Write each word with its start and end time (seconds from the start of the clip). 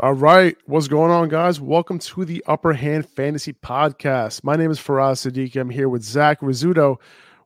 All 0.00 0.12
right. 0.12 0.56
What's 0.66 0.86
going 0.86 1.10
on, 1.10 1.28
guys? 1.28 1.60
Welcome 1.60 1.98
to 1.98 2.24
the 2.24 2.44
Upper 2.46 2.72
Hand 2.72 3.04
Fantasy 3.10 3.52
Podcast. 3.52 4.44
My 4.44 4.54
name 4.54 4.70
is 4.70 4.78
Faraz 4.78 5.28
Sadiq. 5.28 5.56
I'm 5.56 5.70
here 5.70 5.88
with 5.88 6.04
Zach 6.04 6.40
Rizzuto. 6.40 6.98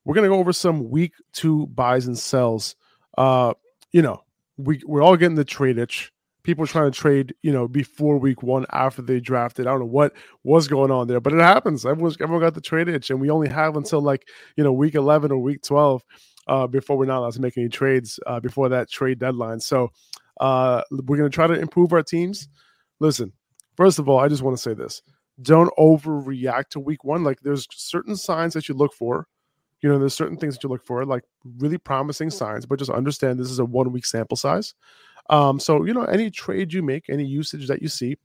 We're 0.05 0.15
going 0.15 0.29
to 0.29 0.29
go 0.29 0.39
over 0.39 0.53
some 0.53 0.91
week 0.91 1.15
two 1.33 1.69
buys 1.69 2.07
and 2.07 2.19
sells. 2.19 2.77
Uh, 3.17 3.55
you 3.93 4.03
know, 4.03 4.23
we, 4.59 4.83
we're 4.85 5.01
all 5.01 5.17
getting 5.17 5.37
the 5.37 5.47
trade 5.47 5.79
itch. 5.79 6.13
People 6.43 6.67
trying 6.67 6.93
to 6.93 6.99
trade, 6.99 7.35
you 7.41 7.53
know, 7.53 7.69
before 7.69 8.19
week 8.19 8.43
one, 8.43 8.67
after 8.71 9.01
they 9.01 9.19
drafted. 9.19 9.67
I 9.67 9.71
don't 9.71 9.81
know 9.81 9.87
what 9.87 10.13
was 10.45 10.69
going 10.69 10.91
on 10.91 11.09
there, 11.09 11.21
but 11.21 11.33
it 11.33 11.41
happens. 11.41 11.87
Everyone's, 11.87 12.19
everyone 12.21 12.43
got 12.43 12.53
the 12.53 12.61
trade 12.61 12.87
itch, 12.87 13.09
and 13.09 13.19
we 13.19 13.31
only 13.31 13.49
have 13.49 13.79
until 13.79 14.03
like, 14.03 14.29
you 14.59 14.65
know, 14.65 14.75
week 14.75 14.95
11 14.95 15.33
or 15.33 15.39
week 15.39 15.63
12 15.63 16.03
uh, 16.49 16.67
before 16.67 16.99
we're 16.99 17.07
not 17.07 17.21
allowed 17.21 17.33
to 17.33 17.41
make 17.41 17.57
any 17.57 17.71
trades 17.71 18.21
uh, 18.27 18.41
before 18.41 18.69
that 18.69 18.91
trade 18.91 19.21
deadline. 19.21 19.59
So, 19.59 19.91
uh, 20.41 20.83
we're 20.91 21.17
going 21.17 21.31
to 21.31 21.35
try 21.35 21.47
to 21.47 21.55
improve 21.55 21.93
our 21.93 22.03
teams. 22.03 22.49
Listen, 23.01 23.33
first 23.77 23.99
of 23.99 24.09
all, 24.09 24.19
I 24.19 24.29
just 24.29 24.43
want 24.43 24.57
to 24.57 24.63
say 24.63 24.75
this. 24.75 25.03
Don't 25.41 25.73
overreact 25.79 26.69
to 26.71 26.81
week 26.81 27.05
one. 27.05 27.25
Like 27.25 27.41
there's 27.41 27.67
certain 27.73 28.17
signs 28.17 28.55
that 28.55 28.69
you 28.69 28.75
look 28.75 28.93
for. 28.93 29.27
You 29.81 29.89
know, 29.89 29.99
there's 29.99 30.15
certain 30.15 30.37
things 30.37 30.55
that 30.55 30.63
you 30.63 30.69
look 30.69 30.87
for, 30.87 31.05
like 31.05 31.25
really 31.59 31.79
promising 31.79 32.31
signs, 32.31 32.67
but 32.67 32.79
just 32.79 32.91
understand 32.91 33.39
this 33.39 33.51
is 33.51 33.59
a 33.59 33.65
one 33.65 33.91
week 33.91 34.07
sample 34.07 34.37
size. 34.37 34.75
Um, 35.29 35.59
so 35.59 35.85
you 35.85 35.93
know, 35.93 36.05
any 36.05 36.31
trade 36.31 36.73
you 36.73 36.83
make, 36.83 37.09
any 37.09 37.25
usage 37.25 37.67
that 37.67 37.83
you 37.83 37.89
see, 37.89 38.17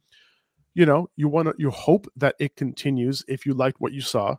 you 0.76 0.86
know, 0.86 1.10
you 1.16 1.28
want 1.28 1.48
to 1.48 1.56
you 1.58 1.72
hope 1.72 2.08
that 2.16 2.36
it 2.40 2.56
continues 2.56 3.24
if 3.28 3.46
you 3.46 3.56
liked 3.56 3.82
what 3.82 3.94
you 3.94 4.02
saw, 4.02 4.36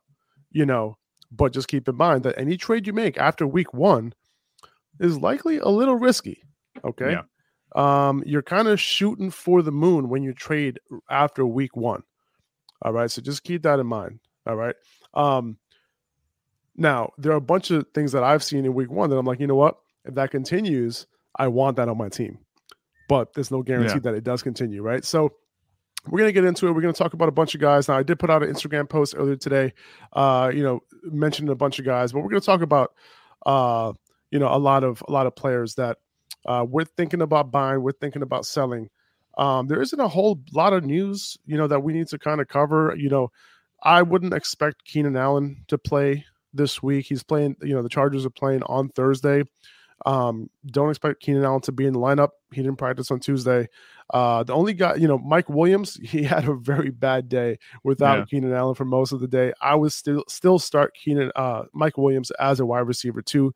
you 0.53 0.65
know, 0.65 0.97
but 1.33 1.53
just 1.53 1.67
keep 1.67 1.89
in 1.89 1.97
mind 1.97 2.23
that 2.23 2.39
any 2.39 2.57
trade 2.57 2.87
you 2.87 2.93
make 2.93 3.19
after 3.19 3.47
week 3.49 3.75
one 3.75 4.15
is 5.01 5.19
likely 5.19 5.59
a 5.59 5.69
little 5.69 5.97
risky. 5.97 6.45
Okay. 6.85 7.13
Yeah 7.13 7.23
um, 7.75 8.23
you're 8.27 8.43
kind 8.43 8.69
of 8.69 8.81
shooting 8.81 9.31
for 9.31 9.63
the 9.63 9.73
moon 9.73 10.09
when 10.09 10.23
you 10.23 10.33
trade 10.33 10.81
after 11.11 11.45
week 11.47 11.77
one. 11.77 12.03
All 12.83 12.93
right. 12.93 13.11
So 13.11 13.21
just 13.23 13.45
keep 13.45 13.63
that 13.63 13.79
in 13.79 13.87
mind. 13.87 14.21
All 14.47 14.57
right. 14.57 14.75
Um, 15.15 15.59
now, 16.77 17.13
there 17.19 17.33
are 17.33 17.37
a 17.37 17.41
bunch 17.41 17.71
of 17.71 17.87
things 17.93 18.13
that 18.13 18.23
I've 18.23 18.43
seen 18.43 18.65
in 18.65 18.73
week 18.73 18.91
one 18.91 19.11
that 19.11 19.17
I'm 19.17 19.27
like, 19.27 19.41
you 19.41 19.47
know 19.47 19.57
what? 19.57 19.79
If 20.05 20.15
that 20.15 20.31
continues, 20.31 21.07
I 21.37 21.49
want 21.49 21.77
that 21.77 21.89
on 21.89 21.99
my 21.99 22.09
team. 22.09 22.39
But 23.09 23.35
there's 23.35 23.51
no 23.51 23.63
guarantee 23.63 23.95
yeah. 23.95 24.01
that 24.01 24.15
it 24.15 24.25
does 24.25 24.43
continue. 24.43 24.83
Right. 24.83 25.05
So 25.05 25.33
we're 26.07 26.19
going 26.19 26.29
to 26.29 26.33
get 26.33 26.45
into 26.45 26.67
it. 26.69 26.73
We're 26.73 26.81
going 26.81 26.95
to 26.95 26.99
talk 26.99 27.15
about 27.15 27.29
a 27.29 27.33
bunch 27.33 27.55
of 27.55 27.61
guys. 27.61 27.89
Now, 27.89 27.99
I 27.99 28.03
did 28.03 28.19
put 28.19 28.31
out 28.31 28.43
an 28.43 28.53
Instagram 28.53 28.89
post 28.89 29.15
earlier 29.17 29.37
today, 29.37 29.73
uh, 30.13 30.51
you 30.55 30.63
know, 30.63 30.81
mentioning 31.03 31.51
a 31.51 31.57
bunch 31.57 31.79
of 31.79 31.85
guys, 31.85 32.13
but 32.13 32.21
we're 32.21 32.31
going 32.31 32.41
to 32.41 32.47
talk 32.47 32.63
about, 32.63 32.93
uh, 33.45 33.93
you 34.31 34.39
know, 34.39 34.49
a 34.49 34.59
lot 34.59 34.85
of 34.85 35.03
a 35.09 35.13
lot 35.13 35.27
of 35.27 35.35
players 35.35 35.75
that 35.75 35.99
uh, 36.47 36.65
we're 36.69 36.85
thinking 36.85 37.23
about 37.23 37.51
buying, 37.51 37.83
we're 37.83 37.93
thinking 37.93 38.23
about 38.23 38.47
selling. 38.47 38.89
Um, 39.37 39.69
there 39.69 39.81
isn't 39.81 40.01
a 40.01 40.09
whole 40.09 40.41
lot 40.53 40.73
of 40.73 40.85
news, 40.85 41.37
you 41.47 41.57
know, 41.57 41.69
that 41.69 41.83
we 41.83 41.93
need 41.93 42.09
to 42.09 42.19
kind 42.19 42.41
of 42.41 42.49
cover. 42.49 42.95
You 42.97 43.09
know, 43.09 43.31
I 43.83 44.03
wouldn't 44.03 44.35
expect 44.35 44.85
Keenan 44.85 45.17
Allen 45.17 45.65
to 45.69 45.79
play 45.79 46.25
this 46.53 46.83
week. 46.83 47.07
He's 47.07 47.23
playing, 47.23 47.57
you 47.63 47.75
know, 47.75 47.83
the 47.83 47.89
Chargers 47.89 48.27
are 48.27 48.31
playing 48.31 48.63
on 48.65 48.89
Thursday. 48.89 49.45
Um, 50.07 50.49
don't 50.67 50.91
expect 50.91 51.21
Keenan 51.21 51.45
Allen 51.45 51.61
to 51.63 51.73
be 51.73 51.87
in 51.87 51.93
the 51.93 51.99
lineup. 51.99 52.31
He 52.53 52.63
didn't 52.63 52.79
practice 52.79 53.11
on 53.11 53.21
Tuesday. 53.21 53.69
Uh, 54.13 54.43
the 54.43 54.55
only 54.55 54.73
guy, 54.73 54.95
you 54.95 55.09
know, 55.09 55.19
Mike 55.19 55.49
Williams, 55.49 55.95
he 56.03 56.23
had 56.25 56.49
a 56.49 56.55
very 56.55 56.91
bad 56.91 57.29
day 57.29 57.59
without 57.85 58.19
yeah. 58.19 58.25
Keenan 58.25 58.53
Allen 58.53 58.75
for 58.75 58.85
most 58.85 59.13
of 59.13 59.21
the 59.21 59.29
day. 59.29 59.53
I 59.61 59.75
would 59.75 59.93
still 59.93 60.25
still 60.29 60.59
start 60.59 60.95
Keenan 60.95 61.31
uh, 61.37 61.65
Mike 61.73 61.99
Williams 61.99 62.31
as 62.33 62.59
a 62.61 62.67
wide 62.67 62.87
receiver 62.87 63.23
too 63.23 63.55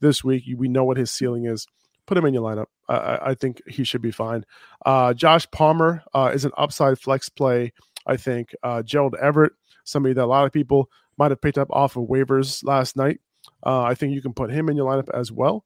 this 0.00 0.22
week. 0.22 0.44
We 0.56 0.68
know 0.68 0.84
what 0.84 0.96
his 0.96 1.10
ceiling 1.10 1.46
is 1.46 1.66
put 2.06 2.16
him 2.16 2.24
in 2.26 2.34
your 2.34 2.42
lineup. 2.42 2.66
I, 2.88 3.30
I 3.30 3.34
think 3.34 3.62
he 3.66 3.84
should 3.84 4.02
be 4.02 4.10
fine. 4.10 4.44
Uh, 4.84 5.14
Josh 5.14 5.50
Palmer 5.50 6.02
uh, 6.14 6.30
is 6.34 6.44
an 6.44 6.52
upside 6.56 6.98
flex 6.98 7.28
play. 7.28 7.72
I 8.06 8.16
think 8.16 8.54
uh, 8.62 8.82
Gerald 8.82 9.16
Everett, 9.20 9.52
somebody 9.84 10.14
that 10.14 10.24
a 10.24 10.26
lot 10.26 10.46
of 10.46 10.52
people 10.52 10.90
might 11.16 11.30
have 11.30 11.40
picked 11.40 11.58
up 11.58 11.68
off 11.70 11.96
of 11.96 12.08
waivers 12.08 12.64
last 12.64 12.96
night. 12.96 13.20
Uh, 13.64 13.82
I 13.82 13.94
think 13.94 14.12
you 14.12 14.22
can 14.22 14.32
put 14.32 14.50
him 14.50 14.68
in 14.68 14.76
your 14.76 14.90
lineup 14.90 15.08
as 15.14 15.30
well. 15.32 15.64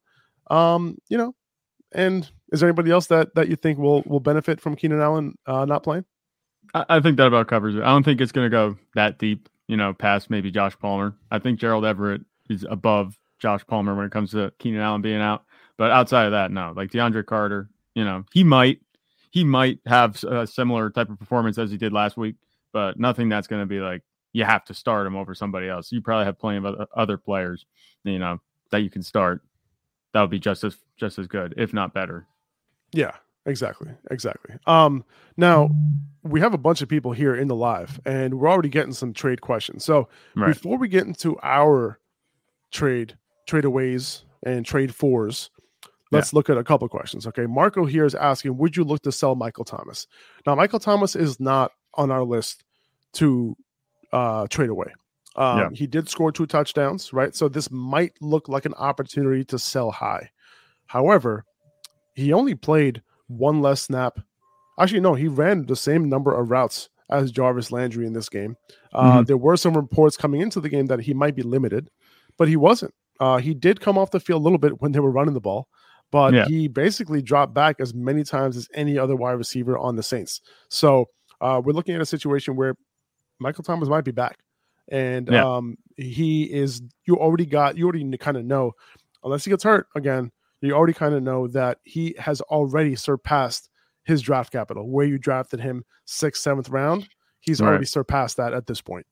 Um, 0.49 0.97
you 1.09 1.17
know, 1.17 1.35
and 1.91 2.29
is 2.51 2.59
there 2.59 2.69
anybody 2.69 2.91
else 2.91 3.07
that 3.07 3.35
that 3.35 3.49
you 3.49 3.55
think 3.55 3.77
will 3.77 4.03
will 4.05 4.19
benefit 4.19 4.59
from 4.59 4.75
Keenan 4.75 5.01
Allen 5.01 5.37
uh, 5.45 5.65
not 5.65 5.83
playing? 5.83 6.05
I, 6.73 6.85
I 6.89 6.99
think 6.99 7.17
that 7.17 7.27
about 7.27 7.47
covers 7.47 7.75
it. 7.75 7.81
I 7.81 7.87
don't 7.87 8.03
think 8.03 8.21
it's 8.21 8.31
going 8.31 8.45
to 8.45 8.49
go 8.49 8.77
that 8.95 9.19
deep. 9.19 9.49
You 9.67 9.77
know, 9.77 9.93
past 9.93 10.31
maybe 10.31 10.49
Josh 10.49 10.77
Palmer. 10.79 11.15
I 11.29 11.37
think 11.37 11.59
Gerald 11.59 11.85
Everett 11.85 12.21
is 12.49 12.65
above 12.67 13.19
Josh 13.37 13.65
Palmer 13.67 13.95
when 13.95 14.05
it 14.05 14.11
comes 14.11 14.31
to 14.31 14.51
Keenan 14.57 14.81
Allen 14.81 15.01
being 15.01 15.21
out. 15.21 15.43
But 15.79 15.91
outside 15.91 16.25
of 16.25 16.33
that, 16.33 16.51
no. 16.51 16.73
Like 16.75 16.91
DeAndre 16.91 17.25
Carter, 17.25 17.69
you 17.95 18.03
know, 18.03 18.25
he 18.33 18.43
might 18.43 18.81
he 19.31 19.45
might 19.45 19.79
have 19.85 20.21
a 20.25 20.45
similar 20.45 20.89
type 20.89 21.09
of 21.09 21.17
performance 21.17 21.57
as 21.57 21.71
he 21.71 21.77
did 21.77 21.93
last 21.93 22.17
week, 22.17 22.35
but 22.73 22.99
nothing 22.99 23.29
that's 23.29 23.47
going 23.47 23.61
to 23.61 23.65
be 23.65 23.79
like 23.79 24.03
you 24.33 24.43
have 24.43 24.65
to 24.65 24.73
start 24.73 25.07
him 25.07 25.15
over 25.15 25.33
somebody 25.33 25.69
else. 25.69 25.89
You 25.89 26.01
probably 26.01 26.25
have 26.25 26.37
plenty 26.37 26.67
of 26.67 26.87
other 26.93 27.15
players, 27.15 27.65
you 28.03 28.19
know, 28.19 28.41
that 28.71 28.79
you 28.79 28.89
can 28.89 29.01
start. 29.01 29.41
That 30.13 30.19
would 30.19 30.29
be 30.29 30.37
just 30.37 30.65
as 30.65 30.75
just 30.97 31.17
as 31.17 31.27
good, 31.27 31.53
if 31.55 31.73
not 31.73 31.93
better. 31.93 32.27
Yeah, 32.91 33.15
exactly, 33.45 33.91
exactly. 34.11 34.57
Um, 34.67 35.05
now 35.37 35.69
we 36.23 36.41
have 36.41 36.53
a 36.53 36.57
bunch 36.57 36.81
of 36.81 36.89
people 36.89 37.13
here 37.13 37.35
in 37.35 37.47
the 37.47 37.55
live, 37.55 38.01
and 38.05 38.37
we're 38.37 38.49
already 38.49 38.67
getting 38.67 38.91
some 38.91 39.13
trade 39.13 39.39
questions. 39.39 39.85
So 39.85 40.09
right. 40.35 40.47
before 40.47 40.77
we 40.77 40.89
get 40.89 41.07
into 41.07 41.39
our 41.41 42.01
trade 42.69 43.17
tradeaways 43.47 44.23
and 44.43 44.65
trade 44.65 44.93
fours, 44.93 45.51
Let's 46.11 46.33
yeah. 46.33 46.37
look 46.37 46.49
at 46.49 46.57
a 46.57 46.63
couple 46.63 46.87
questions. 46.89 47.27
Okay. 47.27 47.45
Marco 47.45 47.85
here 47.85 48.05
is 48.05 48.15
asking, 48.15 48.57
would 48.57 48.75
you 48.75 48.83
look 48.83 49.01
to 49.03 49.11
sell 49.11 49.35
Michael 49.35 49.65
Thomas? 49.65 50.07
Now, 50.45 50.55
Michael 50.55 50.79
Thomas 50.79 51.15
is 51.15 51.39
not 51.39 51.71
on 51.93 52.11
our 52.11 52.23
list 52.23 52.63
to 53.13 53.55
uh, 54.11 54.47
trade 54.47 54.69
away. 54.69 54.91
Um, 55.35 55.59
yeah. 55.59 55.69
He 55.73 55.87
did 55.87 56.09
score 56.09 56.31
two 56.31 56.47
touchdowns, 56.47 57.13
right? 57.13 57.35
So 57.35 57.47
this 57.47 57.69
might 57.69 58.13
look 58.21 58.49
like 58.49 58.65
an 58.65 58.73
opportunity 58.75 59.43
to 59.45 59.59
sell 59.59 59.91
high. 59.91 60.31
However, 60.87 61.45
he 62.15 62.33
only 62.33 62.55
played 62.55 63.01
one 63.27 63.61
less 63.61 63.83
snap. 63.83 64.19
Actually, 64.79 65.01
no, 65.01 65.13
he 65.13 65.27
ran 65.27 65.65
the 65.65 65.75
same 65.75 66.09
number 66.09 66.33
of 66.33 66.49
routes 66.49 66.89
as 67.09 67.31
Jarvis 67.31 67.71
Landry 67.71 68.05
in 68.05 68.13
this 68.13 68.29
game. 68.29 68.55
Uh, 68.93 69.17
mm-hmm. 69.17 69.23
There 69.25 69.37
were 69.37 69.57
some 69.57 69.75
reports 69.75 70.17
coming 70.17 70.41
into 70.41 70.59
the 70.59 70.69
game 70.69 70.87
that 70.87 71.01
he 71.01 71.13
might 71.13 71.35
be 71.35 71.43
limited, 71.43 71.89
but 72.37 72.47
he 72.47 72.55
wasn't. 72.55 72.93
Uh, 73.19 73.37
he 73.37 73.53
did 73.53 73.81
come 73.81 73.97
off 73.97 74.11
the 74.11 74.19
field 74.19 74.41
a 74.41 74.43
little 74.43 74.57
bit 74.57 74.81
when 74.81 74.91
they 74.91 74.99
were 74.99 75.11
running 75.11 75.33
the 75.33 75.41
ball 75.41 75.67
but 76.11 76.33
yeah. 76.33 76.45
he 76.45 76.67
basically 76.67 77.21
dropped 77.21 77.53
back 77.53 77.79
as 77.79 77.93
many 77.93 78.23
times 78.23 78.57
as 78.57 78.67
any 78.73 78.97
other 78.97 79.15
wide 79.15 79.33
receiver 79.33 79.77
on 79.77 79.95
the 79.95 80.03
Saints. 80.03 80.41
So 80.69 81.09
uh, 81.41 81.61
we're 81.63 81.73
looking 81.73 81.95
at 81.95 82.01
a 82.01 82.05
situation 82.05 82.55
where 82.55 82.75
Michael 83.39 83.63
Thomas 83.63 83.89
might 83.89 84.03
be 84.03 84.11
back, 84.11 84.39
and 84.89 85.27
yeah. 85.27 85.45
um, 85.45 85.77
he 85.95 86.43
is. 86.43 86.81
You 87.05 87.17
already 87.17 87.45
got. 87.45 87.77
You 87.77 87.85
already 87.85 88.17
kind 88.17 88.37
of 88.37 88.45
know, 88.45 88.73
unless 89.23 89.45
he 89.45 89.49
gets 89.49 89.63
hurt 89.63 89.87
again. 89.95 90.31
You 90.61 90.73
already 90.73 90.93
kind 90.93 91.13
of 91.13 91.23
know 91.23 91.47
that 91.47 91.77
he 91.83 92.15
has 92.19 92.41
already 92.41 92.95
surpassed 92.95 93.69
his 94.03 94.21
draft 94.21 94.51
capital. 94.51 94.89
Where 94.89 95.05
you 95.05 95.17
drafted 95.17 95.61
him 95.61 95.85
sixth, 96.05 96.41
seventh 96.41 96.69
round, 96.69 97.07
he's 97.39 97.61
right. 97.61 97.69
already 97.69 97.85
surpassed 97.85 98.37
that 98.37 98.53
at 98.53 98.67
this 98.67 98.81
point. 98.81 99.05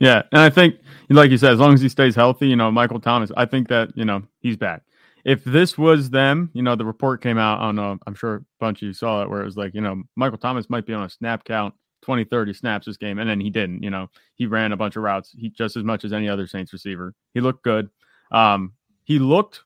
Yeah, 0.00 0.22
and 0.32 0.40
I 0.40 0.50
think, 0.50 0.76
like 1.10 1.30
you 1.30 1.38
said, 1.38 1.52
as 1.52 1.58
long 1.58 1.74
as 1.74 1.80
he 1.80 1.88
stays 1.88 2.14
healthy, 2.14 2.48
you 2.48 2.56
know, 2.56 2.70
Michael 2.70 3.00
Thomas, 3.00 3.30
I 3.36 3.46
think 3.46 3.68
that 3.68 3.90
you 3.94 4.04
know 4.04 4.22
he's 4.40 4.56
back 4.56 4.82
if 5.24 5.44
this 5.44 5.76
was 5.76 6.10
them, 6.10 6.50
you 6.54 6.62
know, 6.62 6.76
the 6.76 6.84
report 6.84 7.22
came 7.22 7.38
out. 7.38 7.60
I 7.60 7.64
don't 7.64 7.76
know. 7.76 7.98
I'm 8.06 8.14
sure 8.14 8.36
a 8.36 8.44
bunch 8.60 8.82
of 8.82 8.86
you 8.86 8.92
saw 8.92 9.22
it 9.22 9.30
where 9.30 9.40
it 9.40 9.44
was 9.44 9.56
like, 9.56 9.74
you 9.74 9.80
know, 9.80 10.02
Michael 10.16 10.38
Thomas 10.38 10.70
might 10.70 10.86
be 10.86 10.94
on 10.94 11.04
a 11.04 11.10
snap 11.10 11.44
count 11.44 11.74
20, 12.02 12.24
30 12.24 12.54
snaps 12.54 12.86
this 12.86 12.96
game. 12.96 13.18
And 13.18 13.28
then 13.28 13.40
he 13.40 13.50
didn't, 13.50 13.82
you 13.82 13.90
know, 13.90 14.08
he 14.34 14.46
ran 14.46 14.72
a 14.72 14.76
bunch 14.76 14.96
of 14.96 15.02
routes 15.02 15.34
he, 15.36 15.50
just 15.50 15.76
as 15.76 15.84
much 15.84 16.04
as 16.04 16.12
any 16.12 16.28
other 16.28 16.46
Saints 16.46 16.72
receiver. 16.72 17.14
He 17.34 17.40
looked 17.40 17.64
good. 17.64 17.90
Um, 18.30 18.72
he 19.04 19.18
looked 19.18 19.64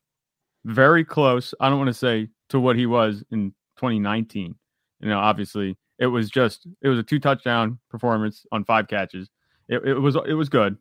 very 0.65 1.05
close. 1.05 1.55
I 1.61 1.69
don't 1.69 1.79
want 1.79 1.89
to 1.89 1.95
say 1.95 2.29
to 2.49 2.61
what 2.61 2.77
he 2.77 2.87
was 2.87 3.25
in 3.31 3.51
2019. 3.77 4.55
You 5.01 5.09
know, 5.09 5.19
obviously 5.19 5.77
it 5.99 6.07
was 6.07 6.31
just, 6.31 6.67
it 6.81 6.89
was 6.89 6.99
a 6.99 7.03
two 7.03 7.19
touchdown 7.19 7.79
performance 7.91 8.47
on 8.53 8.65
five 8.65 8.89
catches. 8.89 9.29
It, 9.69 9.85
it 9.85 9.95
was, 9.95 10.17
it 10.27 10.35
was 10.35 10.49
good. 10.49 10.77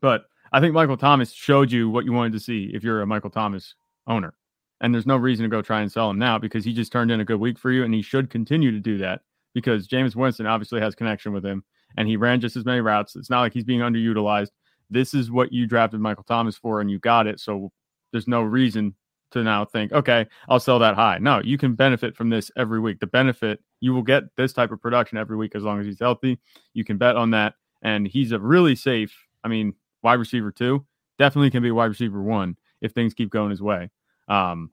But 0.00 0.24
I 0.52 0.60
think 0.60 0.74
Michael 0.74 0.96
Thomas 0.96 1.32
showed 1.32 1.70
you 1.70 1.88
what 1.88 2.04
you 2.04 2.12
wanted 2.12 2.32
to 2.32 2.40
see 2.40 2.70
if 2.74 2.84
you're 2.84 3.02
a 3.02 3.06
Michael 3.06 3.30
Thomas 3.30 3.74
owner. 4.06 4.34
And 4.80 4.92
there's 4.92 5.06
no 5.06 5.16
reason 5.16 5.44
to 5.44 5.48
go 5.48 5.62
try 5.62 5.80
and 5.80 5.90
sell 5.90 6.10
him 6.10 6.18
now 6.18 6.38
because 6.38 6.64
he 6.64 6.72
just 6.72 6.92
turned 6.92 7.10
in 7.10 7.20
a 7.20 7.24
good 7.24 7.40
week 7.40 7.58
for 7.58 7.70
you 7.70 7.84
and 7.84 7.94
he 7.94 8.02
should 8.02 8.30
continue 8.30 8.70
to 8.70 8.80
do 8.80 8.98
that 8.98 9.22
because 9.54 9.88
Jameis 9.88 10.16
Winston 10.16 10.46
obviously 10.46 10.80
has 10.80 10.94
connection 10.94 11.32
with 11.32 11.44
him 11.44 11.64
and 11.96 12.08
he 12.08 12.16
ran 12.16 12.40
just 12.40 12.56
as 12.56 12.64
many 12.64 12.80
routes. 12.80 13.16
It's 13.16 13.30
not 13.30 13.40
like 13.40 13.52
he's 13.52 13.64
being 13.64 13.80
underutilized. 13.80 14.50
This 14.90 15.14
is 15.14 15.30
what 15.30 15.52
you 15.52 15.66
drafted 15.66 16.00
Michael 16.00 16.24
Thomas 16.24 16.56
for 16.56 16.80
and 16.80 16.90
you 16.90 16.98
got 16.98 17.26
it. 17.26 17.40
So 17.40 17.72
there's 18.12 18.28
no 18.28 18.42
reason 18.42 18.94
to 19.30 19.42
now 19.42 19.64
think, 19.64 19.92
okay, 19.92 20.26
I'll 20.48 20.60
sell 20.60 20.78
that 20.80 20.94
high. 20.94 21.18
No, 21.18 21.40
you 21.42 21.56
can 21.56 21.74
benefit 21.74 22.16
from 22.16 22.30
this 22.30 22.50
every 22.56 22.80
week. 22.80 23.00
The 23.00 23.06
benefit, 23.06 23.60
you 23.80 23.94
will 23.94 24.02
get 24.02 24.24
this 24.36 24.52
type 24.52 24.70
of 24.70 24.80
production 24.80 25.18
every 25.18 25.36
week 25.36 25.54
as 25.54 25.62
long 25.62 25.80
as 25.80 25.86
he's 25.86 26.00
healthy. 26.00 26.38
You 26.74 26.84
can 26.84 26.98
bet 26.98 27.16
on 27.16 27.30
that. 27.30 27.54
And 27.82 28.06
he's 28.06 28.32
a 28.32 28.38
really 28.38 28.76
safe, 28.76 29.16
I 29.42 29.48
mean, 29.48 29.74
wide 30.02 30.14
receiver 30.14 30.50
two, 30.50 30.84
definitely 31.18 31.50
can 31.50 31.62
be 31.62 31.70
wide 31.70 31.86
receiver 31.86 32.22
one 32.22 32.56
if 32.84 32.92
things 32.92 33.14
keep 33.14 33.30
going 33.30 33.50
his 33.50 33.62
way. 33.62 33.90
Um, 34.28 34.70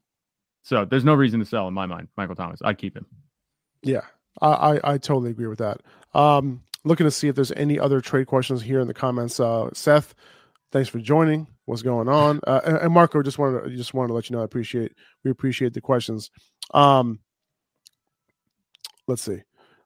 so 0.63 0.85
there's 0.85 1.05
no 1.05 1.15
reason 1.15 1.39
to 1.39 1.45
sell 1.45 1.67
in 1.67 1.73
my 1.73 1.85
mind, 1.85 2.09
Michael 2.17 2.35
Thomas. 2.35 2.59
I'd 2.63 2.77
keep 2.77 2.95
him. 2.95 3.05
Yeah, 3.81 4.01
I, 4.41 4.47
I, 4.47 4.79
I 4.93 4.97
totally 4.97 5.31
agree 5.31 5.47
with 5.47 5.59
that. 5.59 5.81
Um, 6.13 6.61
looking 6.83 7.05
to 7.05 7.11
see 7.11 7.29
if 7.29 7.35
there's 7.35 7.53
any 7.53 7.79
other 7.79 8.01
trade 8.01 8.27
questions 8.27 8.61
here 8.61 8.79
in 8.79 8.87
the 8.87 8.93
comments. 8.93 9.39
Uh, 9.39 9.69
Seth, 9.73 10.13
thanks 10.71 10.89
for 10.89 10.99
joining. 10.99 11.47
What's 11.65 11.81
going 11.81 12.09
on? 12.09 12.41
Uh, 12.45 12.79
and, 12.81 12.93
Marco, 12.93 13.23
just 13.23 13.39
wanted 13.39 13.63
to, 13.63 13.75
just 13.75 13.93
wanted 13.93 14.09
to 14.09 14.13
let 14.13 14.29
you 14.29 14.35
know 14.35 14.41
I 14.41 14.45
appreciate 14.45 14.93
we 15.23 15.31
appreciate 15.31 15.73
the 15.73 15.81
questions. 15.81 16.29
Um, 16.73 17.19
let's 19.07 19.21
see. 19.21 19.41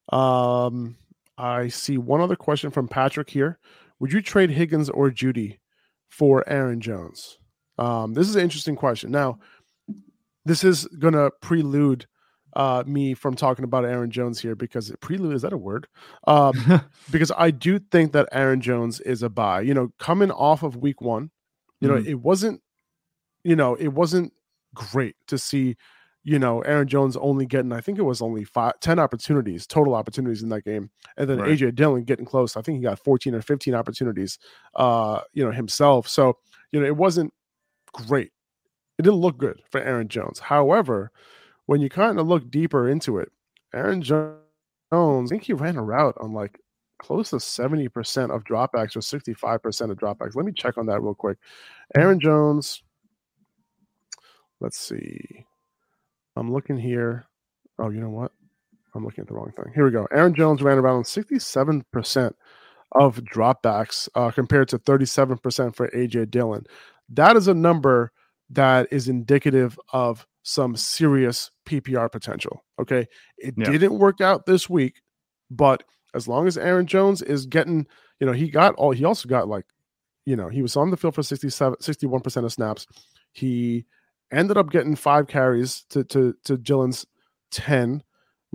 Um, 0.10 0.98
I 1.38 1.68
see 1.68 1.98
one 1.98 2.22
other 2.22 2.36
question 2.36 2.72
from 2.72 2.88
Patrick 2.88 3.30
here. 3.30 3.60
Would 4.00 4.12
you 4.12 4.22
trade 4.22 4.50
Higgins 4.50 4.90
or 4.90 5.12
Jeudy 5.12 5.60
for 6.10 6.48
Aaron 6.50 6.82
Jones? 6.82 7.38
Um, 7.78 8.14
this 8.14 8.30
is 8.30 8.36
an 8.36 8.42
interesting 8.42 8.76
question. 8.76 9.12
Now, 9.12 9.40
this 10.46 10.64
is 10.64 10.86
going 11.00 11.14
to 11.14 11.32
prelude 11.42 12.06
uh, 12.56 12.84
me 12.88 13.14
from 13.14 13.36
talking 13.36 13.66
about 13.66 13.84
Aaron 13.84 14.10
Jones 14.10 14.40
here 14.40 14.56
because 14.56 14.92
prelude 15.02 15.36
is 15.36 15.42
that 15.42 15.54
a 15.54 15.58
word? 15.58 15.88
Um, 16.26 16.82
because 17.12 17.32
I 17.38 17.52
do 17.52 17.80
think 17.80 18.14
that 18.14 18.30
Aaron 18.32 18.62
Jones 18.62 19.02
is 19.02 19.24
a 19.24 19.30
buy. 19.30 19.62
You 19.62 19.74
know, 19.74 19.92
coming 20.00 20.32
off 20.32 20.64
of 20.64 20.78
Week 20.78 21.02
One, 21.02 21.32
you 21.82 21.88
know, 21.88 21.96
mm-hmm. 21.96 22.10
it 22.10 22.20
wasn't, 22.20 22.62
you 23.44 23.56
know, 23.56 23.76
it 23.76 23.90
wasn't 23.90 24.32
great 24.74 25.16
to 25.28 25.38
see, 25.38 25.76
you 26.24 26.40
know, 26.40 26.62
Aaron 26.62 26.88
Jones 26.88 27.18
only 27.18 27.46
getting, 27.46 27.74
I 27.74 27.82
think 27.82 28.00
it 28.00 28.04
was 28.04 28.22
only 28.22 28.46
five, 28.46 28.80
10 28.80 29.00
opportunities, 29.00 29.68
total 29.68 29.94
opportunities 29.94 30.42
in 30.42 30.50
that 30.50 30.64
game. 30.64 30.90
And 31.18 31.30
then 31.30 31.40
right. 31.40 31.52
AJ 31.52 31.76
Dillon 31.76 32.04
getting 32.04 32.26
close. 32.26 32.56
I 32.56 32.62
think 32.62 32.78
he 32.78 32.84
got 32.84 33.00
14 33.00 33.36
or 33.36 33.42
15 33.42 33.76
opportunities, 33.76 34.40
uh, 34.76 35.22
you 35.34 35.44
know, 35.44 35.52
himself. 35.52 36.08
So, 36.08 36.38
you 36.72 36.80
know, 36.80 36.86
it 36.86 36.96
wasn't 36.96 37.34
great. 37.96 38.32
It 38.98 39.04
didn't 39.04 39.20
look 39.20 39.38
good 39.38 39.62
for 39.70 39.82
Aaron 39.82 40.08
Jones. 40.08 40.40
However, 40.40 41.12
when 41.66 41.82
you 41.82 41.90
kind 41.90 42.20
of 42.20 42.28
look 42.28 42.50
deeper 42.50 42.90
into 42.90 43.18
it, 43.18 43.32
Aaron 43.74 44.02
Jones, 44.02 44.38
I 44.92 45.26
think 45.28 45.44
he 45.44 45.54
ran 45.54 45.78
a 45.78 45.84
route 45.84 46.16
on 46.20 46.34
like 46.34 46.60
close 46.98 47.32
to 47.32 47.38
70% 47.38 48.34
of 48.34 48.44
dropbacks 48.44 48.96
or 48.96 49.02
65% 49.02 49.92
of 49.92 49.98
dropbacks. 49.98 50.36
Let 50.36 50.46
me 50.46 50.54
check 50.54 50.78
on 50.78 50.86
that 50.86 51.02
real 51.02 51.14
quick. 51.14 51.38
Aaron 51.98 52.20
Jones, 52.20 52.84
let's 54.62 54.78
see. 54.78 55.46
I'm 56.36 56.52
looking 56.52 56.78
here. 56.78 57.26
Oh, 57.80 57.90
you 57.90 58.00
know 58.00 58.10
what? 58.10 58.32
I'm 58.94 59.04
looking 59.04 59.24
at 59.24 59.28
the 59.28 59.34
wrong 59.34 59.52
thing. 59.56 59.74
Here 59.74 59.84
we 59.84 59.92
go. 59.92 60.08
Aaron 60.12 60.34
Jones 60.34 60.62
ran 60.62 60.78
around 60.78 61.04
67% 61.04 62.34
of 62.94 63.18
dropbacks 63.18 64.08
uh, 64.16 64.32
compared 64.32 64.70
to 64.70 64.80
37% 64.80 65.76
for 65.76 65.90
AJ 65.90 66.32
Dillon. 66.32 66.66
That 67.10 67.36
is 67.36 67.48
a 67.48 67.54
number 67.54 68.12
that 68.52 68.88
is 68.92 69.08
indicative 69.08 69.80
of 69.92 70.26
some 70.44 70.76
serious 70.76 71.50
PPR 71.68 72.12
potential. 72.12 72.64
Okay. 72.80 73.08
It 73.38 73.56
yeah. 73.58 73.66
didn't 73.66 73.98
work 73.98 74.22
out 74.22 74.46
this 74.46 74.70
week, 74.70 75.02
but 75.50 75.84
as 76.14 76.28
long 76.28 76.48
as 76.48 76.58
Aaron 76.58 76.86
Jones 76.86 77.22
is 77.22 77.46
getting, 77.46 77.88
you 78.20 78.28
know, 78.28 78.34
he 78.34 78.50
got 78.50 78.76
all, 78.76 78.92
he 78.92 79.06
also 79.06 79.28
got 79.28 79.48
like, 79.48 79.66
you 80.26 80.36
know, 80.36 80.48
he 80.48 80.62
was 80.62 80.76
on 80.76 80.92
the 80.92 80.98
field 80.98 81.16
for 81.16 81.24
67, 81.24 81.78
61% 81.82 82.46
of 82.46 82.54
snaps. 82.54 82.88
He 83.32 83.86
ended 84.32 84.58
up 84.58 84.72
getting 84.72 84.96
five 84.96 85.28
carries 85.28 85.84
to, 85.90 86.04
to, 86.06 86.36
to 86.46 86.58
Dillon's 86.58 87.06
10 87.52 88.04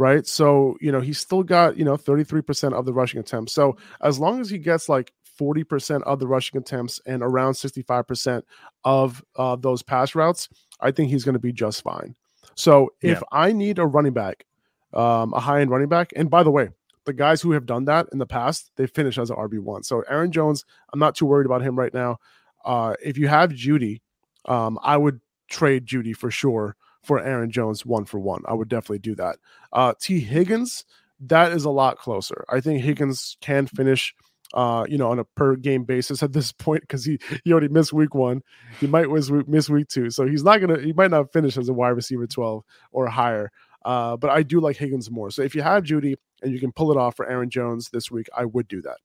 right? 0.01 0.27
So, 0.27 0.79
you 0.81 0.91
know, 0.91 1.01
he's 1.01 1.19
still 1.19 1.43
got, 1.43 1.77
you 1.77 1.85
know, 1.85 1.99
33% 1.99 2.73
of 2.73 2.87
the 2.87 2.93
rushing 2.93 3.21
attempts. 3.21 3.53
So, 3.53 3.77
as 4.01 4.19
long 4.19 4.41
as 4.41 4.49
he 4.49 4.57
gets 4.57 4.89
like 4.89 5.13
40% 5.41 6.03
of 6.03 6.19
the 6.19 6.27
rushing 6.27 6.59
attempts 6.59 7.01
and 7.07 7.23
around 7.23 7.55
65% 7.55 8.43
of 8.85 9.25
uh, 9.37 9.57
those 9.57 9.83
pass 9.83 10.15
routes, 10.15 10.49
I 10.81 10.91
think 10.91 11.11
he's 11.11 11.25
going 11.25 11.35
to 11.35 11.39
be 11.39 11.53
just 11.53 11.83
fine. 11.83 12.15
So, 12.55 12.91
if 13.01 13.19
yeah. 13.19 13.23
I 13.33 13.53
need 13.53 13.79
a 13.79 13.87
running 13.87 14.13
back, 14.13 14.45
um, 14.93 15.33
a 15.33 15.41
high 15.41 15.61
end 15.61 15.71
running 15.71 15.89
back, 15.89 16.13
and 16.15 16.29
by 16.29 16.43
the 16.43 16.51
way, 16.51 16.69
the 17.07 17.13
guys 17.13 17.41
who 17.41 17.53
have 17.53 17.65
done 17.65 17.87
that 17.87 18.09
in 18.13 18.19
the 18.19 18.27
past, 18.27 18.71
they 18.77 18.87
finish 18.87 19.19
as 19.19 19.31
an 19.31 19.37
RB1. 19.37 19.85
So, 19.85 20.03
Aaron 20.03 20.33
Jones, 20.33 20.65
I'm 20.93 20.99
not 20.99 21.15
too 21.15 21.27
worried 21.27 21.47
about 21.47 21.63
him 21.63 21.79
right 21.79 21.95
now. 21.95 22.19
Uh, 22.65 22.95
if 23.03 23.17
you 23.17 23.29
have 23.29 23.51
Jeudy, 23.51 24.03
um, 24.45 24.79
I 24.83 24.97
would 24.97 25.21
trade 25.49 25.87
Jeudy 25.87 26.15
for 26.15 26.31
sure 26.31 26.77
for 27.03 27.23
Aaron 27.23 27.51
Jones 27.51 27.87
one 27.87 28.05
for 28.05 28.19
one. 28.19 28.43
I 28.47 28.53
would 28.53 28.69
definitely 28.69 28.99
do 28.99 29.15
that. 29.17 29.37
Uh, 29.73 29.95
Tee 29.99 30.21
Higgins, 30.21 30.85
that 31.21 31.53
is 31.53 31.65
a 31.65 31.71
lot 31.71 31.99
closer. 31.99 32.45
I 32.49 32.61
think 32.61 32.83
Higgins 32.83 33.37
can 33.41 33.67
finish 33.67 34.15
uh, 34.55 34.85
you 34.89 34.99
know, 34.99 35.11
on 35.11 35.19
a 35.19 35.25
per 35.25 35.57
game 35.57 35.85
basis 35.85 36.23
at 36.23 36.33
this 36.33 36.53
point 36.59 36.83
because 36.83 37.05
he 37.05 37.19
he 37.45 37.53
already 37.53 37.69
missed 37.69 37.93
week 37.93 38.15
one. 38.15 38.43
He 38.81 38.87
might 38.87 39.09
miss 39.49 39.69
week 39.69 39.89
two, 39.89 40.11
so 40.11 40.27
he's 40.27 40.45
not 40.45 40.61
gonna. 40.61 40.81
He 40.81 40.93
might 40.93 41.11
not 41.11 41.33
finish 41.33 41.57
as 41.57 41.69
a 41.69 41.73
wide 41.73 41.91
receiver 41.91 42.27
twelve 42.27 42.65
or 42.93 43.07
higher. 43.09 43.51
Uh, 43.85 44.17
but 44.17 44.31
I 44.31 44.43
do 44.43 44.61
like 44.61 44.77
Higgins 44.77 45.11
more. 45.11 45.31
So 45.31 45.43
if 45.43 45.55
you 45.55 45.63
have 45.63 45.85
Jeudy 45.85 46.15
and 46.43 46.53
you 46.53 46.61
can 46.61 46.71
pull 46.71 46.91
it 46.91 46.99
off 46.99 47.17
for 47.17 47.27
Aaron 47.27 47.49
Jones 47.49 47.89
this 47.91 48.11
week, 48.11 48.29
I 48.37 48.45
would 48.45 48.69
do 48.69 48.83
that. 48.83 48.99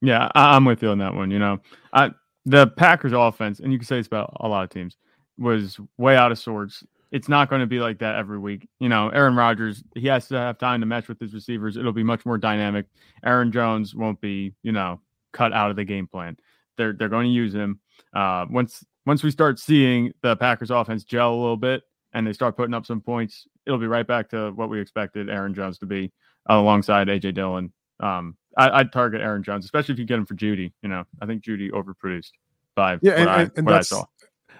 Yeah, 0.00 0.28
I'm 0.34 0.64
with 0.64 0.82
you 0.82 0.88
on 0.88 0.98
that 0.98 1.14
one. 1.14 1.30
You 1.30 1.38
know, 1.38 1.60
I, 1.92 2.10
the 2.44 2.66
Packers 2.66 3.12
offense, 3.12 3.60
and 3.60 3.72
you 3.72 3.78
can 3.78 3.86
say 3.86 3.98
it's 3.98 4.08
about 4.08 4.36
a 4.40 4.48
lot 4.48 4.64
of 4.64 4.70
teams, 4.70 4.96
was 5.38 5.78
way 5.98 6.16
out 6.16 6.32
of 6.32 6.38
sorts 6.38 6.84
it's 7.14 7.28
not 7.28 7.48
going 7.48 7.60
to 7.60 7.66
be 7.66 7.78
like 7.78 8.00
that 8.00 8.16
every 8.16 8.40
week. 8.40 8.68
You 8.80 8.88
know, 8.88 9.08
Aaron 9.08 9.36
Rodgers, 9.36 9.84
he 9.94 10.08
has 10.08 10.26
to 10.28 10.34
have 10.34 10.58
time 10.58 10.80
to 10.80 10.86
mesh 10.86 11.06
with 11.06 11.20
his 11.20 11.32
receivers. 11.32 11.76
It'll 11.76 11.92
be 11.92 12.02
much 12.02 12.26
more 12.26 12.36
dynamic. 12.36 12.86
Aaron 13.24 13.52
Jones 13.52 13.94
won't 13.94 14.20
be, 14.20 14.52
you 14.64 14.72
know, 14.72 15.00
cut 15.32 15.52
out 15.52 15.70
of 15.70 15.76
the 15.76 15.84
game 15.84 16.08
plan. 16.08 16.36
They're 16.76 16.92
they're 16.92 17.08
going 17.08 17.26
to 17.26 17.32
use 17.32 17.54
him. 17.54 17.78
Uh, 18.12 18.46
once 18.50 18.84
once 19.06 19.22
we 19.22 19.30
start 19.30 19.60
seeing 19.60 20.12
the 20.22 20.34
Packers 20.34 20.72
offense 20.72 21.04
gel 21.04 21.32
a 21.32 21.36
little 21.36 21.56
bit 21.56 21.84
and 22.14 22.26
they 22.26 22.32
start 22.32 22.56
putting 22.56 22.74
up 22.74 22.84
some 22.84 23.00
points, 23.00 23.46
it'll 23.64 23.78
be 23.78 23.86
right 23.86 24.06
back 24.06 24.28
to 24.30 24.50
what 24.50 24.68
we 24.68 24.80
expected 24.80 25.30
Aaron 25.30 25.54
Jones 25.54 25.78
to 25.78 25.86
be 25.86 26.10
uh, 26.50 26.54
alongside 26.54 27.06
AJ 27.06 27.34
Dillon. 27.34 27.72
Um, 28.00 28.36
I, 28.58 28.78
would 28.78 28.92
target 28.92 29.20
Aaron 29.20 29.44
Jones, 29.44 29.64
especially 29.64 29.92
if 29.92 30.00
you 30.00 30.04
get 30.04 30.18
him 30.18 30.26
for 30.26 30.34
Jeudy. 30.34 30.72
You 30.82 30.88
know, 30.88 31.04
I 31.22 31.26
think 31.26 31.44
Jeudy 31.44 31.70
overproduced 31.70 32.32
by 32.74 32.98
yeah, 33.02 33.12
and, 33.12 33.30
I, 33.30 33.42
and, 33.42 33.52
and 33.58 33.68
that's, 33.68 33.92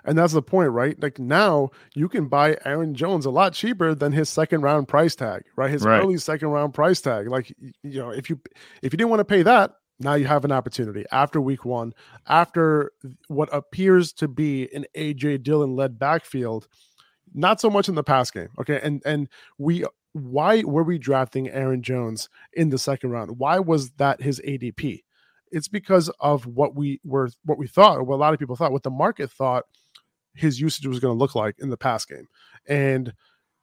and 0.04 0.18
that's 0.18 0.34
the 0.34 0.42
point, 0.42 0.70
right? 0.70 1.00
Like 1.02 1.18
now 1.18 1.70
you 1.94 2.08
can 2.08 2.28
buy 2.28 2.58
Aaron 2.64 2.94
Jones 2.94 3.24
a 3.24 3.30
lot 3.30 3.54
cheaper 3.54 3.94
than 3.94 4.12
his 4.12 4.28
second 4.28 4.60
round 4.60 4.86
price 4.86 5.14
tag, 5.14 5.44
right? 5.56 5.70
His 5.70 5.82
right. 5.82 6.00
early 6.00 6.18
second 6.18 6.48
round 6.48 6.74
price 6.74 7.00
tag. 7.00 7.28
Like 7.28 7.54
you 7.58 8.00
know, 8.00 8.10
if 8.10 8.28
you 8.28 8.38
if 8.82 8.92
you 8.92 8.96
didn't 8.98 9.10
want 9.10 9.20
to 9.20 9.24
pay 9.24 9.42
that, 9.42 9.72
now 9.98 10.14
you 10.14 10.26
have 10.26 10.44
an 10.44 10.52
opportunity 10.52 11.04
after 11.10 11.40
week 11.40 11.64
one, 11.64 11.94
after 12.26 12.92
what 13.28 13.48
appears 13.52 14.12
to 14.14 14.28
be 14.28 14.68
an 14.74 14.84
AJ 14.94 15.42
Dillon 15.42 15.74
led 15.74 15.98
backfield, 15.98 16.68
not 17.32 17.60
so 17.60 17.70
much 17.70 17.88
in 17.88 17.94
the 17.94 18.04
pass 18.04 18.30
game. 18.30 18.48
Okay. 18.60 18.80
And 18.82 19.02
and 19.06 19.28
we 19.58 19.84
why 20.12 20.62
were 20.64 20.84
we 20.84 20.98
drafting 20.98 21.48
Aaron 21.48 21.82
Jones 21.82 22.28
in 22.52 22.68
the 22.68 22.78
second 22.78 23.10
round? 23.10 23.38
Why 23.38 23.58
was 23.58 23.90
that 23.92 24.20
his 24.20 24.40
ADP? 24.46 25.02
It's 25.50 25.68
because 25.68 26.10
of 26.20 26.46
what 26.46 26.74
we 26.74 27.00
were 27.04 27.30
what 27.44 27.58
we 27.58 27.68
thought, 27.68 27.96
or 27.96 28.02
what 28.02 28.16
a 28.16 28.18
lot 28.18 28.34
of 28.34 28.38
people 28.38 28.56
thought, 28.56 28.72
what 28.72 28.82
the 28.82 28.90
market 28.90 29.30
thought 29.30 29.64
his 30.34 30.60
usage 30.60 30.86
was 30.86 31.00
going 31.00 31.14
to 31.14 31.18
look 31.18 31.34
like 31.34 31.56
in 31.58 31.70
the 31.70 31.76
pass 31.76 32.04
game. 32.04 32.26
And 32.66 33.12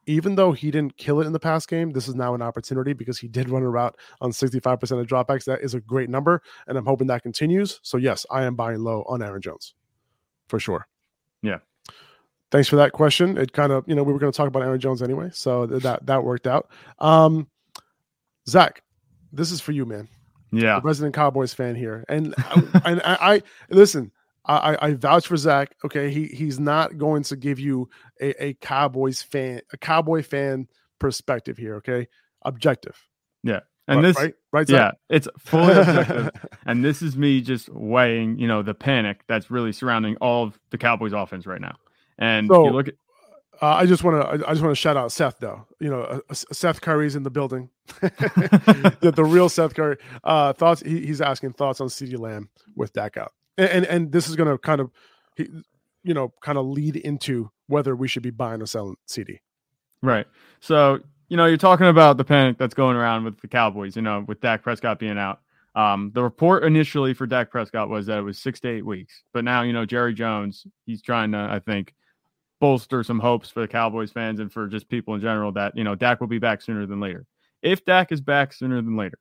even 0.08 0.36
though 0.36 0.52
he 0.52 0.72
didn't 0.72 0.98
kill 0.98 1.22
it 1.22 1.28
in 1.28 1.34
the 1.34 1.40
pass 1.40 1.66
game, 1.66 1.92
this 1.92 2.08
is 2.08 2.16
now 2.16 2.34
an 2.34 2.42
opportunity 2.42 2.94
because 2.94 3.20
he 3.20 3.28
did 3.28 3.50
run 3.50 3.64
a 3.64 3.70
route 3.70 3.96
on 4.20 4.32
65% 4.32 5.00
of 5.00 5.08
dropbacks. 5.08 5.46
That 5.46 5.62
is 5.62 5.74
a 5.74 5.80
great 5.80 6.10
number, 6.10 6.42
and 6.68 6.78
I'm 6.78 6.86
hoping 6.86 7.08
that 7.08 7.24
continues. 7.24 7.80
So, 7.84 7.98
yes, 7.98 8.26
I 8.32 8.44
am 8.44 8.56
buying 8.56 8.80
low 8.80 9.04
on 9.08 9.22
Aaron 9.22 9.42
Jones 9.42 9.76
for 10.48 10.60
sure. 10.60 10.88
Yeah. 11.42 11.60
Thanks 12.52 12.68
for 12.68 12.76
that 12.76 12.92
question. 12.92 13.38
It 13.38 13.54
kind 13.54 13.72
of, 13.72 13.86
you 13.88 13.96
know, 13.96 14.04
we 14.04 14.12
were 14.12 14.20
going 14.20 14.32
to 14.32 14.36
talk 14.36 14.48
about 14.48 14.64
Aaron 14.64 14.80
Jones 14.80 15.02
anyway, 15.02 15.30
so 15.32 15.66
that 15.68 16.06
that 16.06 16.24
worked 16.24 16.48
out. 16.48 16.70
Um, 17.00 17.48
Zach, 18.48 18.84
this 19.32 19.52
is 19.52 19.62
for 19.62 19.72
you, 19.72 19.86
man. 19.86 20.10
Yeah, 20.52 20.76
the 20.76 20.82
resident 20.82 21.16
Cowboys 21.16 21.54
fan 21.54 21.76
here, 21.76 22.04
and 22.10 22.36
and 22.86 23.02
I, 23.06 23.18
I 23.36 23.42
listen. 23.70 24.12
I, 24.46 24.78
I 24.82 24.94
vouch 24.94 25.28
for 25.28 25.38
Zach. 25.38 25.76
Okay, 25.86 26.10
he 26.10 26.26
he's 26.26 26.60
not 26.60 26.98
going 26.98 27.24
to 27.24 27.36
give 27.36 27.60
you 27.60 27.90
a, 28.20 28.46
a 28.46 28.54
Cowboys 28.56 29.22
fan, 29.22 29.62
a 29.72 29.78
Cowboy 29.78 30.24
fan 30.24 30.68
perspective 31.00 31.58
here. 31.58 31.76
Okay, 31.76 32.08
objective. 32.44 32.98
Yeah, 33.44 33.60
and 33.88 34.04
this 34.04 34.18
right, 34.18 34.34
right 34.52 34.68
yeah, 34.68 34.92
it's 35.10 35.28
fully 35.38 35.74
objective. 35.74 36.32
and 36.66 36.84
this 36.84 37.02
is 37.02 37.16
me 37.16 37.42
just 37.42 37.70
weighing, 37.70 38.40
you 38.40 38.48
know, 38.48 38.64
the 38.64 38.74
panic 38.74 39.22
that's 39.28 39.52
really 39.52 39.72
surrounding 39.72 40.16
all 40.18 40.46
of 40.46 40.60
the 40.72 40.78
Cowboys 40.78 41.14
offense 41.14 41.46
right 41.46 41.62
now. 41.62 41.76
And 42.18 42.48
so, 42.48 42.66
you 42.66 42.72
look 42.72 42.88
at. 42.88 42.96
Uh, 43.62 43.76
I 43.76 43.86
just 43.86 44.04
want 44.04 44.22
to. 44.22 44.48
I 44.48 44.54
just 44.54 44.64
want 44.64 44.72
to 44.72 44.76
shout 44.76 44.98
out 44.98 45.12
Seth 45.12 45.38
though. 45.38 45.68
You 45.80 45.92
know, 45.92 46.02
uh, 46.02 46.20
uh 46.32 46.34
Seth 46.34 46.82
Curry's 46.82 47.16
in 47.16 47.22
the 47.22 47.30
building. 47.30 47.70
the, 48.02 49.14
the, 49.16 49.24
real 49.24 49.50
Seth 49.50 49.76
Curry. 49.76 49.98
Uh, 50.24 50.52
thoughts. 50.54 50.82
He, 50.82 51.06
he's 51.06 51.22
asking 51.22 51.54
thoughts 51.54 51.80
on 51.80 51.88
CeeDee 51.88 52.18
Lamb 52.18 52.50
with 52.76 52.92
Dak 52.94 53.18
out 53.18 53.34
and 53.62 53.86
and, 53.86 54.12
this 54.12 54.28
is 54.28 54.36
going 54.36 54.50
to 54.50 54.58
kind 54.58 54.82
of 54.82 54.92
you 55.38 56.14
know 56.14 56.34
kind 56.42 56.58
of 56.58 56.66
lead 56.66 56.96
into 56.96 57.50
whether 57.68 57.96
we 57.96 58.08
should 58.08 58.24
be 58.24 58.30
buying 58.30 58.62
or 58.62 58.66
selling 58.66 58.96
CeeDee. 59.08 59.40
Right. 60.02 60.28
So 60.60 61.00
you 61.30 61.38
know 61.38 61.46
you're 61.46 61.58
talking 61.58 61.88
about 61.88 62.18
the 62.18 62.24
panic 62.24 62.58
that's 62.58 62.74
going 62.74 62.98
around 62.98 63.26
with 63.26 63.40
the 63.40 63.48
Cowboys. 63.48 63.96
You 63.96 64.02
know, 64.02 64.26
with 64.28 64.42
Dak 64.42 64.64
Prescott 64.64 65.00
being 65.00 65.18
out. 65.18 65.42
Um, 65.74 66.12
the 66.14 66.22
report 66.22 66.66
initially 66.66 67.14
for 67.14 67.26
Dak 67.26 67.50
Prescott 67.50 67.88
was 67.88 68.06
that 68.08 68.18
it 68.18 68.24
was 68.24 68.38
six 68.38 68.60
to 68.60 68.70
eight 68.70 68.86
weeks, 68.86 69.24
but 69.34 69.46
now 69.46 69.62
you 69.62 69.72
know 69.72 69.86
Jerry 69.86 70.14
Jones, 70.14 70.68
he's 70.86 71.02
trying 71.02 71.32
to, 71.32 71.38
I 71.38 71.60
think, 71.60 71.94
bolster 72.62 73.04
some 73.04 73.20
hopes 73.20 73.50
for 73.50 73.60
the 73.60 73.68
Cowboys 73.68 74.12
fans 74.12 74.40
and 74.40 74.54
for 74.54 74.68
just 74.68 74.88
people 74.88 75.16
in 75.16 75.22
general 75.22 75.52
that, 75.54 75.76
you 75.76 75.84
know, 75.84 75.96
Dak 75.96 76.22
will 76.22 76.28
be 76.28 76.40
back 76.40 76.62
sooner 76.62 76.86
than 76.86 77.02
later. 77.02 77.26
If 77.62 77.84
Dak 77.84 78.14
is 78.14 78.22
back 78.22 78.54
sooner 78.54 78.76
than 78.78 78.96
later, 78.96 79.18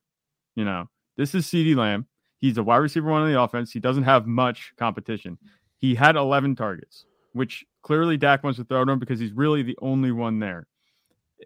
you 0.54 0.64
know, 0.64 0.86
this 1.16 1.34
is 1.34 1.46
CeeDee 1.46 1.74
Lamb. 1.74 2.06
He's 2.40 2.58
a 2.58 2.62
wide 2.62 2.78
receiver 2.78 3.10
one 3.10 3.22
on 3.22 3.30
the 3.30 3.40
offense. 3.40 3.70
He 3.70 3.80
doesn't 3.80 4.04
have 4.04 4.26
much 4.26 4.72
competition. 4.78 5.38
He 5.78 5.94
had 5.94 6.16
11 6.16 6.56
targets, 6.56 7.04
which 7.32 7.64
clearly 7.82 8.16
Dak 8.16 8.42
wants 8.42 8.58
to 8.58 8.64
throw 8.64 8.84
to 8.84 8.92
him 8.92 8.98
because 8.98 9.20
he's 9.20 9.32
really 9.32 9.62
the 9.62 9.78
only 9.82 10.10
one 10.10 10.38
there. 10.38 10.66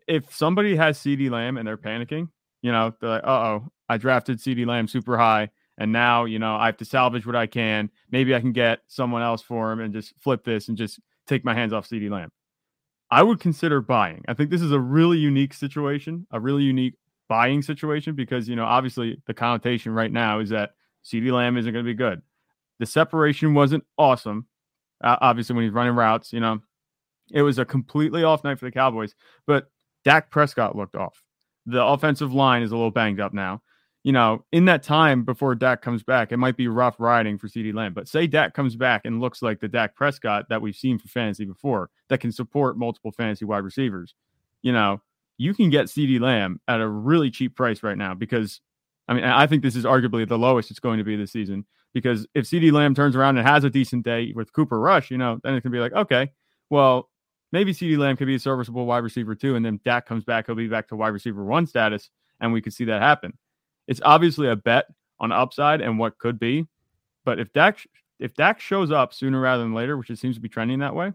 If 0.09 0.35
somebody 0.35 0.77
has 0.77 0.99
CeeDee 0.99 1.31
Lamb 1.31 1.57
and 1.57 1.67
they're 1.67 1.77
panicking, 1.77 2.29
you 2.63 2.73
know, 2.73 2.95
they're 3.01 3.11
like, 3.11 3.25
uh 3.25 3.29
oh, 3.29 3.73
I 3.89 3.97
drafted 3.97 4.39
CeeDee 4.39 4.67
Lamb 4.67 4.89
super 4.89 5.19
high. 5.19 5.51
And 5.79 5.93
now, 5.93 6.25
you 6.25 6.39
know, 6.39 6.55
I 6.55 6.67
have 6.67 6.77
to 6.79 6.85
salvage 6.85 7.27
what 7.27 7.35
I 7.35 7.47
can. 7.47 7.91
Maybe 8.11 8.35
I 8.35 8.41
can 8.41 8.53
get 8.53 8.81
someone 8.87 9.23
else 9.23 9.43
for 9.43 9.73
him 9.73 9.81
and 9.81 9.93
just 9.93 10.15
flip 10.21 10.45
this 10.45 10.69
and 10.69 10.79
just 10.79 11.01
take 11.27 11.45
my 11.45 11.55
hands 11.55 11.73
off 11.73 11.89
CeeDee 11.89 12.11
Lamb. 12.11 12.31
I 13.11 13.23
would 13.23 13.41
consider 13.41 13.81
buying. 13.81 14.25
I 14.29 14.35
think 14.35 14.51
this 14.51 14.63
is 14.63 14.73
a 14.73 14.81
really 14.81 15.19
unique 15.19 15.55
situation, 15.55 16.27
a 16.31 16.41
really 16.41 16.63
unique 16.63 16.95
buying 17.29 17.63
situation 17.63 18.15
because, 18.15 18.49
you 18.49 18.57
know, 18.57 18.65
obviously 18.65 19.21
the 19.27 19.35
connotation 19.35 19.93
right 19.93 20.11
now 20.11 20.39
is 20.41 20.51
that 20.51 20.71
CeeDee 21.05 21.33
Lamb 21.33 21.57
isn't 21.57 21.73
going 21.73 21.85
to 21.85 21.91
be 21.91 21.95
good. 21.95 22.23
The 22.79 22.87
separation 22.87 23.55
wasn't 23.55 23.85
awesome. 23.99 24.47
Uh, 25.03 25.17
obviously, 25.21 25.55
when 25.55 25.65
he's 25.65 25.73
running 25.73 25.95
routes, 25.95 26.33
you 26.33 26.41
know, 26.41 26.61
it 27.31 27.43
was 27.43 27.59
a 27.59 27.65
completely 27.65 28.25
off 28.25 28.45
night 28.45 28.59
for 28.59 28.65
the 28.65 28.73
Cowboys, 28.73 29.15
but 29.47 29.71
Dak 30.05 30.31
Prescott 30.31 30.77
looked 30.77 30.97
off. 30.97 31.23
The 31.67 31.85
offensive 31.85 32.33
line 32.33 32.63
is 32.63 32.73
a 32.73 32.77
little 32.77 32.91
banged 32.91 33.21
up 33.21 33.33
now 33.33 33.63
you 34.05 34.13
know, 34.13 34.45
in 34.53 34.67
that 34.67 34.83
time 34.83 35.25
before 35.25 35.55
Dak 35.55 35.81
comes 35.81 36.03
back, 36.03 36.31
it 36.31 36.37
might 36.37 36.59
be 36.59 36.69
rough 36.69 36.97
riding 36.99 37.39
for 37.39 37.49
CeeDee 37.49 37.73
Lamb. 37.75 37.95
But 37.95 38.07
say 38.07 38.27
Dak 38.27 38.53
comes 38.53 38.77
back 38.77 39.01
and 39.07 39.19
looks 39.19 39.41
like 39.41 39.61
the 39.61 39.69
Dak 39.69 39.97
Prescott 39.97 40.51
that 40.51 40.61
we've 40.61 40.77
seen 40.77 40.99
for 40.99 41.09
fantasy 41.09 41.47
before, 41.47 41.89
that 42.11 42.21
can 42.21 42.31
support 42.31 42.77
multiple 42.77 43.13
fantasy 43.13 43.47
wide 43.47 43.65
receivers. 43.65 44.15
You 44.61 44.73
know, 44.73 45.01
you 45.39 45.55
can 45.55 45.71
get 45.71 45.87
CeeDee 45.87 46.21
Lamb 46.21 46.61
at 46.69 46.83
a 46.83 46.89
really 46.89 47.31
cheap 47.31 47.57
price 47.57 47.83
right 47.83 47.97
now 47.97 48.15
because, 48.15 48.61
I 49.09 49.15
mean, 49.15 49.25
I 49.25 49.47
think 49.47 49.63
this 49.63 49.77
is 49.77 49.85
arguably 49.85 50.27
the 50.27 50.39
lowest 50.39 50.71
it's 50.71 50.81
going 50.81 50.99
to 50.99 51.05
be 51.05 51.17
this 51.17 51.33
season. 51.33 51.67
Because 51.93 52.27
if 52.35 52.45
CeeDee 52.47 52.73
Lamb 52.73 52.95
turns 52.95 53.15
around 53.15 53.39
and 53.39 53.47
has 53.47 53.63
a 53.63 53.71
decent 53.71 54.05
day 54.05 54.33
with 54.35 54.53
Cooper 54.53 54.81
Rush, 54.81 55.11
you 55.11 55.19
know, 55.19 55.39
then 55.45 55.55
it 55.55 55.61
can 55.61 55.71
be 55.71 55.79
like, 55.79 55.93
okay, 55.93 56.33
well, 56.69 57.09
maybe 57.53 57.73
CeeDee 57.73 57.99
Lamb 57.99 58.17
could 58.17 58.27
be 58.27 58.35
a 58.35 58.41
serviceable 58.41 58.85
wide 58.85 59.05
receiver 59.05 59.37
too. 59.37 59.55
And 59.55 59.65
then 59.65 59.81
Dak 59.85 60.07
comes 60.07 60.25
back, 60.25 60.47
he'll 60.47 60.57
be 60.57 60.67
back 60.67 60.89
to 60.89 60.97
wide 60.97 61.09
receiver 61.09 61.45
one 61.45 61.67
status, 61.67 62.11
and 62.41 62.53
we 62.53 62.61
could 62.61 62.73
see 62.73 62.85
that 62.87 63.01
happen. 63.01 63.39
It's 63.87 64.01
obviously 64.05 64.49
a 64.49 64.57
bet 64.57 64.87
on 65.21 65.31
upside 65.31 65.81
and 65.81 65.99
what 65.99 66.19
could 66.19 66.41
be. 66.41 66.67
But 67.25 67.39
if 67.39 67.53
Dak 67.53 67.79
if 68.19 68.35
Dak 68.35 68.61
shows 68.61 68.91
up 68.91 69.15
sooner 69.15 69.41
rather 69.41 69.63
than 69.63 69.75
later, 69.75 69.97
which 69.97 70.11
it 70.11 70.19
seems 70.19 70.37
to 70.37 70.41
be 70.41 70.49
trending 70.49 70.81
that 70.81 70.95
way, 70.95 71.13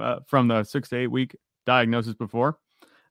uh, 0.00 0.20
from 0.26 0.48
the 0.48 0.64
six 0.64 0.88
to 0.90 0.96
eight 0.96 1.08
week 1.08 1.36
diagnosis 1.66 2.14
before, 2.14 2.58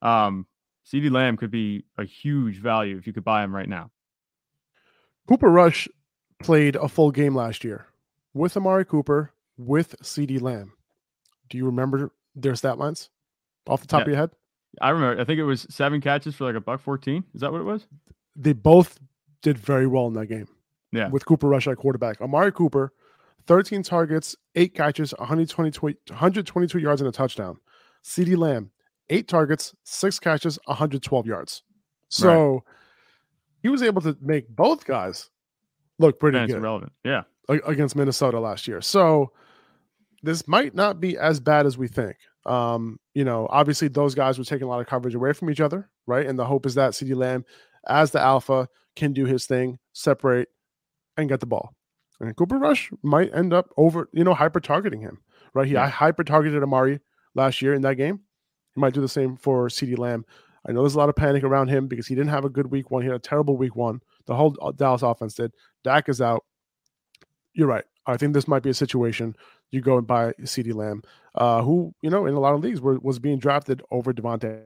um, 0.02 0.48
CeeDee 0.86 1.12
Lamb 1.12 1.38
could 1.38 1.52
be 1.52 1.86
a 1.98 2.04
huge 2.04 2.58
value 2.58 2.98
if 2.98 3.08
you 3.08 3.14
could 3.14 3.24
buy 3.24 3.44
him 3.44 3.56
right 3.56 3.70
now. 3.70 3.92
Cooper 5.28 5.50
Rush 5.50 5.88
played 6.42 6.76
a 6.76 6.88
full 6.88 7.12
game 7.12 7.36
last 7.36 7.64
year 7.64 7.88
with 8.34 8.58
Amari 8.58 8.86
Cooper 8.86 9.32
with 9.58 9.96
CeeDee 10.02 10.42
Lamb. 10.42 10.74
Do 11.50 11.58
you 11.58 11.66
remember 11.66 12.12
their 12.36 12.56
stat 12.56 12.78
lines 12.78 13.10
off 13.68 13.82
the 13.82 13.88
top 13.88 14.00
yeah. 14.00 14.04
of 14.04 14.08
your 14.10 14.18
head? 14.18 14.30
I 14.82 14.90
remember. 14.90 15.22
I 15.22 15.24
think 15.24 15.40
it 15.40 15.44
was 15.44 15.68
seven 15.70 16.02
catches 16.02 16.36
for 16.36 16.46
like 16.46 16.56
a 16.56 16.62
buck 16.62 16.82
fourteen. 16.82 17.24
Is 17.36 17.42
that 17.42 17.52
what 17.52 17.62
it 17.62 17.66
was? 17.66 17.86
they 18.36 18.54
both 18.54 19.00
did 19.42 19.58
very 19.58 19.88
well 19.88 20.08
in 20.08 20.14
that 20.14 20.28
game. 20.28 20.48
Yeah. 20.92 21.10
With 21.10 21.26
Cooper 21.26 21.48
Rush 21.48 21.68
at 21.68 21.78
quarterback. 21.78 22.22
Amari 22.22 22.52
Cooper, 22.52 22.94
13 23.48 23.84
targets, 23.84 24.36
eight 24.56 24.76
catches, 24.76 25.14
122, 25.18 25.82
122 26.10 26.80
yards 26.80 27.02
and 27.02 27.08
a 27.08 27.12
touchdown. 27.12 27.58
CeeDee 28.04 28.38
Lamb, 28.38 28.72
eight 29.10 29.28
targets, 29.28 29.76
six 29.84 30.20
catches, 30.20 30.58
112 30.66 31.26
yards. 31.26 31.64
So 32.10 32.54
right. 32.54 32.62
he 33.62 33.70
was 33.70 33.82
able 33.82 34.02
to 34.02 34.18
make 34.22 34.48
both 34.50 34.86
guys 34.86 35.30
look 36.00 36.20
pretty 36.20 36.38
That's 36.38 36.54
good. 36.54 36.62
Relevant. 36.62 36.92
Yeah. 37.04 37.24
Against 37.50 37.96
Minnesota 37.96 38.40
last 38.40 38.68
year. 38.68 38.82
So 38.82 39.32
this 40.22 40.48
might 40.48 40.74
not 40.74 41.00
be 41.00 41.18
as 41.18 41.40
bad 41.40 41.66
as 41.66 41.78
we 41.78 41.88
think. 41.88 42.18
Um, 42.46 43.00
you 43.14 43.24
know, 43.24 43.48
obviously 43.50 43.88
those 43.88 44.16
guys 44.16 44.38
were 44.38 44.46
taking 44.46 44.66
a 44.66 44.70
lot 44.70 44.80
of 44.80 44.88
coverage 44.88 45.16
away 45.16 45.34
from 45.34 45.50
each 45.50 45.62
other, 45.62 45.90
right? 46.08 46.26
And 46.26 46.38
the 46.38 46.46
hope 46.46 46.66
is 46.66 46.76
that 46.76 46.92
CeeDee 46.92 47.16
Lamb 47.16 47.46
as 47.88 48.12
the 48.12 48.20
alpha 48.20 48.68
can 48.96 49.14
do 49.14 49.26
his 49.26 49.46
thing, 49.46 49.80
separate, 49.94 50.50
and 51.18 51.30
get 51.30 51.40
the 51.40 51.46
ball. 51.46 51.76
And 52.20 52.36
Cooper 52.36 52.58
Rush 52.58 52.92
might 53.02 53.34
end 53.34 53.54
up 53.54 53.70
over, 53.78 54.10
you 54.14 54.24
know, 54.24 54.34
hyper 54.34 54.60
targeting 54.60 55.02
him, 55.02 55.20
right? 55.54 55.68
He 55.68 55.74
yeah. 55.74 55.90
hyper 55.90 56.24
targeted 56.24 56.64
Amari 56.64 57.00
last 57.36 57.62
year 57.62 57.74
in 57.74 57.82
that 57.82 57.96
game. 57.96 58.22
He 58.76 58.82
might 58.82 58.94
do 58.94 59.02
the 59.02 59.08
same 59.08 59.38
for 59.38 59.68
CeeDee 59.68 59.98
Lamb. 59.98 60.26
I 60.68 60.72
know 60.72 60.82
there's 60.82 60.96
a 60.96 61.00
lot 61.00 61.10
of 61.10 61.16
panic 61.16 61.44
around 61.44 61.68
him 61.68 61.88
because 61.88 62.08
he 62.08 62.16
didn't 62.16 62.30
have 62.30 62.46
a 62.46 62.50
good 62.50 62.68
week 62.68 62.90
one. 62.90 63.02
He 63.02 63.08
had 63.08 63.16
a 63.16 63.20
terrible 63.20 63.58
week 63.58 63.76
one. 63.76 64.02
The 64.26 64.36
whole 64.36 64.56
uh, 64.62 64.72
Dallas 64.72 65.02
offense 65.02 65.34
did. 65.34 65.52
Dak 65.84 66.08
is 66.08 66.22
out. 66.22 66.46
You're 67.54 67.68
right. 67.68 67.84
I 68.06 68.18
think 68.18 68.34
this 68.34 68.48
might 68.48 68.64
be 68.64 68.70
a 68.70 68.74
situation 68.74 69.36
you 69.74 69.82
go 69.82 69.98
and 69.98 70.06
buy 70.06 70.34
CeeDee 70.42 70.76
Lamb, 70.76 71.02
uh, 71.36 71.64
who, 71.64 71.94
you 72.04 72.10
know, 72.12 72.28
in 72.28 72.36
a 72.36 72.40
lot 72.40 72.54
of 72.54 72.62
leagues 72.62 72.80
were, 72.80 73.00
was 73.00 73.18
being 73.18 73.40
drafted 73.40 73.82
over 73.90 74.14
Davante 74.14 74.62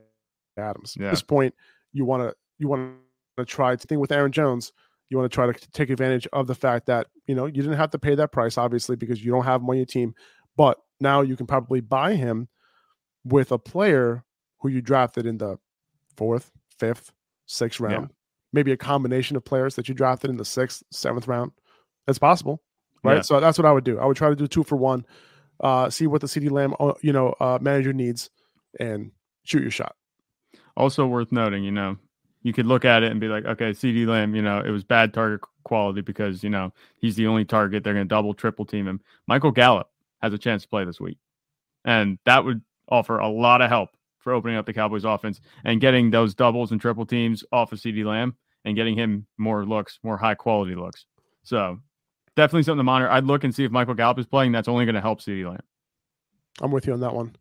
Adams. 0.57 0.97
Yeah. 0.99 1.07
At 1.07 1.11
this 1.11 1.21
point, 1.21 1.55
you 1.93 2.03
want 2.03 2.23
to 2.23 2.35
you 2.59 2.67
want 2.67 2.97
to 3.37 3.45
try 3.45 3.75
to 3.75 3.87
think 3.87 4.01
with 4.01 4.11
Aaron 4.11 4.33
Jones. 4.33 4.73
You 5.09 5.17
want 5.17 5.31
to 5.31 5.33
try 5.33 5.49
to 5.49 5.71
take 5.71 5.89
advantage 5.89 6.27
of 6.33 6.47
the 6.47 6.55
fact 6.55 6.87
that 6.87 7.07
you 7.25 7.35
know 7.35 7.45
you 7.45 7.53
didn't 7.53 7.77
have 7.77 7.91
to 7.91 7.99
pay 7.99 8.15
that 8.15 8.33
price, 8.33 8.57
obviously, 8.57 8.97
because 8.97 9.23
you 9.23 9.31
don't 9.31 9.45
have 9.45 9.61
him 9.61 9.69
on 9.69 9.77
your 9.77 9.85
team. 9.85 10.13
But 10.57 10.77
now 10.99 11.21
you 11.21 11.37
can 11.37 11.47
probably 11.47 11.79
buy 11.79 12.15
him 12.15 12.49
with 13.23 13.51
a 13.51 13.57
player 13.57 14.23
who 14.59 14.69
you 14.69 14.81
drafted 14.81 15.25
in 15.25 15.37
the 15.37 15.57
fourth, 16.15 16.51
fifth, 16.77 17.11
sixth 17.45 17.79
round. 17.79 18.09
Yeah. 18.09 18.13
Maybe 18.53 18.71
a 18.71 18.77
combination 18.77 19.35
of 19.35 19.45
players 19.45 19.75
that 19.75 19.87
you 19.87 19.93
drafted 19.93 20.29
in 20.29 20.37
the 20.37 20.45
sixth, 20.45 20.83
seventh 20.91 21.27
round. 21.27 21.51
It's 22.07 22.19
possible, 22.19 22.61
right? 23.03 23.17
Yeah. 23.17 23.21
So 23.21 23.39
that's 23.39 23.57
what 23.57 23.65
I 23.65 23.71
would 23.71 23.83
do. 23.83 23.99
I 23.99 24.05
would 24.05 24.17
try 24.17 24.29
to 24.29 24.35
do 24.35 24.47
two 24.47 24.63
for 24.63 24.77
one. 24.77 25.05
Uh, 25.59 25.89
see 25.89 26.07
what 26.07 26.21
the 26.21 26.27
CeeDee 26.27 26.51
Lamb, 26.51 26.75
uh, 26.79 26.93
you 27.01 27.11
know, 27.11 27.35
uh, 27.39 27.57
manager 27.61 27.91
needs, 27.91 28.29
and 28.79 29.11
shoot 29.43 29.61
your 29.61 29.71
shot. 29.71 29.95
Also 30.75 31.05
worth 31.07 31.31
noting, 31.31 31.63
you 31.63 31.71
know, 31.71 31.97
you 32.43 32.53
could 32.53 32.67
look 32.67 32.85
at 32.85 33.03
it 33.03 33.11
and 33.11 33.19
be 33.19 33.27
like, 33.27 33.45
okay, 33.45 33.71
CeeDee 33.71 34.07
Lamb, 34.07 34.35
you 34.35 34.41
know, 34.41 34.59
it 34.59 34.69
was 34.69 34.83
bad 34.83 35.13
target 35.13 35.41
quality 35.63 36.01
because, 36.01 36.43
you 36.43 36.49
know, 36.49 36.71
he's 36.97 37.15
the 37.15 37.27
only 37.27 37.43
target. 37.43 37.83
They're 37.83 37.93
going 37.93 38.05
to 38.05 38.09
double, 38.09 38.33
triple 38.33 38.65
team 38.65 38.87
him. 38.87 39.01
Michael 39.27 39.51
Gallup 39.51 39.89
has 40.21 40.31
a 40.31 40.37
chance 40.37 40.61
to 40.61 40.69
play 40.69 40.85
this 40.85 40.99
week. 40.99 41.17
And 41.83 42.19
that 42.25 42.45
would 42.45 42.61
offer 42.89 43.19
a 43.19 43.27
lot 43.27 43.61
of 43.61 43.69
help 43.69 43.89
for 44.19 44.33
opening 44.33 44.57
up 44.57 44.65
the 44.65 44.73
Cowboys 44.73 45.05
offense 45.05 45.39
and 45.63 45.79
getting 45.81 46.11
those 46.11 46.35
doubles 46.35 46.71
and 46.71 46.81
triple 46.81 47.05
teams 47.05 47.43
off 47.51 47.71
of 47.71 47.79
CeeDee 47.79 48.05
Lamb 48.05 48.35
and 48.65 48.75
getting 48.75 48.95
him 48.95 49.25
more 49.37 49.65
looks, 49.65 49.99
more 50.03 50.17
high 50.17 50.35
quality 50.35 50.75
looks. 50.75 51.05
So 51.43 51.79
definitely 52.35 52.63
something 52.63 52.79
to 52.79 52.83
monitor. 52.83 53.09
I'd 53.09 53.23
look 53.23 53.43
and 53.43 53.55
see 53.55 53.63
if 53.63 53.71
Michael 53.71 53.93
Gallup 53.93 54.19
is 54.19 54.25
playing. 54.25 54.51
That's 54.51 54.67
only 54.67 54.85
going 54.85 54.95
to 54.95 55.01
help 55.01 55.21
CeeDee 55.21 55.47
Lamb. 55.47 55.61
I'm 56.59 56.71
with 56.71 56.87
you 56.87 56.93
on 56.93 56.99
that 57.01 57.13
one. 57.13 57.35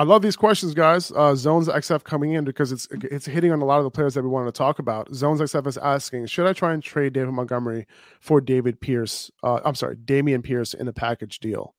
I 0.00 0.04
love 0.04 0.22
these 0.22 0.36
questions, 0.36 0.74
guys. 0.74 1.10
Uh, 1.10 1.34
Zones 1.34 1.66
XF 1.66 2.04
coming 2.04 2.32
in 2.32 2.44
because 2.44 2.70
it's 2.70 2.86
it's 2.90 3.26
hitting 3.26 3.50
on 3.50 3.60
a 3.60 3.64
lot 3.64 3.78
of 3.78 3.84
the 3.84 3.90
players 3.90 4.14
that 4.14 4.22
we 4.22 4.28
wanted 4.28 4.46
to 4.54 4.58
talk 4.58 4.78
about. 4.78 5.12
Zones 5.12 5.40
XF 5.40 5.66
is 5.66 5.76
asking, 5.76 6.26
should 6.26 6.46
I 6.46 6.52
try 6.52 6.72
and 6.72 6.80
trade 6.80 7.14
David 7.14 7.32
Montgomery 7.32 7.84
for 8.20 8.40
David 8.40 8.80
Pierce? 8.80 9.28
Uh, 9.42 9.58
I'm 9.64 9.74
sorry, 9.74 9.96
Dameon 9.96 10.44
Pierce 10.44 10.72
in 10.72 10.86
a 10.86 10.92
package 10.92 11.40
deal. 11.40 11.74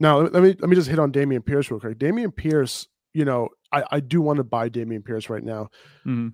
Now 0.00 0.20
let 0.20 0.42
me 0.42 0.54
let 0.58 0.68
me 0.68 0.76
just 0.76 0.88
hit 0.88 0.98
on 0.98 1.12
Dameon 1.12 1.44
Pierce 1.44 1.70
real 1.70 1.80
quick. 1.80 1.98
Dameon 1.98 2.34
Pierce, 2.34 2.88
you 3.14 3.24
know, 3.24 3.48
I, 3.72 3.84
I 3.92 4.00
do 4.00 4.20
want 4.20 4.38
to 4.38 4.44
buy 4.44 4.68
Dameon 4.68 5.04
Pierce 5.04 5.30
right 5.30 5.44
now. 5.44 5.70
Mm-hmm. 6.06 6.28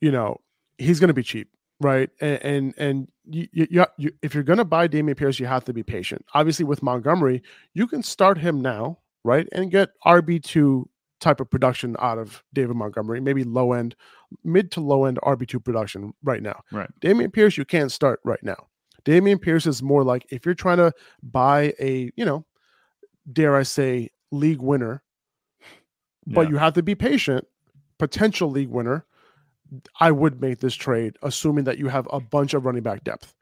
You 0.00 0.10
know, 0.12 0.40
he's 0.78 1.00
going 1.00 1.08
to 1.08 1.14
be 1.14 1.22
cheap, 1.22 1.48
right? 1.80 2.10
And 2.20 2.44
and, 2.44 2.74
and 2.78 3.08
you, 3.24 3.48
you, 3.52 3.84
you, 3.98 4.12
if 4.22 4.34
you're 4.34 4.44
going 4.44 4.58
to 4.58 4.64
buy 4.64 4.88
Dameon 4.88 5.16
Pierce, 5.16 5.38
you 5.38 5.46
have 5.46 5.64
to 5.64 5.72
be 5.72 5.82
patient. 5.82 6.24
Obviously, 6.34 6.64
with 6.64 6.82
Montgomery, 6.82 7.42
you 7.74 7.86
can 7.86 8.02
start 8.02 8.38
him 8.38 8.60
now 8.60 8.98
right? 9.24 9.48
And 9.52 9.70
get 9.70 9.90
RB2 10.04 10.84
type 11.20 11.40
of 11.40 11.50
production 11.50 11.96
out 11.98 12.18
of 12.18 12.42
David 12.52 12.76
Montgomery, 12.76 13.20
maybe 13.20 13.44
low 13.44 13.72
end, 13.72 13.94
mid 14.44 14.70
to 14.72 14.80
low 14.80 15.04
end 15.04 15.18
RB2 15.22 15.62
production 15.62 16.14
right 16.22 16.42
now. 16.42 16.62
Right. 16.72 16.88
Dameon 17.00 17.32
Pierce, 17.32 17.56
you 17.56 17.64
can't 17.64 17.92
start 17.92 18.20
right 18.24 18.42
now. 18.42 18.66
Dameon 19.04 19.40
Pierce 19.40 19.66
is 19.66 19.82
more 19.82 20.04
like 20.04 20.26
if 20.30 20.44
you're 20.44 20.54
trying 20.54 20.78
to 20.78 20.92
buy 21.22 21.74
a, 21.78 22.10
you 22.16 22.24
know, 22.24 22.44
dare 23.32 23.56
I 23.56 23.62
say, 23.62 24.10
league 24.30 24.60
winner, 24.60 25.02
but 26.26 26.42
yeah. 26.42 26.50
you 26.50 26.56
have 26.56 26.74
to 26.74 26.82
be 26.82 26.94
patient, 26.94 27.46
potential 27.98 28.50
league 28.50 28.70
winner. 28.70 29.04
I 30.00 30.10
would 30.10 30.40
make 30.40 30.58
this 30.58 30.74
trade, 30.74 31.16
assuming 31.22 31.64
that 31.64 31.78
you 31.78 31.88
have 31.88 32.08
a 32.12 32.20
bunch 32.20 32.54
of 32.54 32.64
running 32.64 32.82
back 32.82 33.04
depth. 33.04 33.34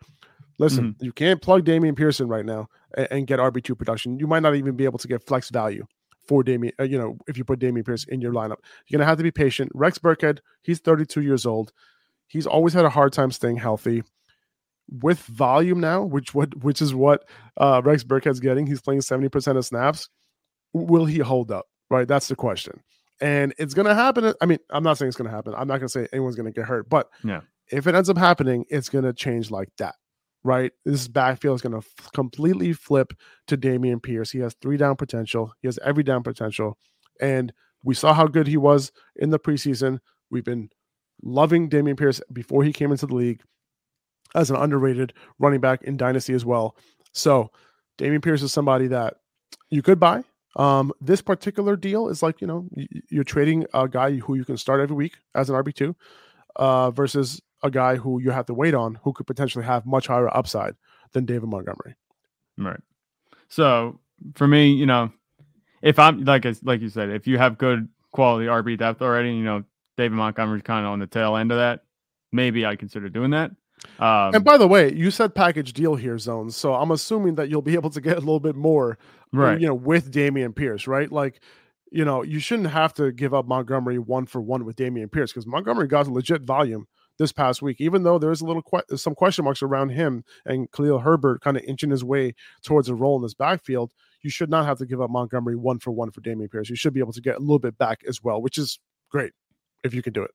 Listen, 0.58 0.92
mm-hmm. 0.92 1.04
you 1.04 1.12
can't 1.12 1.40
plug 1.40 1.64
Dameon 1.64 1.96
Pearson 1.96 2.28
right 2.28 2.44
now 2.44 2.68
and, 2.96 3.08
and 3.10 3.26
get 3.26 3.38
RB 3.38 3.62
two 3.62 3.74
production. 3.74 4.18
You 4.18 4.26
might 4.26 4.42
not 4.42 4.56
even 4.56 4.76
be 4.76 4.84
able 4.84 4.98
to 4.98 5.08
get 5.08 5.24
flex 5.24 5.50
value 5.50 5.86
for 6.26 6.44
Dameon. 6.44 6.72
Uh, 6.78 6.84
you 6.84 6.98
know, 6.98 7.16
if 7.26 7.38
you 7.38 7.44
put 7.44 7.60
Dameon 7.60 7.86
Pierce 7.86 8.04
in 8.04 8.20
your 8.20 8.32
lineup, 8.32 8.56
you're 8.86 8.98
gonna 8.98 9.08
have 9.08 9.18
to 9.18 9.24
be 9.24 9.30
patient. 9.30 9.70
Rex 9.74 9.98
Burkhead, 9.98 10.40
he's 10.62 10.80
32 10.80 11.22
years 11.22 11.46
old. 11.46 11.72
He's 12.26 12.46
always 12.46 12.74
had 12.74 12.84
a 12.84 12.90
hard 12.90 13.12
time 13.12 13.30
staying 13.30 13.56
healthy. 13.56 14.02
With 14.90 15.18
volume 15.20 15.80
now, 15.80 16.02
which 16.02 16.34
what 16.34 16.64
which 16.64 16.80
is 16.80 16.94
what 16.94 17.28
uh, 17.58 17.82
Rex 17.84 18.04
Burkhead's 18.04 18.40
getting. 18.40 18.66
He's 18.66 18.80
playing 18.80 19.02
seventy 19.02 19.28
percent 19.28 19.58
of 19.58 19.66
snaps. 19.66 20.08
Will 20.72 21.04
he 21.04 21.18
hold 21.18 21.50
up? 21.50 21.66
Right, 21.90 22.08
that's 22.08 22.28
the 22.28 22.36
question. 22.36 22.80
And 23.20 23.52
it's 23.58 23.74
going 23.74 23.86
to 23.86 23.94
happen. 23.94 24.32
I 24.40 24.46
mean, 24.46 24.58
I'm 24.70 24.82
not 24.82 24.96
saying 24.96 25.08
it's 25.08 25.16
going 25.16 25.28
to 25.28 25.34
happen. 25.34 25.54
I'm 25.54 25.68
not 25.68 25.78
going 25.78 25.88
to 25.88 25.92
say 25.92 26.08
anyone's 26.12 26.36
going 26.36 26.50
to 26.50 26.58
get 26.58 26.66
hurt, 26.66 26.88
but 26.88 27.08
yeah, 27.22 27.40
if 27.70 27.86
it 27.86 27.94
ends 27.94 28.08
up 28.08 28.16
happening, 28.16 28.64
it's 28.70 28.88
going 28.88 29.04
to 29.04 29.12
change 29.12 29.50
like 29.50 29.68
that. 29.78 29.94
Right, 30.44 30.72
this 30.86 31.08
backfield 31.08 31.56
is 31.56 31.62
going 31.62 31.72
to 31.72 31.86
f- 31.86 32.12
completely 32.12 32.72
flip 32.72 33.12
to 33.48 33.58
Dameon 33.58 34.02
Pierce. 34.02 34.30
He 34.30 34.38
has 34.38 34.54
three 34.62 34.76
down 34.76 34.96
potential. 34.96 35.52
He 35.60 35.68
has 35.68 35.78
every 35.84 36.04
down 36.04 36.22
potential, 36.22 36.78
and 37.20 37.52
we 37.82 37.94
saw 37.94 38.14
how 38.14 38.26
good 38.26 38.46
he 38.46 38.56
was 38.56 38.92
in 39.16 39.30
the 39.30 39.38
preseason. 39.38 39.98
We've 40.30 40.44
been 40.44 40.70
loving 41.22 41.68
Dameon 41.68 41.98
Pierce 41.98 42.22
before 42.32 42.62
he 42.62 42.72
came 42.72 42.92
into 42.92 43.06
the 43.06 43.14
league 43.14 43.42
as 44.34 44.50
an 44.50 44.56
underrated 44.56 45.12
running 45.38 45.60
back 45.60 45.82
in 45.82 45.96
Dynasty 45.96 46.34
as 46.34 46.44
well. 46.44 46.76
So 47.12 47.50
Dameon 47.98 48.22
Pierce 48.22 48.42
is 48.42 48.52
somebody 48.52 48.86
that 48.88 49.14
you 49.70 49.82
could 49.82 49.98
buy. 49.98 50.24
Um, 50.56 50.92
this 51.00 51.20
particular 51.20 51.76
deal 51.76 52.08
is 52.08 52.22
like, 52.22 52.40
you 52.40 52.46
know, 52.46 52.68
you're 53.10 53.24
trading 53.24 53.66
a 53.74 53.88
guy 53.88 54.16
who 54.16 54.34
you 54.34 54.44
can 54.44 54.56
start 54.56 54.80
every 54.80 54.96
week 54.96 55.16
as 55.34 55.50
an 55.50 55.56
RB2 55.56 55.94
uh, 56.56 56.90
versus 56.90 57.40
a 57.62 57.70
guy 57.70 57.96
who 57.96 58.20
you 58.20 58.30
have 58.30 58.46
to 58.46 58.54
wait 58.54 58.74
on 58.74 58.98
who 59.02 59.12
could 59.12 59.26
potentially 59.26 59.64
have 59.64 59.86
much 59.86 60.06
higher 60.06 60.34
upside 60.36 60.74
than 61.12 61.24
David 61.24 61.48
Montgomery. 61.48 61.94
Right. 62.56 62.80
So 63.48 64.00
for 64.34 64.46
me, 64.46 64.72
you 64.72 64.86
know, 64.86 65.12
if 65.82 65.98
I'm 65.98 66.24
like 66.24 66.44
like 66.62 66.80
you 66.80 66.88
said, 66.88 67.10
if 67.10 67.26
you 67.26 67.38
have 67.38 67.56
good 67.56 67.88
quality 68.12 68.46
RB 68.46 68.78
depth 68.78 69.00
already, 69.00 69.30
you 69.30 69.44
know, 69.44 69.64
David 69.96 70.16
Montgomery's 70.16 70.62
kind 70.62 70.84
of 70.86 70.92
on 70.92 70.98
the 70.98 71.06
tail 71.06 71.36
end 71.36 71.52
of 71.52 71.58
that. 71.58 71.84
Maybe 72.32 72.66
I 72.66 72.76
consider 72.76 73.08
doing 73.08 73.30
that. 73.30 73.50
Um, 73.98 74.34
and 74.34 74.44
by 74.44 74.56
the 74.58 74.68
way, 74.68 74.92
you 74.92 75.10
said 75.10 75.34
package 75.34 75.72
deal 75.72 75.94
here, 75.96 76.18
zones. 76.18 76.56
So 76.56 76.74
I'm 76.74 76.90
assuming 76.90 77.34
that 77.36 77.48
you'll 77.48 77.62
be 77.62 77.74
able 77.74 77.90
to 77.90 78.00
get 78.00 78.16
a 78.16 78.20
little 78.20 78.40
bit 78.40 78.56
more, 78.56 78.98
right? 79.32 79.60
You 79.60 79.68
know, 79.68 79.74
with 79.74 80.12
Dameon 80.12 80.54
Pierce, 80.54 80.86
right? 80.86 81.10
Like, 81.10 81.40
you 81.90 82.04
know, 82.04 82.22
you 82.22 82.38
shouldn't 82.38 82.70
have 82.70 82.92
to 82.94 83.12
give 83.12 83.32
up 83.34 83.46
Montgomery 83.46 83.98
one 83.98 84.26
for 84.26 84.40
one 84.40 84.64
with 84.64 84.76
Dameon 84.76 85.10
Pierce 85.10 85.32
because 85.32 85.46
Montgomery 85.46 85.86
got 85.86 86.06
legit 86.06 86.42
volume 86.42 86.86
this 87.18 87.32
past 87.32 87.62
week, 87.62 87.80
even 87.80 88.04
though 88.04 88.18
there's 88.18 88.40
a 88.40 88.46
little 88.46 88.62
que- 88.62 88.96
some 88.96 89.14
question 89.14 89.44
marks 89.44 89.62
around 89.62 89.90
him 89.90 90.24
and 90.46 90.70
Khalil 90.70 91.00
Herbert 91.00 91.40
kind 91.40 91.56
of 91.56 91.64
inching 91.64 91.90
his 91.90 92.04
way 92.04 92.34
towards 92.62 92.88
a 92.88 92.94
role 92.94 93.16
in 93.16 93.22
this 93.22 93.34
backfield. 93.34 93.92
You 94.22 94.30
should 94.30 94.50
not 94.50 94.66
have 94.66 94.78
to 94.78 94.86
give 94.86 95.00
up 95.00 95.10
Montgomery 95.10 95.56
one 95.56 95.78
for 95.78 95.90
one 95.90 96.10
for 96.10 96.20
Dameon 96.20 96.50
Pierce. 96.50 96.70
You 96.70 96.76
should 96.76 96.94
be 96.94 97.00
able 97.00 97.12
to 97.12 97.20
get 97.20 97.36
a 97.36 97.40
little 97.40 97.58
bit 97.58 97.76
back 97.76 98.02
as 98.08 98.22
well, 98.22 98.40
which 98.40 98.58
is 98.58 98.78
great 99.10 99.32
if 99.82 99.94
you 99.94 100.02
can 100.02 100.12
do 100.12 100.22
it. 100.22 100.30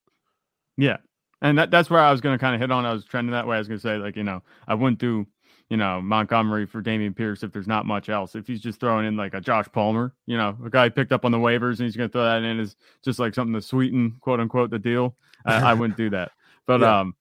Yeah. 0.77 0.97
And 1.43 1.57
that, 1.57 1.69
that's 1.69 1.89
where 1.89 1.99
I 1.99 2.09
was 2.09 2.21
going 2.21 2.33
to 2.37 2.41
kind 2.41 2.55
of 2.55 2.61
hit 2.61 2.71
on. 2.71 2.85
I 2.85 2.93
was 2.93 3.03
trending 3.03 3.33
that 3.33 3.45
way. 3.45 3.57
I 3.57 3.59
was 3.59 3.67
going 3.67 3.79
to 3.79 3.83
say, 3.83 3.97
like, 3.97 4.15
you 4.15 4.23
know, 4.23 4.41
I 4.65 4.75
wouldn't 4.75 4.97
do, 4.97 5.27
you 5.69 5.75
know, 5.75 6.01
Montgomery 6.01 6.65
for 6.65 6.81
Dameon 6.81 7.15
Pierce 7.15 7.43
if 7.43 7.51
there's 7.51 7.67
not 7.67 7.85
much 7.85 8.07
else. 8.07 8.33
If 8.33 8.47
he's 8.47 8.61
just 8.61 8.79
throwing 8.79 9.05
in 9.05 9.17
like 9.17 9.33
a 9.33 9.41
Josh 9.41 9.67
Palmer, 9.73 10.15
you 10.25 10.37
know, 10.37 10.57
a 10.65 10.69
guy 10.69 10.87
picked 10.87 11.11
up 11.11 11.25
on 11.25 11.31
the 11.31 11.37
waivers 11.37 11.79
and 11.79 11.85
he's 11.85 11.97
going 11.97 12.09
to 12.09 12.13
throw 12.13 12.23
that 12.23 12.43
in 12.43 12.59
as 12.61 12.77
just 13.03 13.19
like 13.19 13.35
something 13.35 13.53
to 13.53 13.61
sweeten, 13.61 14.15
quote 14.21 14.39
unquote, 14.39 14.69
the 14.69 14.79
deal, 14.79 15.15
I, 15.45 15.71
I 15.71 15.73
wouldn't 15.75 15.97
do 15.97 16.09
that. 16.11 16.31
But 16.65 16.79
yeah. 16.79 17.01
um, 17.01 17.15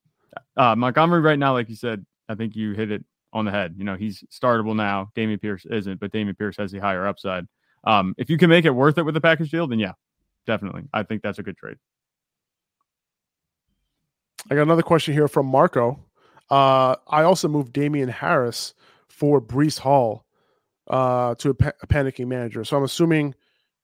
uh, 0.56 0.76
Montgomery 0.76 1.20
right 1.20 1.38
now, 1.38 1.52
like 1.52 1.68
you 1.68 1.76
said, 1.76 2.06
I 2.28 2.36
think 2.36 2.54
you 2.54 2.72
hit 2.72 2.92
it 2.92 3.04
on 3.32 3.44
the 3.44 3.50
head. 3.50 3.74
You 3.76 3.84
know, 3.84 3.96
he's 3.96 4.22
startable 4.30 4.76
now. 4.76 5.10
Dameon 5.16 5.40
Pierce 5.40 5.66
isn't, 5.66 5.98
but 5.98 6.12
Dameon 6.12 6.38
Pierce 6.38 6.56
has 6.58 6.70
the 6.70 6.78
higher 6.78 7.06
upside. 7.06 7.46
Um, 7.84 8.14
if 8.18 8.30
you 8.30 8.38
can 8.38 8.50
make 8.50 8.64
it 8.64 8.70
worth 8.70 8.98
it 8.98 9.02
with 9.02 9.14
the 9.14 9.20
package 9.20 9.50
deal, 9.50 9.66
then 9.66 9.80
yeah, 9.80 9.92
definitely. 10.46 10.84
I 10.92 11.02
think 11.02 11.22
that's 11.22 11.40
a 11.40 11.42
good 11.42 11.56
trade. 11.56 11.76
I 14.50 14.54
got 14.54 14.62
another 14.62 14.82
question 14.82 15.14
here 15.14 15.28
from 15.28 15.46
Marco. 15.46 15.98
Uh, 16.50 16.96
I 17.08 17.22
also 17.22 17.48
moved 17.48 17.72
Damien 17.72 18.08
Harris 18.08 18.74
for 19.08 19.40
Breece 19.40 19.78
Hall 19.78 20.24
uh, 20.88 21.34
to 21.36 21.50
a, 21.50 21.54
pa- 21.54 21.72
a, 21.80 21.86
panicking 21.86 22.26
manager. 22.26 22.64
So 22.64 22.76
I'm 22.76 22.82
assuming 22.82 23.34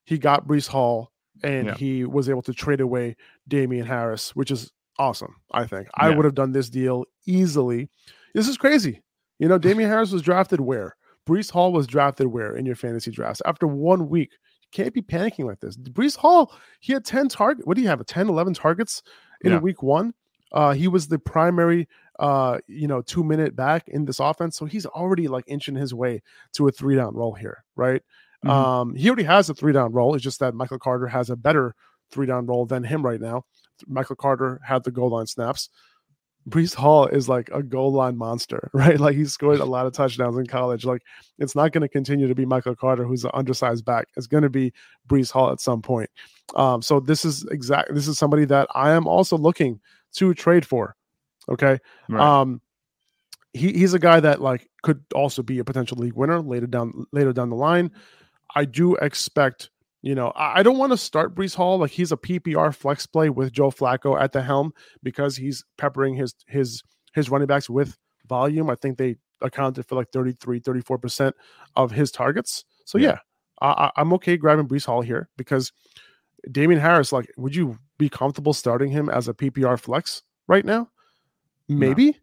he 0.03 0.17
got 0.17 0.47
Breece 0.47 0.67
Hall 0.67 1.11
and 1.43 1.67
yeah. 1.67 1.75
he 1.75 2.05
was 2.05 2.29
able 2.29 2.41
to 2.43 2.53
trade 2.53 2.81
away 2.81 3.15
Damien 3.47 3.85
Harris, 3.85 4.35
which 4.35 4.51
is 4.51 4.71
awesome. 4.97 5.35
I 5.51 5.65
think 5.65 5.87
yeah. 5.87 6.05
I 6.05 6.09
would 6.09 6.25
have 6.25 6.35
done 6.35 6.51
this 6.51 6.69
deal 6.69 7.05
easily. 7.25 7.89
This 8.35 8.47
is 8.47 8.57
crazy. 8.57 9.01
You 9.39 9.47
know, 9.47 9.57
Damian 9.57 9.89
Harris 9.89 10.11
was 10.11 10.21
drafted 10.21 10.59
where? 10.59 10.95
Breece 11.27 11.51
Hall 11.51 11.71
was 11.71 11.87
drafted 11.87 12.27
where 12.27 12.55
in 12.55 12.65
your 12.65 12.75
fantasy 12.75 13.11
drafts? 13.11 13.41
After 13.45 13.67
one 13.67 14.09
week, 14.09 14.31
you 14.61 14.67
can't 14.71 14.93
be 14.93 15.01
panicking 15.01 15.45
like 15.45 15.59
this. 15.59 15.77
Breece 15.77 16.17
Hall, 16.17 16.53
he 16.79 16.93
had 16.93 17.05
10 17.05 17.29
target. 17.29 17.65
What 17.65 17.75
do 17.75 17.81
you 17.81 17.87
have? 17.87 18.01
A 18.01 18.03
10, 18.03 18.29
11 18.29 18.53
targets 18.55 19.01
in 19.41 19.53
yeah. 19.53 19.59
week 19.59 19.81
one? 19.81 20.13
Uh, 20.51 20.73
he 20.73 20.87
was 20.87 21.07
the 21.07 21.19
primary, 21.19 21.87
uh, 22.19 22.57
you 22.67 22.87
know, 22.87 23.01
two 23.01 23.23
minute 23.23 23.55
back 23.55 23.87
in 23.87 24.05
this 24.05 24.19
offense. 24.19 24.57
So 24.57 24.65
he's 24.65 24.85
already 24.85 25.27
like 25.27 25.45
inching 25.47 25.75
his 25.75 25.93
way 25.93 26.21
to 26.53 26.67
a 26.67 26.71
three 26.71 26.95
down 26.95 27.15
role 27.15 27.33
here, 27.33 27.63
right? 27.75 28.01
Mm-hmm. 28.45 28.49
Um, 28.49 28.95
he 28.95 29.09
already 29.09 29.23
has 29.23 29.49
a 29.49 29.53
three 29.53 29.73
down 29.73 29.91
role. 29.91 30.15
It's 30.15 30.23
just 30.23 30.39
that 30.39 30.55
Michael 30.55 30.79
Carter 30.79 31.07
has 31.07 31.29
a 31.29 31.35
better 31.35 31.75
three 32.11 32.25
down 32.25 32.45
role 32.45 32.65
than 32.65 32.83
him 32.83 33.05
right 33.05 33.21
now. 33.21 33.45
Michael 33.87 34.15
Carter 34.15 34.59
had 34.63 34.83
the 34.83 34.91
goal 34.91 35.09
line 35.09 35.27
snaps. 35.27 35.69
Breece 36.47 36.73
Hall 36.73 37.05
is 37.05 37.29
like 37.29 37.49
a 37.53 37.61
goal 37.61 37.91
line 37.91 38.17
monster, 38.17 38.69
right? 38.73 38.99
Like 38.99 39.15
he 39.15 39.25
scored 39.25 39.59
a 39.59 39.65
lot 39.65 39.85
of 39.85 39.93
touchdowns 39.93 40.37
in 40.37 40.47
college. 40.47 40.85
Like 40.85 41.03
it's 41.37 41.55
not 41.55 41.71
going 41.71 41.81
to 41.81 41.89
continue 41.89 42.27
to 42.27 42.35
be 42.35 42.45
Michael 42.45 42.75
Carter, 42.75 43.03
who's 43.03 43.23
an 43.23 43.31
undersized 43.33 43.85
back. 43.85 44.07
It's 44.15 44.27
going 44.27 44.43
to 44.43 44.49
be 44.49 44.73
Breece 45.07 45.31
Hall 45.31 45.51
at 45.51 45.59
some 45.59 45.81
point. 45.81 46.09
Um, 46.55 46.81
so 46.81 46.99
this 46.99 47.25
is 47.25 47.45
exactly 47.51 47.93
This 47.93 48.07
is 48.07 48.17
somebody 48.17 48.45
that 48.45 48.67
I 48.73 48.91
am 48.91 49.07
also 49.07 49.37
looking 49.37 49.79
to 50.15 50.33
trade 50.33 50.65
for. 50.65 50.95
Okay. 51.49 51.77
Right. 52.07 52.41
Um, 52.41 52.61
he, 53.53 53.73
he's 53.73 53.93
a 53.93 53.99
guy 53.99 54.19
that 54.19 54.41
like 54.41 54.69
could 54.83 55.03
also 55.15 55.41
be 55.41 55.59
a 55.59 55.63
potential 55.63 55.97
league 55.97 56.13
winner 56.13 56.41
later 56.41 56.67
down 56.67 57.05
later 57.11 57.33
down 57.33 57.49
the 57.49 57.55
line. 57.55 57.91
I 58.55 58.65
do 58.65 58.95
expect, 58.95 59.69
you 60.01 60.15
know, 60.15 60.29
I, 60.29 60.59
I 60.59 60.63
don't 60.63 60.77
want 60.77 60.91
to 60.91 60.97
start 60.97 61.35
Breece 61.35 61.55
Hall 61.55 61.79
like 61.79 61.91
he's 61.91 62.11
a 62.11 62.17
PPR 62.17 62.75
flex 62.75 63.05
play 63.05 63.29
with 63.29 63.51
Joe 63.51 63.71
Flacco 63.71 64.19
at 64.19 64.31
the 64.31 64.41
helm 64.41 64.71
because 65.01 65.35
he's 65.35 65.63
peppering 65.77 66.15
his 66.15 66.35
his 66.47 66.83
his 67.13 67.29
running 67.29 67.47
backs 67.47 67.69
with 67.69 67.97
volume. 68.27 68.69
I 68.69 68.75
think 68.75 68.97
they 68.97 69.15
accounted 69.41 69.85
for 69.87 69.95
like 69.95 70.11
33, 70.11 70.59
34% 70.59 71.31
of 71.75 71.91
his 71.91 72.11
targets. 72.11 72.65
So 72.85 72.97
yeah, 72.97 73.07
yeah 73.07 73.17
I, 73.61 73.91
I'm 73.97 74.13
okay 74.13 74.37
grabbing 74.37 74.67
Breece 74.67 74.85
Hall 74.85 75.01
here 75.01 75.29
because 75.37 75.71
Damien 76.51 76.79
Harris, 76.79 77.11
like, 77.11 77.31
would 77.37 77.55
you 77.55 77.77
be 77.97 78.09
comfortable 78.09 78.53
starting 78.53 78.91
him 78.91 79.09
as 79.09 79.27
a 79.27 79.33
PPR 79.33 79.79
flex 79.79 80.23
right 80.47 80.65
now? 80.65 80.89
Maybe. 81.67 82.11
No. 82.11 82.13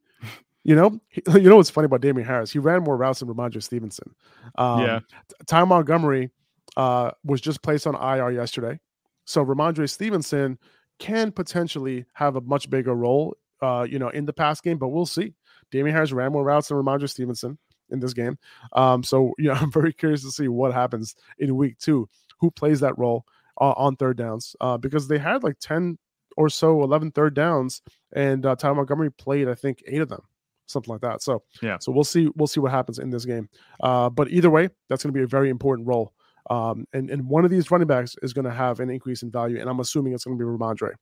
You 0.64 0.74
know, 0.74 1.00
you 1.35 1.48
know 1.48 1.57
what's 1.57 1.70
funny 1.70 1.87
about 1.87 2.00
Damien 2.00 2.26
Harris? 2.26 2.50
He 2.50 2.59
ran 2.59 2.83
more 2.83 2.96
routes 2.96 3.20
than 3.20 3.29
Rhamondre 3.29 3.62
Stevenson. 3.62 4.14
Um, 4.57 4.81
yeah. 4.81 5.00
Ty 5.46 5.64
Montgomery 5.64 6.31
uh, 6.76 7.12
was 7.24 7.40
just 7.40 7.62
placed 7.62 7.87
on 7.87 7.94
IR 7.94 8.33
yesterday, 8.33 8.81
so 9.24 9.44
Rhamondre 9.44 9.88
Stevenson 9.88 10.59
can 10.98 11.31
potentially 11.31 12.05
have 12.14 12.37
a 12.37 12.40
much 12.40 12.68
bigger 12.68 12.94
role, 12.94 13.37
uh, 13.62 13.87
you 13.88 13.98
know, 13.98 14.09
in 14.09 14.24
the 14.24 14.33
pass 14.33 14.61
game. 14.61 14.79
But 14.79 14.88
we'll 14.88 15.07
see. 15.07 15.35
Damien 15.70 15.94
Harris 15.94 16.12
ran 16.12 16.33
more 16.33 16.44
routes 16.44 16.68
than 16.68 16.79
Rhamondre 16.79 17.09
Stevenson 17.09 17.59
in 17.90 18.00
this 18.00 18.12
game. 18.12 18.37
Um, 18.72 19.02
so 19.05 19.35
you 19.38 19.48
know, 19.48 19.55
I'm 19.55 19.70
very 19.70 19.92
curious 19.92 20.22
to 20.22 20.31
see 20.31 20.48
what 20.48 20.72
happens 20.72 21.14
in 21.38 21.57
week 21.57 21.79
two. 21.79 22.09
Who 22.40 22.50
plays 22.50 22.81
that 22.81 22.98
role? 22.98 23.24
Uh, 23.60 23.74
on 23.76 23.96
third 23.96 24.16
downs 24.16 24.54
uh, 24.60 24.76
because 24.76 25.08
they 25.08 25.18
had 25.18 25.42
like 25.42 25.56
10 25.60 25.98
or 26.36 26.48
so 26.48 26.82
11 26.82 27.12
third 27.12 27.34
downs 27.34 27.82
and 28.14 28.44
uh, 28.44 28.54
Ty 28.56 28.72
Montgomery 28.72 29.10
played 29.10 29.48
I 29.48 29.54
think 29.54 29.82
eight 29.86 30.02
of 30.02 30.08
them 30.08 30.22
something 30.66 30.92
like 30.92 31.00
that. 31.00 31.22
So 31.22 31.42
yeah. 31.62 31.78
so 31.80 31.92
we'll 31.92 32.04
see 32.04 32.28
we'll 32.36 32.46
see 32.46 32.60
what 32.60 32.72
happens 32.72 32.98
in 32.98 33.10
this 33.10 33.24
game. 33.24 33.48
Uh, 33.80 34.10
but 34.10 34.30
either 34.30 34.50
way 34.50 34.68
that's 34.88 35.02
going 35.02 35.12
to 35.12 35.18
be 35.18 35.24
a 35.24 35.28
very 35.28 35.48
important 35.48 35.88
role 35.88 36.12
um, 36.50 36.86
and 36.92 37.10
and 37.10 37.28
one 37.28 37.44
of 37.44 37.50
these 37.50 37.70
running 37.70 37.86
backs 37.86 38.16
is 38.22 38.32
going 38.32 38.44
to 38.44 38.50
have 38.50 38.80
an 38.80 38.90
increase 38.90 39.22
in 39.22 39.30
value 39.30 39.60
and 39.60 39.68
I'm 39.68 39.80
assuming 39.80 40.12
it's 40.12 40.24
going 40.24 40.38
to 40.38 40.44
be 40.44 40.48
Rhamondre 40.48 40.94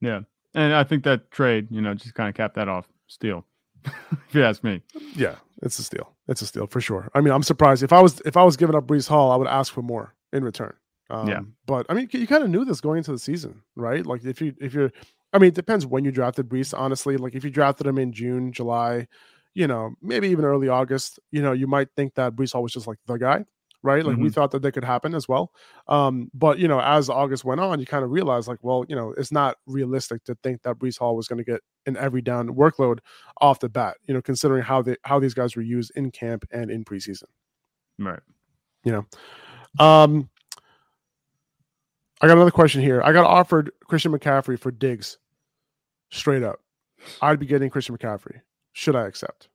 yeah 0.00 0.20
and 0.54 0.74
I 0.74 0.84
think 0.84 1.04
that 1.04 1.30
trade 1.30 1.68
you 1.70 1.80
know 1.80 1.94
just 1.94 2.14
kind 2.14 2.28
of 2.28 2.34
cap 2.34 2.54
that 2.54 2.68
off. 2.68 2.88
Steal 3.08 3.46
if 3.84 4.34
you 4.34 4.44
ask 4.44 4.64
me. 4.64 4.82
Yeah 5.14 5.36
it's 5.62 5.78
a 5.78 5.82
steal. 5.82 6.12
It's 6.28 6.42
a 6.42 6.46
steal 6.46 6.66
for 6.66 6.80
sure. 6.80 7.08
I 7.14 7.20
mean 7.20 7.32
I'm 7.32 7.42
surprised. 7.42 7.82
If 7.82 7.92
I 7.92 8.00
was 8.00 8.20
if 8.24 8.36
I 8.36 8.42
was 8.42 8.56
giving 8.56 8.76
up 8.76 8.86
Breece 8.86 9.08
Hall 9.08 9.30
I 9.30 9.36
would 9.36 9.48
ask 9.48 9.72
for 9.72 9.82
more 9.82 10.14
in 10.32 10.44
return 10.44 10.74
um, 11.10 11.28
yeah. 11.28 11.40
But 11.66 11.86
I 11.88 11.94
mean, 11.94 12.08
you 12.12 12.26
kind 12.26 12.44
of 12.44 12.50
knew 12.50 12.64
this 12.64 12.80
going 12.80 12.98
into 12.98 13.12
the 13.12 13.18
season, 13.18 13.62
right? 13.74 14.04
Like 14.04 14.24
if 14.24 14.40
you 14.40 14.54
if 14.60 14.74
you're, 14.74 14.92
I 15.32 15.38
mean, 15.38 15.48
it 15.48 15.54
depends 15.54 15.86
when 15.86 16.04
you 16.04 16.10
drafted 16.10 16.48
Breece. 16.48 16.76
Honestly, 16.76 17.16
like 17.16 17.34
if 17.34 17.44
you 17.44 17.50
drafted 17.50 17.86
him 17.86 17.98
in 17.98 18.12
June, 18.12 18.52
July, 18.52 19.06
you 19.54 19.66
know, 19.66 19.94
maybe 20.02 20.28
even 20.28 20.44
early 20.44 20.68
August, 20.68 21.18
you 21.30 21.42
know, 21.42 21.52
you 21.52 21.66
might 21.66 21.88
think 21.96 22.14
that 22.14 22.34
Breece 22.34 22.52
Hall 22.52 22.62
was 22.62 22.72
just 22.72 22.86
like 22.86 22.98
the 23.06 23.16
guy, 23.16 23.44
right? 23.82 24.04
Like 24.04 24.14
mm-hmm. 24.14 24.24
we 24.24 24.30
thought 24.30 24.50
that 24.50 24.62
that 24.62 24.72
could 24.72 24.84
happen 24.84 25.14
as 25.14 25.28
well. 25.28 25.52
Um, 25.86 26.30
but 26.34 26.58
you 26.58 26.66
know, 26.66 26.80
as 26.80 27.08
August 27.08 27.44
went 27.44 27.60
on, 27.60 27.78
you 27.78 27.86
kind 27.86 28.04
of 28.04 28.10
realized 28.10 28.48
like, 28.48 28.58
well, 28.62 28.84
you 28.88 28.96
know, 28.96 29.14
it's 29.16 29.32
not 29.32 29.56
realistic 29.66 30.24
to 30.24 30.36
think 30.42 30.62
that 30.62 30.78
Breece 30.78 30.98
Hall 30.98 31.14
was 31.14 31.28
going 31.28 31.38
to 31.38 31.44
get 31.44 31.60
an 31.86 31.96
every 31.96 32.20
down 32.20 32.48
workload 32.48 32.98
off 33.40 33.60
the 33.60 33.68
bat. 33.68 33.96
You 34.06 34.14
know, 34.14 34.22
considering 34.22 34.62
how 34.62 34.82
they 34.82 34.96
how 35.02 35.20
these 35.20 35.34
guys 35.34 35.54
were 35.54 35.62
used 35.62 35.92
in 35.94 36.10
camp 36.10 36.44
and 36.50 36.68
in 36.68 36.84
preseason. 36.84 37.24
Right. 37.98 38.20
You 38.82 38.92
know. 38.92 39.84
Um 39.84 40.30
I 42.20 42.26
got 42.26 42.34
another 42.34 42.50
question 42.50 42.80
here. 42.80 43.02
I 43.04 43.12
got 43.12 43.26
offered 43.26 43.70
Christian 43.86 44.12
McCaffrey 44.12 44.58
for 44.58 44.70
Diggs. 44.70 45.18
Straight 46.10 46.42
up. 46.42 46.60
I'd 47.20 47.38
be 47.38 47.46
getting 47.46 47.70
Christian 47.70 47.96
McCaffrey. 47.96 48.40
should 48.72 48.96
I 48.96 49.06
accept? 49.06 49.48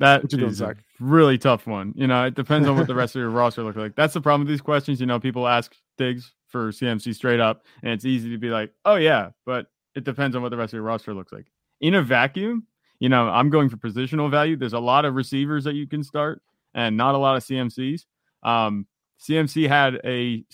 That 0.00 0.24
is 0.24 0.30
doing, 0.30 0.70
a 0.70 0.76
really 0.98 1.36
tough 1.36 1.66
one. 1.66 1.92
You 1.94 2.06
know, 2.06 2.24
it 2.24 2.34
depends 2.34 2.66
on 2.66 2.76
what 2.76 2.86
the 2.86 2.94
rest 2.96 3.14
of 3.14 3.20
your 3.20 3.30
roster 3.30 3.62
looks 3.62 3.76
like. 3.76 3.94
That's 3.94 4.14
the 4.14 4.20
problem 4.20 4.42
with 4.42 4.48
these 4.48 4.62
questions. 4.62 4.98
You 4.98 5.06
know, 5.06 5.20
people 5.20 5.46
ask 5.46 5.74
Diggs 5.98 6.32
for 6.48 6.72
CMC 6.72 7.14
straight 7.14 7.38
up, 7.38 7.64
and 7.82 7.92
it's 7.92 8.06
easy 8.06 8.30
to 8.30 8.38
be 8.38 8.48
like, 8.48 8.72
oh, 8.86 8.96
yeah, 8.96 9.30
but 9.44 9.66
it 9.94 10.04
depends 10.04 10.34
on 10.34 10.42
what 10.42 10.48
the 10.48 10.56
rest 10.56 10.72
of 10.72 10.78
your 10.78 10.84
roster 10.84 11.12
looks 11.12 11.32
like. 11.32 11.46
In 11.82 11.94
a 11.94 12.02
vacuum, 12.02 12.66
you 12.98 13.10
know, 13.10 13.28
I'm 13.28 13.50
going 13.50 13.68
for 13.68 13.76
positional 13.76 14.30
value. 14.30 14.56
There's 14.56 14.72
a 14.72 14.80
lot 14.80 15.04
of 15.04 15.14
receivers 15.14 15.64
that 15.64 15.74
you 15.74 15.86
can 15.86 16.02
start 16.02 16.40
and 16.74 16.96
not 16.96 17.14
a 17.14 17.18
lot 17.18 17.36
of 17.36 17.44
CMCs. 17.44 18.06
Um, 18.42 18.86
CMC 19.20 19.68
had 19.68 20.00
a 20.04 20.44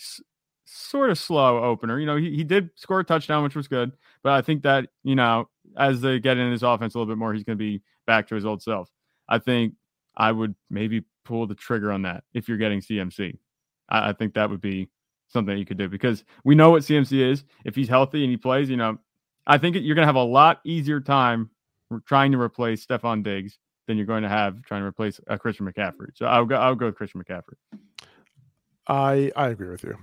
sort 0.67 1.11
of 1.11 1.19
slow 1.19 1.63
opener. 1.63 1.99
You 1.99 2.07
know, 2.07 2.17
he, 2.17 2.37
he 2.37 2.45
did 2.45 2.71
score 2.75 3.01
a 3.01 3.05
touchdown, 3.05 3.43
which 3.43 3.57
was 3.57 3.69
good, 3.69 3.93
but 4.23 4.33
I 4.33 4.43
think 4.43 4.63
that, 4.63 4.89
you 5.03 5.15
know, 5.15 5.49
as 5.77 6.01
they 6.01 6.19
get 6.19 6.37
in 6.37 6.51
his 6.51 6.63
offense 6.63 6.95
a 6.95 6.99
little 6.99 7.13
bit 7.13 7.19
more, 7.19 7.33
he's 7.33 7.45
going 7.45 7.59
to 7.59 7.65
be 7.65 7.83
back 8.07 8.29
to 8.29 8.35
his 8.35 8.45
old 8.45 8.63
self. 8.63 8.91
I 9.29 9.39
think 9.39 9.75
I 10.17 10.33
would 10.33 10.55
maybe 10.71 11.05
pull 11.25 11.47
the 11.47 11.55
trigger 11.55 11.93
on 11.93 12.03
that 12.03 12.25
if 12.35 12.49
you're 12.49 12.59
getting 12.59 12.81
CMC. 12.81 13.39
I, 13.89 14.11
I 14.11 14.13
think 14.13 14.35
that 14.35 14.51
would 14.51 14.61
be 14.61 14.89
something 15.29 15.57
you 15.57 15.67
could 15.67 15.79
do 15.79 15.89
because 15.89 16.25
we 16.45 16.55
know 16.55 16.71
what 16.71 16.83
CMC 16.83 17.21
is. 17.21 17.45
If 17.65 17.75
he's 17.75 17.89
healthy 17.89 18.23
and 18.23 18.31
he 18.31 18.37
plays, 18.37 18.69
you 18.69 18.77
know, 18.77 18.99
I 19.47 19.59
think 19.59 19.77
you're 19.77 19.95
going 19.95 20.03
to 20.03 20.09
have 20.09 20.17
a 20.17 20.23
lot 20.23 20.61
easier 20.65 21.01
time 21.01 21.51
trying 22.05 22.33
to 22.33 22.41
replace 22.41 22.85
Stefon 22.85 23.23
Diggs 23.23 23.59
than 23.87 23.97
you're 23.97 24.07
going 24.07 24.25
to 24.25 24.29
have 24.29 24.63
trying 24.63 24.83
to 24.83 24.87
replace 24.87 25.21
a 25.29 25.39
Christian 25.39 25.71
McCaffrey. 25.71 26.11
So 26.15 26.27
I'll 26.27 26.45
go. 26.45 26.57
I'll 26.57 26.75
go 26.75 26.87
with 26.87 26.97
Christian 26.97 27.23
McCaffrey. 27.23 27.55
I 28.89 29.33
I 29.37 29.49
agree 29.49 29.69
with 29.69 29.85
you. 29.85 29.97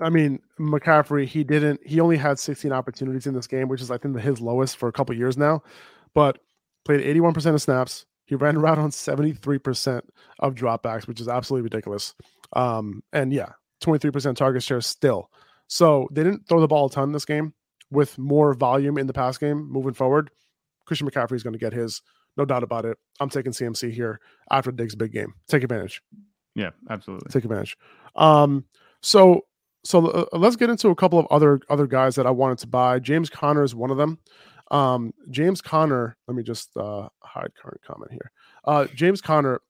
I 0.00 0.08
mean, 0.08 0.40
McCaffrey, 0.58 1.26
he 1.26 1.44
didn't. 1.44 1.80
He 1.86 2.00
only 2.00 2.16
had 2.16 2.38
16 2.38 2.72
opportunities 2.72 3.26
in 3.26 3.34
this 3.34 3.46
game, 3.46 3.68
which 3.68 3.82
is 3.82 3.90
I 3.90 3.98
think 3.98 4.18
his 4.18 4.40
lowest 4.40 4.76
for 4.76 4.88
a 4.88 4.92
couple 4.92 5.14
years 5.14 5.36
now. 5.36 5.62
But 6.14 6.38
played 6.84 7.00
81% 7.00 7.54
of 7.54 7.62
snaps, 7.62 8.06
he 8.24 8.34
ran 8.34 8.56
around 8.56 8.78
on 8.78 8.90
73% 8.90 10.02
of 10.38 10.54
dropbacks, 10.54 11.06
which 11.06 11.20
is 11.20 11.28
absolutely 11.28 11.64
ridiculous. 11.64 12.14
Um, 12.54 13.02
and 13.12 13.32
yeah, 13.32 13.52
23% 13.82 14.36
target 14.36 14.62
share 14.62 14.80
still. 14.80 15.30
So 15.66 16.08
they 16.12 16.24
didn't 16.24 16.48
throw 16.48 16.60
the 16.60 16.66
ball 16.66 16.86
a 16.86 16.90
ton 16.90 17.12
this 17.12 17.26
game 17.26 17.52
with 17.90 18.16
more 18.18 18.54
volume 18.54 18.96
in 18.96 19.06
the 19.06 19.12
pass 19.12 19.36
game 19.36 19.70
moving 19.70 19.94
forward. 19.94 20.30
Christian 20.86 21.08
McCaffrey 21.08 21.36
is 21.36 21.42
going 21.42 21.52
to 21.52 21.58
get 21.58 21.74
his, 21.74 22.00
no 22.38 22.46
doubt 22.46 22.62
about 22.62 22.86
it. 22.86 22.96
I'm 23.20 23.28
taking 23.28 23.52
CMC 23.52 23.92
here 23.92 24.20
after 24.50 24.72
Diggs' 24.72 24.94
big 24.94 25.12
game. 25.12 25.34
Take 25.46 25.62
advantage. 25.62 26.00
Yeah, 26.58 26.70
absolutely. 26.90 27.30
Take 27.30 27.44
advantage. 27.44 27.76
Um, 28.16 28.64
so 29.00 29.42
so 29.84 30.08
uh, 30.08 30.26
let's 30.36 30.56
get 30.56 30.70
into 30.70 30.88
a 30.88 30.94
couple 30.94 31.18
of 31.18 31.26
other 31.30 31.60
other 31.70 31.86
guys 31.86 32.16
that 32.16 32.26
I 32.26 32.30
wanted 32.30 32.58
to 32.58 32.66
buy. 32.66 32.98
James 32.98 33.30
Conner 33.30 33.62
is 33.62 33.74
one 33.74 33.90
of 33.90 33.96
them. 33.96 34.18
Um, 34.70 35.14
James 35.30 35.62
Conner, 35.62 36.16
let 36.26 36.36
me 36.36 36.42
just 36.42 36.76
uh, 36.76 37.08
hide 37.22 37.52
current 37.54 37.80
comment 37.86 38.10
here. 38.10 38.30
Uh, 38.64 38.86
James 38.94 39.20
Conner, 39.20 39.60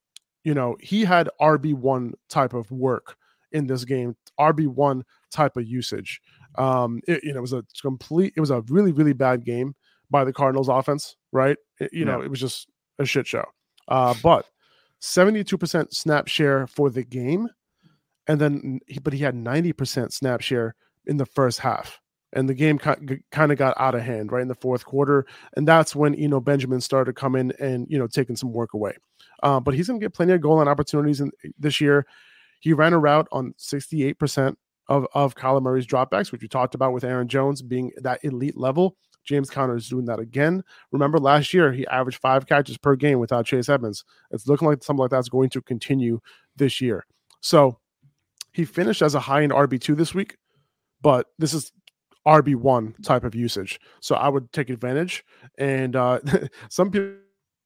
you 0.44 0.55
know, 0.55 0.77
he 0.81 1.05
had 1.05 1.29
RB1 1.40 2.14
type 2.29 2.53
of 2.53 2.70
work 2.72 3.16
in 3.53 3.66
this 3.66 3.85
game, 3.85 4.16
RB1 4.40 5.03
type 5.31 5.57
of 5.57 5.66
usage. 5.66 6.20
Um, 6.57 7.01
it, 7.07 7.22
you 7.22 7.33
know, 7.33 7.38
it 7.38 7.42
was 7.42 7.53
a 7.53 7.64
complete, 7.81 8.33
it 8.37 8.40
was 8.40 8.51
a 8.51 8.62
really, 8.62 8.90
really 8.90 9.12
bad 9.12 9.44
game 9.44 9.77
by 10.11 10.24
the 10.24 10.33
Cardinals 10.33 10.68
offense, 10.68 11.16
right? 11.31 11.57
It, 11.79 11.92
you 11.92 12.01
yeah. 12.01 12.07
know, 12.07 12.20
it 12.22 12.31
was 12.31 12.40
just 12.40 12.66
a 12.98 13.05
shit 13.05 13.27
show. 13.27 13.44
Uh, 13.87 14.14
but 14.22 14.46
72% 15.01 15.93
snap 15.93 16.29
share 16.29 16.67
for 16.67 16.91
the 16.91 17.05
game. 17.05 17.49
And 18.27 18.41
then, 18.41 18.81
but 19.03 19.13
he 19.13 19.21
had 19.21 19.35
90% 19.35 20.13
snap 20.13 20.41
share 20.41 20.75
in 21.07 21.17
the 21.17 21.27
first 21.27 21.61
half 21.61 22.01
and 22.35 22.47
the 22.47 22.55
game 22.55 22.79
kind 22.79 23.53
of 23.53 23.57
got 23.57 23.75
out 23.81 23.95
of 23.95 24.03
hand 24.03 24.31
right 24.31 24.43
in 24.43 24.49
the 24.49 24.55
fourth 24.55 24.85
quarter 24.85 25.25
and 25.57 25.67
that's 25.67 25.97
when 25.97 26.13
you 26.13 26.29
know 26.29 26.41
benjamin 26.41 26.79
started 26.79 27.15
coming 27.15 27.51
and 27.59 27.87
you 27.89 27.99
know 27.99 28.07
taking 28.07 28.37
some 28.37 28.53
work 28.53 28.75
away 28.75 28.95
uh, 29.43 29.59
but 29.59 29.73
he's 29.73 29.87
going 29.87 29.99
to 29.99 30.05
get 30.05 30.13
plenty 30.13 30.35
of 30.35 30.41
goal 30.43 30.57
line 30.57 30.69
opportunities 30.69 31.23
in, 31.23 31.31
this 31.59 31.81
year 31.81 32.05
he 32.61 32.73
ran 32.73 32.93
a 32.93 32.99
route 32.99 33.29
on 33.33 33.55
68% 33.59 34.57
of, 34.89 35.07
of 35.15 35.35
Kyler 35.35 35.63
Murray's 35.63 35.87
dropbacks, 35.87 36.33
which 36.33 36.43
we 36.43 36.49
talked 36.49 36.75
about 36.75 36.93
with 36.93 37.05
Aaron 37.05 37.29
Jones 37.29 37.63
being 37.63 37.93
that 37.99 38.21
elite 38.25 38.57
level. 38.57 38.97
James 39.29 39.51
Conner 39.51 39.77
is 39.77 39.88
doing 39.88 40.07
that 40.07 40.19
again. 40.19 40.64
Remember 40.91 41.19
last 41.19 41.53
year, 41.53 41.71
he 41.71 41.87
averaged 41.88 42.19
five 42.19 42.47
catches 42.47 42.79
per 42.79 42.97
game 42.97 43.19
without 43.19 43.45
Chase 43.45 43.69
Edmonds. 43.69 44.05
It's 44.31 44.49
looking 44.49 44.67
like 44.67 44.83
something 44.83 45.03
like 45.03 45.11
that's 45.11 45.29
going 45.29 45.51
to 45.51 45.61
continue 45.61 46.21
this 46.57 46.81
year. 46.81 47.05
So 47.41 47.79
he 48.53 48.64
finished 48.64 49.03
as 49.03 49.14
a 49.14 49.21
high 49.21 49.43
end 49.43 49.53
RB2 49.53 49.97
this 49.97 50.14
week, 50.14 50.38
but 51.03 51.27
this 51.38 51.53
is 51.53 51.73
RB1 52.27 53.03
type 53.05 53.25
of 53.25 53.35
usage. 53.35 53.79
So 54.01 54.14
I 54.14 54.29
would 54.29 54.51
take 54.53 54.71
advantage. 54.71 55.25
And 55.59 55.95
uh, 55.95 56.21
some 56.71 56.91
people 56.91 57.19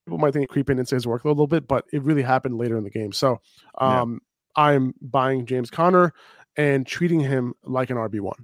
might 0.08 0.32
think 0.32 0.50
creep 0.50 0.68
in 0.68 0.80
into 0.80 0.96
his 0.96 1.06
workload 1.06 1.26
a 1.26 1.28
little 1.28 1.46
bit, 1.46 1.68
but 1.68 1.84
it 1.92 2.02
really 2.02 2.22
happened 2.22 2.58
later 2.58 2.76
in 2.76 2.82
the 2.82 2.90
game. 2.90 3.12
So 3.12 3.40
um, 3.78 4.20
yeah. 4.56 4.64
I'm 4.64 4.94
buying 5.00 5.46
James 5.46 5.70
Conner 5.70 6.12
and 6.56 6.84
treating 6.84 7.20
him 7.20 7.54
like 7.62 7.90
an 7.90 7.96
RB1. 7.96 8.34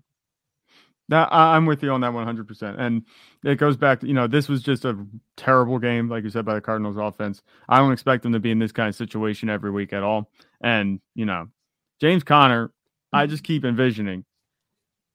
Now, 1.09 1.27
I'm 1.31 1.65
with 1.65 1.83
you 1.83 1.91
on 1.91 2.03
that 2.03 2.13
100%. 2.13 2.79
And 2.79 3.03
it 3.43 3.57
goes 3.57 3.77
back 3.77 4.01
to, 4.01 4.07
you 4.07 4.13
know, 4.13 4.27
this 4.27 4.49
was 4.49 4.63
just 4.63 4.85
a 4.85 5.07
terrible 5.37 5.79
game, 5.79 6.09
like 6.09 6.25
you 6.25 6.31
said, 6.31 6.45
by 6.45 6.55
the 6.55 6.61
Cardinals 6.61 6.97
offense. 6.99 7.43
I 7.69 7.79
don't 7.79 7.93
expect 7.93 8.23
them 8.23 8.33
to 8.35 8.41
be 8.41 8.51
in 8.51 8.59
this 8.59 8.73
kind 8.73 8.89
of 8.89 8.95
situation 8.95 9.49
every 9.49 9.71
week 9.71 9.93
at 9.95 10.03
all. 10.03 10.31
And, 10.61 11.01
you 11.15 11.25
know, 11.25 11.49
James 12.01 12.25
Conner, 12.25 12.73
I 13.13 13.27
just 13.27 13.43
keep 13.43 13.65
envisioning 13.65 14.25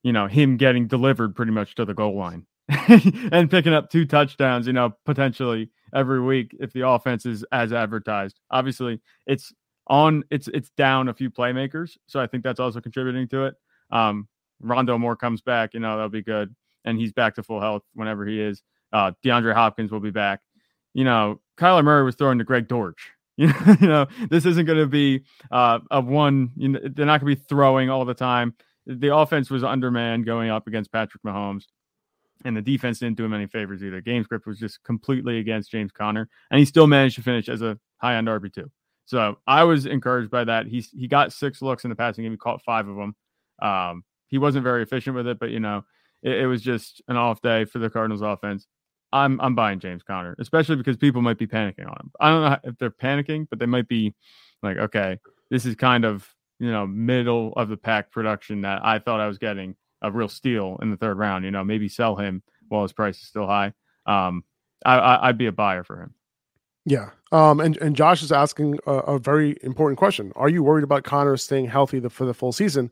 you 0.04 0.12
know, 0.12 0.28
him 0.28 0.58
getting 0.58 0.88
delivered 0.88 1.36
pretty 1.36 1.52
much 1.52 1.76
to 1.76 1.86
the 1.86 1.94
goal 1.94 2.16
line 2.18 2.46
and 3.32 3.50
picking 3.50 3.74
up 3.74 3.90
two 3.90 4.06
touchdowns, 4.06 4.68
you 4.68 4.74
know, 4.74 4.96
potentially 5.06 5.70
every 5.96 6.22
week 6.22 6.56
if 6.60 6.74
the 6.74 6.88
offense 6.88 7.26
is 7.26 7.44
as 7.52 7.74
advertised. 7.74 8.40
Obviously, 8.52 9.00
it's 9.26 9.54
on 9.88 10.24
it's 10.30 10.48
it's 10.50 10.70
down 10.78 11.10
a 11.10 11.14
few 11.14 11.30
playmakers, 11.30 11.98
so 12.08 12.20
I 12.20 12.28
think 12.28 12.44
that's 12.44 12.60
also 12.60 12.82
contributing 12.82 13.28
to 13.30 13.46
it. 13.46 13.56
Um 13.92 14.28
Rondale 14.64 15.00
Moore 15.00 15.16
comes 15.16 15.42
back, 15.42 15.74
you 15.74 15.80
know, 15.80 15.96
that'll 15.96 16.10
be 16.10 16.22
good. 16.22 16.56
And 16.86 16.98
he's 16.98 17.14
back 17.14 17.36
to 17.36 17.44
full 17.44 17.62
health 17.62 17.84
whenever 17.94 18.26
he 18.26 18.40
is. 18.40 18.62
Uh 18.92 19.12
DeAndre 19.24 19.54
Hopkins 19.54 19.92
will 19.92 20.00
be 20.00 20.12
back. 20.12 20.42
You 20.94 21.04
know, 21.04 21.42
Kyler 21.58 21.84
Murray 21.84 22.04
was 22.04 22.16
throwing 22.16 22.38
to 22.38 22.44
Greg 22.44 22.68
Dortch. 22.68 23.12
You 23.36 23.48
know, 23.66 23.76
you 23.82 23.88
know 23.88 24.08
this 24.30 24.46
isn't 24.46 24.68
going 24.68 24.78
to 24.78 24.86
be 24.86 25.24
uh, 25.50 25.80
a 25.90 26.00
one. 26.00 26.52
You 26.56 26.70
know, 26.70 26.80
they're 26.84 27.08
not 27.08 27.20
going 27.20 27.36
to 27.36 27.42
be 27.42 27.48
throwing 27.48 27.90
all 27.90 28.06
the 28.06 28.14
time 28.14 28.54
the 28.86 29.16
offense 29.16 29.50
was 29.50 29.64
undermanned 29.64 30.26
going 30.26 30.50
up 30.50 30.68
against 30.68 30.92
Patrick 30.92 31.24
Mahomes, 31.24 31.66
and 32.46 32.56
the 32.56 32.62
defense 32.62 33.00
didn't 33.00 33.18
do 33.18 33.26
him 33.26 33.34
any 33.34 33.48
favors 33.48 33.84
either. 33.84 34.02
Game 34.02 34.24
script 34.24 34.46
was 34.46 34.60
just 34.60 34.84
completely 34.84 35.40
against 35.40 35.72
James 35.72 35.92
Conner, 35.92 36.28
and 36.52 36.60
he 36.60 36.66
still 36.66 36.88
managed 36.88 37.16
to 37.16 37.22
finish 37.22 37.48
as 37.50 37.62
a 37.62 37.78
high 37.98 38.16
end 38.16 38.28
RB 38.28 38.54
two. 38.54 38.70
So 39.06 39.38
I 39.48 39.64
was 39.64 39.86
encouraged 39.86 40.32
by 40.32 40.44
that. 40.46 40.68
He 40.68 40.82
he 40.94 41.08
got 41.08 41.34
six 41.34 41.62
looks 41.62 41.84
in 41.84 41.90
the 41.90 41.96
passing 41.96 42.24
game. 42.24 42.32
He 42.32 42.38
caught 42.38 42.62
five 42.62 42.88
of 42.88 42.96
them. 42.96 43.16
Um, 43.62 44.04
he 44.34 44.40
wasn't 44.40 44.64
very 44.64 44.82
efficient 44.82 45.16
with 45.16 45.28
it, 45.28 45.38
but 45.38 45.52
you 45.52 45.60
know, 45.60 45.86
it, 46.24 46.42
it 46.42 46.48
was 46.48 46.62
just 46.62 47.04
an 47.08 47.16
off 47.16 47.42
day 47.42 47.66
for 47.66 47.78
the 47.78 47.90
Cardinals 47.90 48.22
offense. 48.22 48.66
I'm 49.12 49.40
I'm 49.40 49.54
buying 49.54 49.80
James 49.80 50.02
Conner, 50.02 50.36
especially 50.40 50.76
because 50.76 50.98
people 50.98 51.22
might 51.22 51.38
be 51.38 51.46
panicking 51.46 51.86
on 51.86 51.98
him. 52.00 52.12
I 52.20 52.30
don't 52.30 52.42
know 52.42 52.58
if 52.64 52.78
they're 52.80 52.90
panicking, 52.90 53.48
but 53.48 53.60
they 53.60 53.68
might 53.68 53.88
be 53.88 54.16
like, 54.64 54.78
okay, 54.78 55.20
this 55.52 55.68
is 55.68 55.76
kind 55.76 56.04
of 56.04 56.28
you 56.60 56.72
know, 56.72 56.88
middle 56.88 57.52
of 57.58 57.68
the 57.68 57.78
pack 57.78 58.10
production 58.10 58.62
that 58.62 58.86
I 58.86 58.98
thought 58.98 59.20
I 59.20 59.28
was 59.28 59.38
getting 59.38 59.76
a 60.02 60.10
real 60.10 60.30
steal 60.30 60.80
in 60.82 60.92
the 60.92 60.98
third 60.98 61.18
round. 61.18 61.46
You 61.46 61.52
know, 61.52 61.64
maybe 61.64 61.90
sell 61.90 62.16
him 62.16 62.42
while 62.70 62.84
his 62.84 62.94
price 62.94 63.20
is 63.20 63.28
still 63.28 63.48
high. 63.48 63.74
Um, 64.06 64.44
I, 64.86 64.96
I 64.98 65.28
would 65.28 65.38
be 65.38 65.48
a 65.48 65.52
buyer 65.52 65.84
for 65.84 66.02
him. 66.02 66.14
Yeah. 66.86 67.10
Um, 67.32 67.60
and, 67.60 67.78
and 67.78 67.96
Josh 67.96 68.24
is 68.24 68.32
asking 68.32 68.80
a, 68.86 68.92
a, 68.92 69.20
very 69.20 69.58
important 69.62 69.98
question. 69.98 70.34
Are 70.36 70.50
you 70.50 70.64
worried 70.64 70.84
about 70.84 71.04
Conner 71.06 71.38
staying 71.38 71.68
healthy 71.68 72.00
the, 72.00 72.10
for 72.10 72.26
the 72.26 72.34
full 72.34 72.52
season? 72.52 72.92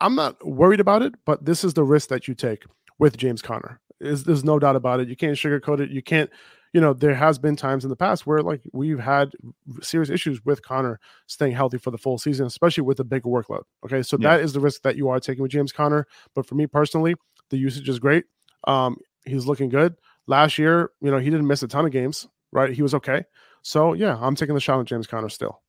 I'm 0.00 0.14
not 0.14 0.44
worried 0.46 0.80
about 0.80 1.02
it, 1.02 1.14
but 1.24 1.44
this 1.44 1.64
is 1.64 1.74
the 1.74 1.84
risk 1.84 2.08
that 2.08 2.28
you 2.28 2.34
take 2.34 2.64
with 2.98 3.16
James 3.16 3.42
Conner. 3.42 3.80
Is 4.00 4.24
there's 4.24 4.44
no 4.44 4.58
doubt 4.58 4.76
about 4.76 5.00
it. 5.00 5.08
You 5.08 5.16
can't 5.16 5.36
sugarcoat 5.36 5.80
it. 5.80 5.90
You 5.90 6.02
can't 6.02 6.30
you 6.74 6.80
know, 6.80 6.92
there 6.92 7.14
has 7.14 7.38
been 7.38 7.54
times 7.54 7.84
in 7.84 7.88
the 7.88 7.96
past 7.96 8.26
where 8.26 8.42
like 8.42 8.60
we've 8.72 8.98
had 8.98 9.30
serious 9.80 10.10
issues 10.10 10.44
with 10.44 10.60
Conner 10.62 10.98
staying 11.28 11.52
healthy 11.52 11.78
for 11.78 11.92
the 11.92 11.98
full 11.98 12.18
season, 12.18 12.46
especially 12.46 12.82
with 12.82 12.98
a 12.98 13.04
bigger 13.04 13.28
workload. 13.28 13.62
Okay. 13.86 14.02
So 14.02 14.18
yeah. 14.18 14.30
that 14.36 14.44
is 14.44 14.52
the 14.52 14.60
risk 14.60 14.82
that 14.82 14.96
you 14.96 15.08
are 15.08 15.20
taking 15.20 15.42
with 15.42 15.52
James 15.52 15.70
Conner. 15.70 16.04
But 16.34 16.46
for 16.46 16.56
me 16.56 16.66
personally, 16.66 17.14
the 17.50 17.58
usage 17.58 17.88
is 17.88 18.00
great. 18.00 18.24
Um, 18.66 18.96
he's 19.24 19.46
looking 19.46 19.68
good. 19.68 19.94
Last 20.26 20.58
year, 20.58 20.90
you 21.00 21.12
know, 21.12 21.18
he 21.18 21.30
didn't 21.30 21.46
miss 21.46 21.62
a 21.62 21.68
ton 21.68 21.86
of 21.86 21.92
games, 21.92 22.26
right? 22.50 22.72
He 22.72 22.82
was 22.82 22.92
okay. 22.94 23.24
So 23.62 23.92
yeah, 23.92 24.18
I'm 24.20 24.34
taking 24.34 24.56
the 24.56 24.60
shot 24.60 24.80
on 24.80 24.84
James 24.84 25.06
Conner 25.06 25.28
still. 25.28 25.62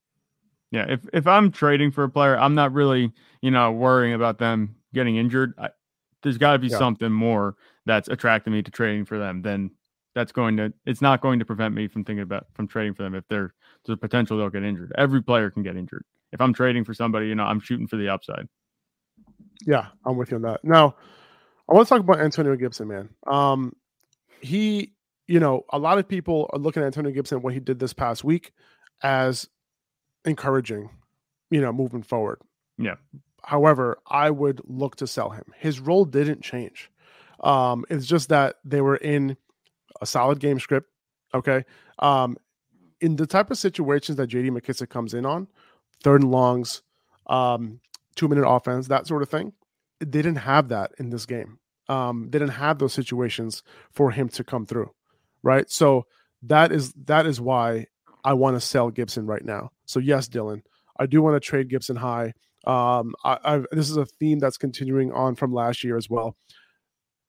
Yeah, 0.75 0.87
if 0.89 1.07
if 1.13 1.25
I'm 1.25 1.53
trading 1.53 1.91
for 1.91 2.03
a 2.03 2.09
player, 2.09 2.37
I'm 2.37 2.53
not 2.53 2.73
really, 2.73 3.13
you 3.41 3.49
know, 3.49 3.71
worrying 3.71 4.13
about 4.13 4.39
them 4.39 4.75
getting 4.93 5.15
injured. 5.15 5.53
I, 5.57 5.69
there's 6.21 6.37
got 6.37 6.51
to 6.51 6.59
be 6.59 6.67
yeah. 6.67 6.77
something 6.77 7.13
more 7.13 7.55
that's 7.85 8.09
attracting 8.09 8.51
me 8.51 8.61
to 8.61 8.69
trading 8.69 9.05
for 9.05 9.17
them 9.17 9.41
than 9.41 9.71
that's 10.15 10.33
going 10.33 10.57
to 10.57 10.73
it's 10.85 11.01
not 11.01 11.21
going 11.21 11.39
to 11.39 11.45
prevent 11.45 11.73
me 11.73 11.87
from 11.87 12.03
thinking 12.03 12.23
about 12.23 12.47
from 12.55 12.67
trading 12.67 12.93
for 12.93 13.03
them 13.03 13.15
if 13.15 13.23
there's 13.29 13.51
a 13.87 13.95
potential 13.95 14.37
they'll 14.37 14.49
get 14.49 14.63
injured. 14.63 14.91
Every 14.97 15.23
player 15.23 15.49
can 15.49 15.63
get 15.63 15.77
injured. 15.77 16.03
If 16.33 16.41
I'm 16.41 16.53
trading 16.53 16.83
for 16.83 16.93
somebody, 16.93 17.27
you 17.27 17.35
know, 17.35 17.45
I'm 17.45 17.61
shooting 17.61 17.87
for 17.87 17.95
the 17.95 18.09
upside. 18.09 18.49
Yeah, 19.65 19.87
I'm 20.05 20.17
with 20.17 20.31
you 20.31 20.35
on 20.35 20.41
that. 20.41 20.61
Now, 20.65 20.97
I 21.69 21.73
want 21.73 21.87
to 21.87 21.93
talk 21.93 22.01
about 22.01 22.19
Antonio 22.19 22.57
Gibson, 22.57 22.89
man. 22.89 23.07
Um, 23.25 23.77
he 24.41 24.91
you 25.27 25.39
know, 25.39 25.63
a 25.69 25.79
lot 25.79 25.99
of 25.99 26.07
people 26.09 26.49
are 26.51 26.59
looking 26.59 26.83
at 26.83 26.87
Antonio 26.87 27.11
Gibson 27.11 27.41
what 27.41 27.53
he 27.53 27.61
did 27.61 27.79
this 27.79 27.93
past 27.93 28.25
week 28.25 28.51
as 29.01 29.47
encouraging, 30.25 30.89
you 31.49 31.61
know, 31.61 31.71
moving 31.71 32.03
forward. 32.03 32.39
Yeah. 32.77 32.95
However, 33.43 33.99
I 34.09 34.31
would 34.31 34.61
look 34.65 34.95
to 34.97 35.07
sell 35.07 35.29
him. 35.29 35.45
His 35.55 35.79
role 35.79 36.05
didn't 36.05 36.41
change. 36.41 36.89
Um, 37.41 37.85
it's 37.89 38.05
just 38.05 38.29
that 38.29 38.55
they 38.63 38.81
were 38.81 38.97
in 38.97 39.37
a 40.01 40.05
solid 40.05 40.39
game 40.39 40.59
script. 40.59 40.89
Okay. 41.33 41.63
Um, 41.99 42.37
in 43.01 43.17
the 43.17 43.27
type 43.27 43.51
of 43.51 43.57
situations 43.57 44.17
that 44.17 44.29
JD 44.29 44.49
McKissic 44.49 44.89
comes 44.89 45.13
in 45.13 45.25
on, 45.25 45.47
third 46.03 46.21
and 46.21 46.31
longs, 46.31 46.81
um, 47.27 47.79
two 48.15 48.27
minute 48.27 48.47
offense, 48.47 48.87
that 48.87 49.05
sort 49.05 49.21
of 49.21 49.29
thing, 49.29 49.53
they 49.99 50.05
didn't 50.21 50.37
have 50.37 50.69
that 50.69 50.91
in 50.97 51.09
this 51.09 51.25
game. 51.25 51.59
Um, 51.87 52.29
they 52.31 52.39
didn't 52.39 52.53
have 52.53 52.79
those 52.79 52.93
situations 52.93 53.61
for 53.91 54.11
him 54.11 54.29
to 54.29 54.43
come 54.43 54.65
through. 54.65 54.91
Right. 55.43 55.69
So 55.69 56.07
that 56.43 56.71
is 56.71 56.93
that 57.05 57.25
is 57.25 57.39
why 57.39 57.87
I 58.25 58.33
want 58.33 58.57
to 58.57 58.59
sell 58.59 58.89
Gibson 58.89 59.27
right 59.27 59.45
now. 59.45 59.69
So 59.85 59.99
yes, 59.99 60.27
Dylan, 60.27 60.63
I 60.99 61.05
do 61.05 61.21
want 61.21 61.35
to 61.35 61.39
trade 61.39 61.69
Gibson 61.69 61.95
high. 61.95 62.33
Um, 62.65 63.13
I, 63.23 63.37
I've, 63.43 63.67
this 63.71 63.89
is 63.89 63.97
a 63.97 64.05
theme 64.05 64.39
that's 64.39 64.57
continuing 64.57 65.11
on 65.11 65.35
from 65.35 65.53
last 65.53 65.83
year 65.83 65.95
as 65.95 66.09
well. 66.09 66.35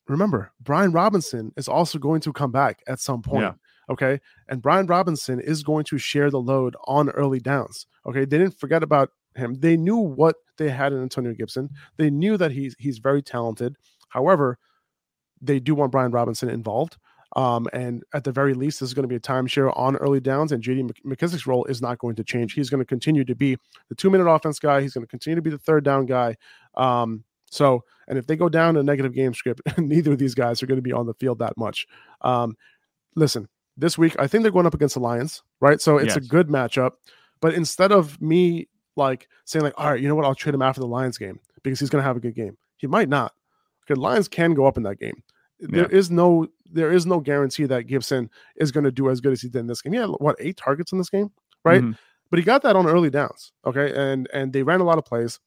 Remember, 0.09 0.53
Brian 0.61 0.93
Robinson 0.93 1.53
is 1.57 1.69
also 1.69 1.99
going 1.99 2.23
to 2.23 2.33
come 2.33 2.51
back 2.51 2.83
at 2.89 2.99
some 3.01 3.21
point. 3.23 3.43
Yeah. 3.43 3.53
Okay. 3.91 4.21
And 4.49 4.63
Brian 4.63 4.87
Robinson 4.87 5.39
is 5.39 5.63
going 5.63 5.85
to 5.85 5.99
share 5.99 6.31
the 6.31 6.41
load 6.41 6.75
on 6.87 7.11
early 7.11 7.41
downs. 7.41 7.87
Okay. 8.07 8.25
They 8.25 8.39
didn't 8.39 8.59
forget 8.59 8.83
about 8.83 9.11
him. 9.35 9.57
They 9.61 9.77
knew 9.77 9.99
what 9.99 10.37
they 10.57 10.71
had 10.71 10.93
in 10.93 11.03
Antonio 11.03 11.35
Gibson. 11.35 11.69
They 11.99 12.09
knew 12.09 12.37
that 12.39 12.53
he's 12.53 12.75
he's 12.79 12.99
very 12.99 13.23
talented. 13.23 13.77
However, 14.09 14.59
they 15.43 15.61
do 15.61 15.75
want 15.75 15.93
Brian 15.93 16.11
Robinson 16.11 16.49
involved. 16.49 16.97
Um, 17.37 17.69
and 17.75 18.03
at 18.15 18.25
the 18.25 18.33
very 18.33 18.55
least, 18.55 18.81
this 18.81 18.89
is 18.89 18.95
going 18.95 19.05
to 19.05 19.09
be 19.09 19.15
a 19.15 19.21
timeshare 19.21 19.71
on 19.79 19.95
early 19.97 20.21
downs, 20.21 20.53
and 20.53 20.65
JD 20.65 20.91
McKissic's 21.05 21.47
role 21.47 21.67
is 21.67 21.83
not 21.83 21.99
going 21.99 22.17
to 22.17 22.25
change. 22.25 22.55
He's 22.55 22.71
going 22.71 22.81
to 22.81 22.87
continue 22.87 23.25
to 23.27 23.35
be 23.35 23.59
the 23.91 23.95
two 23.95 24.09
minute 24.09 24.25
offense 24.25 24.59
guy. 24.59 24.81
He's 24.81 24.95
going 24.95 25.05
to 25.05 25.09
continue 25.09 25.35
to 25.37 25.43
be 25.43 25.51
the 25.51 25.59
third 25.59 25.85
down 25.85 26.07
guy. 26.07 26.37
Um, 26.75 27.25
so, 27.51 27.85
and 28.09 28.19
if 28.19 28.27
they 28.27 28.37
go 28.37 28.49
down 28.49 28.79
a 28.79 28.83
negative 28.83 29.13
game 29.13 29.35
script, 29.35 29.61
neither 29.79 30.13
of 30.13 30.19
these 30.19 30.35
guys 30.35 30.63
are 30.63 30.67
going 30.67 30.79
to 30.79 30.83
be 30.83 30.93
on 30.93 31.05
the 31.05 31.13
field 31.15 31.39
that 31.41 31.59
much. 31.59 31.87
Um, 32.23 32.57
listen, 33.17 33.49
this 33.77 33.99
week, 33.99 34.17
I 34.19 34.27
think 34.27 34.43
they're 34.43 34.51
going 34.51 34.67
up 34.67 34.75
against 34.75 34.95
the 34.95 35.01
Lions, 35.01 35.43
right? 35.61 35.79
So 35.79 35.99
it's 35.99 36.15
yes. 36.15 36.25
a 36.25 36.29
good 36.29 36.49
matchup. 36.49 36.93
But 37.43 37.53
instead 37.53 37.93
of 37.93 38.21
me 38.21 38.69
like 38.97 39.29
saying, 39.45 39.63
like, 39.63 39.75
all 39.77 39.91
right, 39.91 40.01
you 40.01 40.09
know 40.09 40.15
what, 40.15 40.25
I'll 40.25 40.35
trade 40.35 40.55
him 40.55 40.63
after 40.63 40.81
the 40.81 40.87
Lions 40.87 41.19
game 41.19 41.39
because 41.63 41.79
he's 41.81 41.91
going 41.91 42.01
to 42.01 42.07
have 42.07 42.17
a 42.17 42.21
good 42.21 42.35
game, 42.35 42.57
he 42.79 42.87
might 42.87 43.11
not. 43.11 43.35
Because 43.83 44.01
Lions 44.01 44.27
can 44.27 44.55
go 44.55 44.65
up 44.65 44.79
in 44.79 44.83
that 44.85 44.99
game. 44.99 45.23
Yeah. 45.61 45.69
There 45.71 45.87
is 45.87 46.11
no 46.11 46.49
there 46.73 46.93
is 46.93 47.07
no 47.07 47.21
guarantee 47.21 47.65
that 47.67 47.85
Gibson 47.85 48.31
is 48.57 48.73
going 48.73 48.85
to 48.85 48.93
do 48.93 49.11
as 49.11 49.21
good 49.21 49.33
as 49.33 49.41
he 49.41 49.49
did 49.49 49.61
in 49.61 49.67
this 49.67 49.83
game. 49.83 49.93
He 49.93 49.99
had 49.99 50.11
what 50.19 50.37
eight 50.39 50.57
targets 50.57 50.93
in 50.93 50.99
this 50.99 51.11
game, 51.11 51.31
right? 51.65 51.83
Mm-hmm. 51.83 51.93
But 52.31 52.39
he 52.39 52.45
got 52.45 52.63
that 52.63 52.77
on 52.77 52.87
early 52.87 53.11
downs. 53.11 53.53
Okay, 53.65 53.93
and 53.95 54.29
and 54.33 54.53
they 54.53 54.63
ran 54.63 54.81
a 54.81 54.85
lot 54.85 54.99
of 54.99 55.05
plays. 55.05 55.41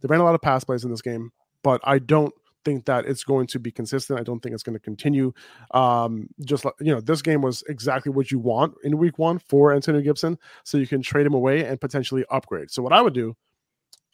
They 0.00 0.08
ran 0.08 0.20
a 0.20 0.24
lot 0.24 0.34
of 0.34 0.40
pass 0.40 0.64
plays 0.64 0.84
in 0.84 0.90
this 0.90 1.02
game, 1.02 1.30
but 1.62 1.80
I 1.84 1.98
don't 1.98 2.34
think 2.64 2.84
that 2.86 3.06
it's 3.06 3.24
going 3.24 3.46
to 3.48 3.58
be 3.58 3.70
consistent. 3.70 4.18
I 4.18 4.22
don't 4.22 4.40
think 4.40 4.54
it's 4.54 4.62
going 4.62 4.74
to 4.74 4.80
continue. 4.80 5.32
Um, 5.72 6.28
just 6.44 6.64
like 6.64 6.74
you 6.80 6.92
know, 6.92 7.00
this 7.00 7.22
game 7.22 7.42
was 7.42 7.62
exactly 7.68 8.12
what 8.12 8.30
you 8.30 8.38
want 8.38 8.74
in 8.84 8.98
week 8.98 9.18
one 9.18 9.38
for 9.38 9.72
Antonio 9.72 10.00
Gibson, 10.00 10.38
so 10.64 10.78
you 10.78 10.86
can 10.86 11.02
trade 11.02 11.26
him 11.26 11.34
away 11.34 11.64
and 11.64 11.80
potentially 11.80 12.24
upgrade. 12.30 12.70
So 12.70 12.82
what 12.82 12.92
I 12.92 13.02
would 13.02 13.14
do, 13.14 13.36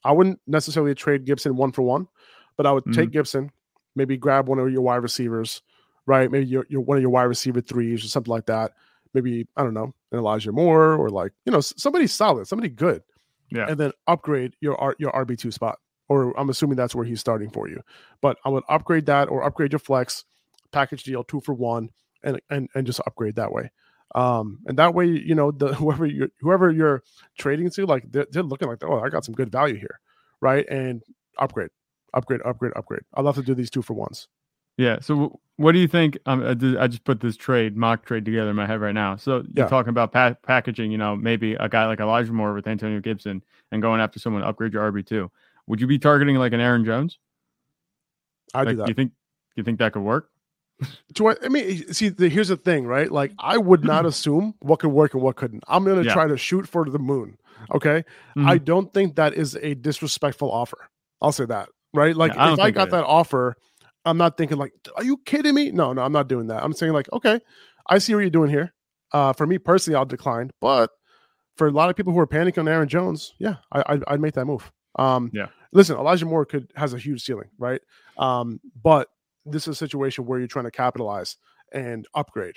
I 0.04 0.12
wouldn't 0.12 0.40
necessarily 0.46 0.94
trade 0.94 1.24
Gibson 1.24 1.56
one 1.56 1.72
for 1.72 1.82
one, 1.82 2.08
but 2.56 2.66
I 2.66 2.72
would 2.72 2.84
mm-hmm. 2.84 3.00
take 3.00 3.10
Gibson, 3.10 3.50
maybe 3.94 4.16
grab 4.16 4.48
one 4.48 4.58
of 4.58 4.70
your 4.70 4.82
wide 4.82 4.96
receivers, 4.96 5.62
right? 6.08 6.30
Maybe 6.30 6.46
you're, 6.46 6.66
you're 6.70 6.80
one 6.80 6.96
of 6.96 7.02
your 7.02 7.10
wide 7.10 7.24
receiver 7.24 7.60
threes 7.60 8.02
or 8.02 8.08
something 8.08 8.32
like 8.32 8.46
that. 8.46 8.72
Maybe 9.14 9.46
I 9.56 9.62
don't 9.62 9.74
know, 9.74 9.94
an 10.12 10.18
Elijah 10.18 10.52
Moore 10.52 10.94
or 10.94 11.10
like 11.10 11.32
you 11.44 11.52
know 11.52 11.60
somebody 11.60 12.06
solid, 12.06 12.46
somebody 12.46 12.68
good. 12.68 13.02
Yeah, 13.50 13.66
and 13.68 13.78
then 13.78 13.92
upgrade 14.06 14.56
your 14.60 14.96
your 14.98 15.12
RB 15.12 15.38
two 15.38 15.50
spot 15.50 15.78
or 16.08 16.38
I'm 16.38 16.50
assuming 16.50 16.76
that's 16.76 16.94
where 16.94 17.04
he's 17.04 17.20
starting 17.20 17.50
for 17.50 17.68
you. 17.68 17.82
But 18.20 18.38
I 18.44 18.48
would 18.48 18.64
upgrade 18.68 19.06
that 19.06 19.28
or 19.28 19.44
upgrade 19.44 19.72
your 19.72 19.78
flex 19.78 20.24
package 20.72 21.04
deal 21.04 21.24
two 21.24 21.40
for 21.40 21.54
one 21.54 21.90
and 22.22 22.40
and, 22.50 22.68
and 22.74 22.86
just 22.86 23.00
upgrade 23.06 23.36
that 23.36 23.52
way. 23.52 23.70
Um, 24.14 24.60
and 24.66 24.78
that 24.78 24.94
way, 24.94 25.06
you 25.06 25.34
know, 25.34 25.50
the 25.50 25.74
whoever 25.74 26.06
you 26.06 26.30
whoever 26.40 26.70
you're 26.70 27.02
trading 27.38 27.70
to, 27.70 27.86
like 27.86 28.10
they're, 28.10 28.26
they're 28.30 28.42
looking 28.42 28.68
like, 28.68 28.82
oh, 28.84 29.00
I 29.00 29.08
got 29.08 29.24
some 29.24 29.34
good 29.34 29.52
value 29.52 29.76
here, 29.76 30.00
right? 30.40 30.66
And 30.68 31.02
upgrade, 31.38 31.70
upgrade, 32.14 32.40
upgrade, 32.44 32.72
upgrade. 32.76 33.02
I 33.14 33.20
love 33.20 33.36
to 33.36 33.42
do 33.42 33.54
these 33.54 33.70
two 33.70 33.82
for 33.82 33.94
ones. 33.94 34.28
Yeah. 34.78 35.00
So 35.00 35.38
what 35.56 35.72
do 35.72 35.80
you 35.80 35.88
think? 35.88 36.16
Um, 36.24 36.42
I 36.78 36.86
just 36.86 37.04
put 37.04 37.20
this 37.20 37.36
trade 37.36 37.76
mock 37.76 38.06
trade 38.06 38.24
together 38.24 38.50
in 38.50 38.56
my 38.56 38.66
head 38.66 38.80
right 38.80 38.94
now. 38.94 39.16
So 39.16 39.38
you're 39.38 39.64
yeah. 39.64 39.66
talking 39.66 39.90
about 39.90 40.12
pa- 40.12 40.36
packaging, 40.46 40.92
you 40.92 40.98
know, 40.98 41.16
maybe 41.16 41.54
a 41.54 41.68
guy 41.68 41.86
like 41.86 42.00
Elijah 42.00 42.32
Moore 42.32 42.54
with 42.54 42.66
Antonio 42.66 43.00
Gibson 43.00 43.42
and 43.72 43.82
going 43.82 44.00
after 44.00 44.20
someone 44.20 44.42
to 44.42 44.48
upgrade 44.48 44.72
your 44.72 44.90
RB 44.90 45.04
two. 45.04 45.30
Would 45.66 45.80
you 45.80 45.88
be 45.88 45.98
targeting 45.98 46.36
like 46.36 46.52
an 46.52 46.60
Aaron 46.60 46.84
Jones? 46.84 47.18
I 48.54 48.60
like, 48.60 48.68
do 48.68 48.76
that. 48.76 48.88
You 48.88 48.94
think 48.94 49.12
you 49.56 49.64
think 49.64 49.80
that 49.80 49.92
could 49.92 50.02
work? 50.02 50.30
To 51.14 51.34
I 51.42 51.48
mean, 51.48 51.92
see, 51.92 52.08
the, 52.08 52.28
here's 52.28 52.48
the 52.48 52.56
thing, 52.56 52.86
right? 52.86 53.10
Like, 53.10 53.32
I 53.40 53.58
would 53.58 53.82
not 53.82 54.06
assume 54.06 54.54
what 54.60 54.78
could 54.78 54.92
work 54.92 55.14
and 55.14 55.22
what 55.22 55.34
couldn't. 55.34 55.64
I'm 55.66 55.82
going 55.82 56.00
to 56.00 56.06
yeah. 56.06 56.12
try 56.12 56.28
to 56.28 56.36
shoot 56.36 56.68
for 56.68 56.88
the 56.88 57.00
moon. 57.00 57.36
Okay, 57.74 58.04
mm-hmm. 58.36 58.46
I 58.46 58.58
don't 58.58 58.94
think 58.94 59.16
that 59.16 59.34
is 59.34 59.56
a 59.56 59.74
disrespectful 59.74 60.50
offer. 60.50 60.88
I'll 61.20 61.32
say 61.32 61.46
that, 61.46 61.68
right? 61.92 62.16
Like, 62.16 62.32
yeah, 62.34 62.50
I 62.50 62.52
if 62.52 62.60
I 62.60 62.70
got 62.70 62.90
that 62.90 63.04
offer, 63.04 63.56
I'm 64.08 64.18
not 64.18 64.36
thinking 64.36 64.58
like, 64.58 64.72
"Are 64.96 65.04
you 65.04 65.18
kidding 65.24 65.54
me?" 65.54 65.70
No, 65.70 65.92
no, 65.92 66.02
I'm 66.02 66.12
not 66.12 66.28
doing 66.28 66.48
that. 66.48 66.62
I'm 66.62 66.72
saying 66.72 66.92
like, 66.92 67.12
okay, 67.12 67.40
I 67.88 67.98
see 67.98 68.14
what 68.14 68.20
you're 68.20 68.30
doing 68.30 68.50
here. 68.50 68.74
Uh, 69.12 69.32
for 69.32 69.46
me 69.46 69.58
personally, 69.58 69.96
I'll 69.96 70.04
decline, 70.04 70.50
but 70.60 70.90
for 71.56 71.66
a 71.66 71.70
lot 71.70 71.90
of 71.90 71.96
people 71.96 72.12
who 72.12 72.18
are 72.20 72.26
panicking 72.26 72.58
on 72.58 72.68
Aaron 72.68 72.88
Jones, 72.88 73.34
yeah, 73.38 73.56
I, 73.72 73.82
I'd, 73.86 74.04
I'd 74.06 74.20
make 74.20 74.34
that 74.34 74.44
move. 74.44 74.70
Um, 74.98 75.30
yeah. 75.32 75.46
Listen, 75.72 75.96
Elijah 75.96 76.26
Moore 76.26 76.44
could 76.44 76.70
has 76.76 76.94
a 76.94 76.98
huge 76.98 77.22
ceiling, 77.22 77.50
right? 77.58 77.80
Um, 78.16 78.60
but 78.82 79.08
this 79.44 79.62
is 79.62 79.68
a 79.68 79.74
situation 79.74 80.26
where 80.26 80.38
you're 80.38 80.48
trying 80.48 80.64
to 80.64 80.70
capitalize 80.70 81.36
and 81.72 82.06
upgrade, 82.14 82.56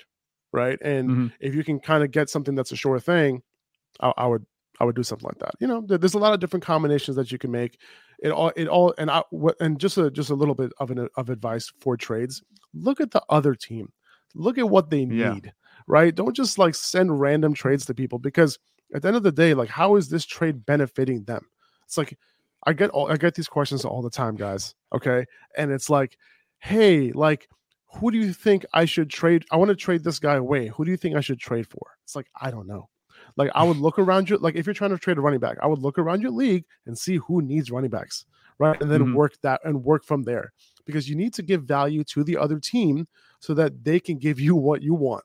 right? 0.52 0.78
And 0.82 1.10
mm-hmm. 1.10 1.26
if 1.40 1.54
you 1.54 1.64
can 1.64 1.80
kind 1.80 2.04
of 2.04 2.10
get 2.10 2.30
something 2.30 2.54
that's 2.54 2.72
a 2.72 2.76
sure 2.76 3.00
thing, 3.00 3.42
I, 4.00 4.12
I, 4.16 4.26
would 4.26 4.46
I 4.80 4.84
would 4.84 4.96
do 4.96 5.02
something 5.02 5.26
like 5.26 5.38
that. 5.38 5.54
You 5.60 5.66
know, 5.66 5.84
there's 5.86 6.14
a 6.14 6.18
lot 6.18 6.32
of 6.32 6.40
different 6.40 6.64
combinations 6.64 7.16
that 7.16 7.32
you 7.32 7.38
can 7.38 7.50
make. 7.50 7.78
It 8.22 8.30
all 8.30 8.52
it 8.54 8.68
all 8.68 8.94
and 8.98 9.10
I 9.10 9.22
what 9.30 9.56
and 9.60 9.78
just 9.78 9.98
a 9.98 10.10
just 10.10 10.30
a 10.30 10.34
little 10.34 10.54
bit 10.54 10.72
of 10.78 10.90
an 10.90 11.08
of 11.16 11.28
advice 11.28 11.72
for 11.80 11.96
trades. 11.96 12.42
Look 12.72 13.00
at 13.00 13.10
the 13.10 13.22
other 13.28 13.54
team. 13.54 13.92
Look 14.34 14.58
at 14.58 14.70
what 14.70 14.90
they 14.90 15.04
need. 15.04 15.44
Yeah. 15.44 15.50
Right? 15.88 16.14
Don't 16.14 16.34
just 16.34 16.56
like 16.56 16.76
send 16.76 17.20
random 17.20 17.52
trades 17.52 17.84
to 17.86 17.94
people 17.94 18.18
because 18.20 18.58
at 18.94 19.02
the 19.02 19.08
end 19.08 19.16
of 19.16 19.24
the 19.24 19.32
day, 19.32 19.54
like 19.54 19.68
how 19.68 19.96
is 19.96 20.08
this 20.08 20.24
trade 20.24 20.64
benefiting 20.64 21.24
them? 21.24 21.44
It's 21.84 21.98
like 21.98 22.16
I 22.64 22.72
get 22.72 22.90
all 22.90 23.10
I 23.10 23.16
get 23.16 23.34
these 23.34 23.48
questions 23.48 23.84
all 23.84 24.02
the 24.02 24.10
time, 24.10 24.36
guys. 24.36 24.74
Okay. 24.94 25.26
And 25.56 25.72
it's 25.72 25.90
like, 25.90 26.16
hey, 26.60 27.10
like, 27.12 27.48
who 27.94 28.10
do 28.10 28.18
you 28.18 28.32
think 28.32 28.64
I 28.72 28.84
should 28.84 29.10
trade? 29.10 29.44
I 29.50 29.56
want 29.56 29.70
to 29.70 29.76
trade 29.76 30.04
this 30.04 30.18
guy 30.18 30.36
away. 30.36 30.68
Who 30.68 30.84
do 30.84 30.90
you 30.90 30.96
think 30.96 31.16
I 31.16 31.20
should 31.20 31.40
trade 31.40 31.66
for? 31.66 31.96
It's 32.04 32.14
like, 32.14 32.28
I 32.40 32.50
don't 32.50 32.68
know. 32.68 32.88
Like, 33.36 33.50
I 33.54 33.64
would 33.64 33.76
look 33.78 33.98
around 33.98 34.30
you, 34.30 34.36
like 34.38 34.56
if 34.56 34.66
you're 34.66 34.74
trying 34.74 34.90
to 34.90 34.98
trade 34.98 35.18
a 35.18 35.20
running 35.20 35.40
back, 35.40 35.58
I 35.62 35.66
would 35.66 35.80
look 35.80 35.98
around 35.98 36.22
your 36.22 36.30
league 36.30 36.64
and 36.86 36.96
see 36.96 37.16
who 37.16 37.42
needs 37.42 37.70
running 37.70 37.90
backs, 37.90 38.24
right? 38.58 38.80
And 38.80 38.90
then 38.90 39.00
mm-hmm. 39.02 39.14
work 39.14 39.34
that 39.42 39.60
and 39.64 39.84
work 39.84 40.04
from 40.04 40.22
there. 40.22 40.52
Because 40.84 41.08
you 41.08 41.14
need 41.14 41.32
to 41.34 41.42
give 41.42 41.62
value 41.62 42.02
to 42.04 42.24
the 42.24 42.36
other 42.36 42.58
team 42.58 43.06
so 43.38 43.54
that 43.54 43.84
they 43.84 44.00
can 44.00 44.18
give 44.18 44.40
you 44.40 44.56
what 44.56 44.82
you 44.82 44.94
want. 44.94 45.24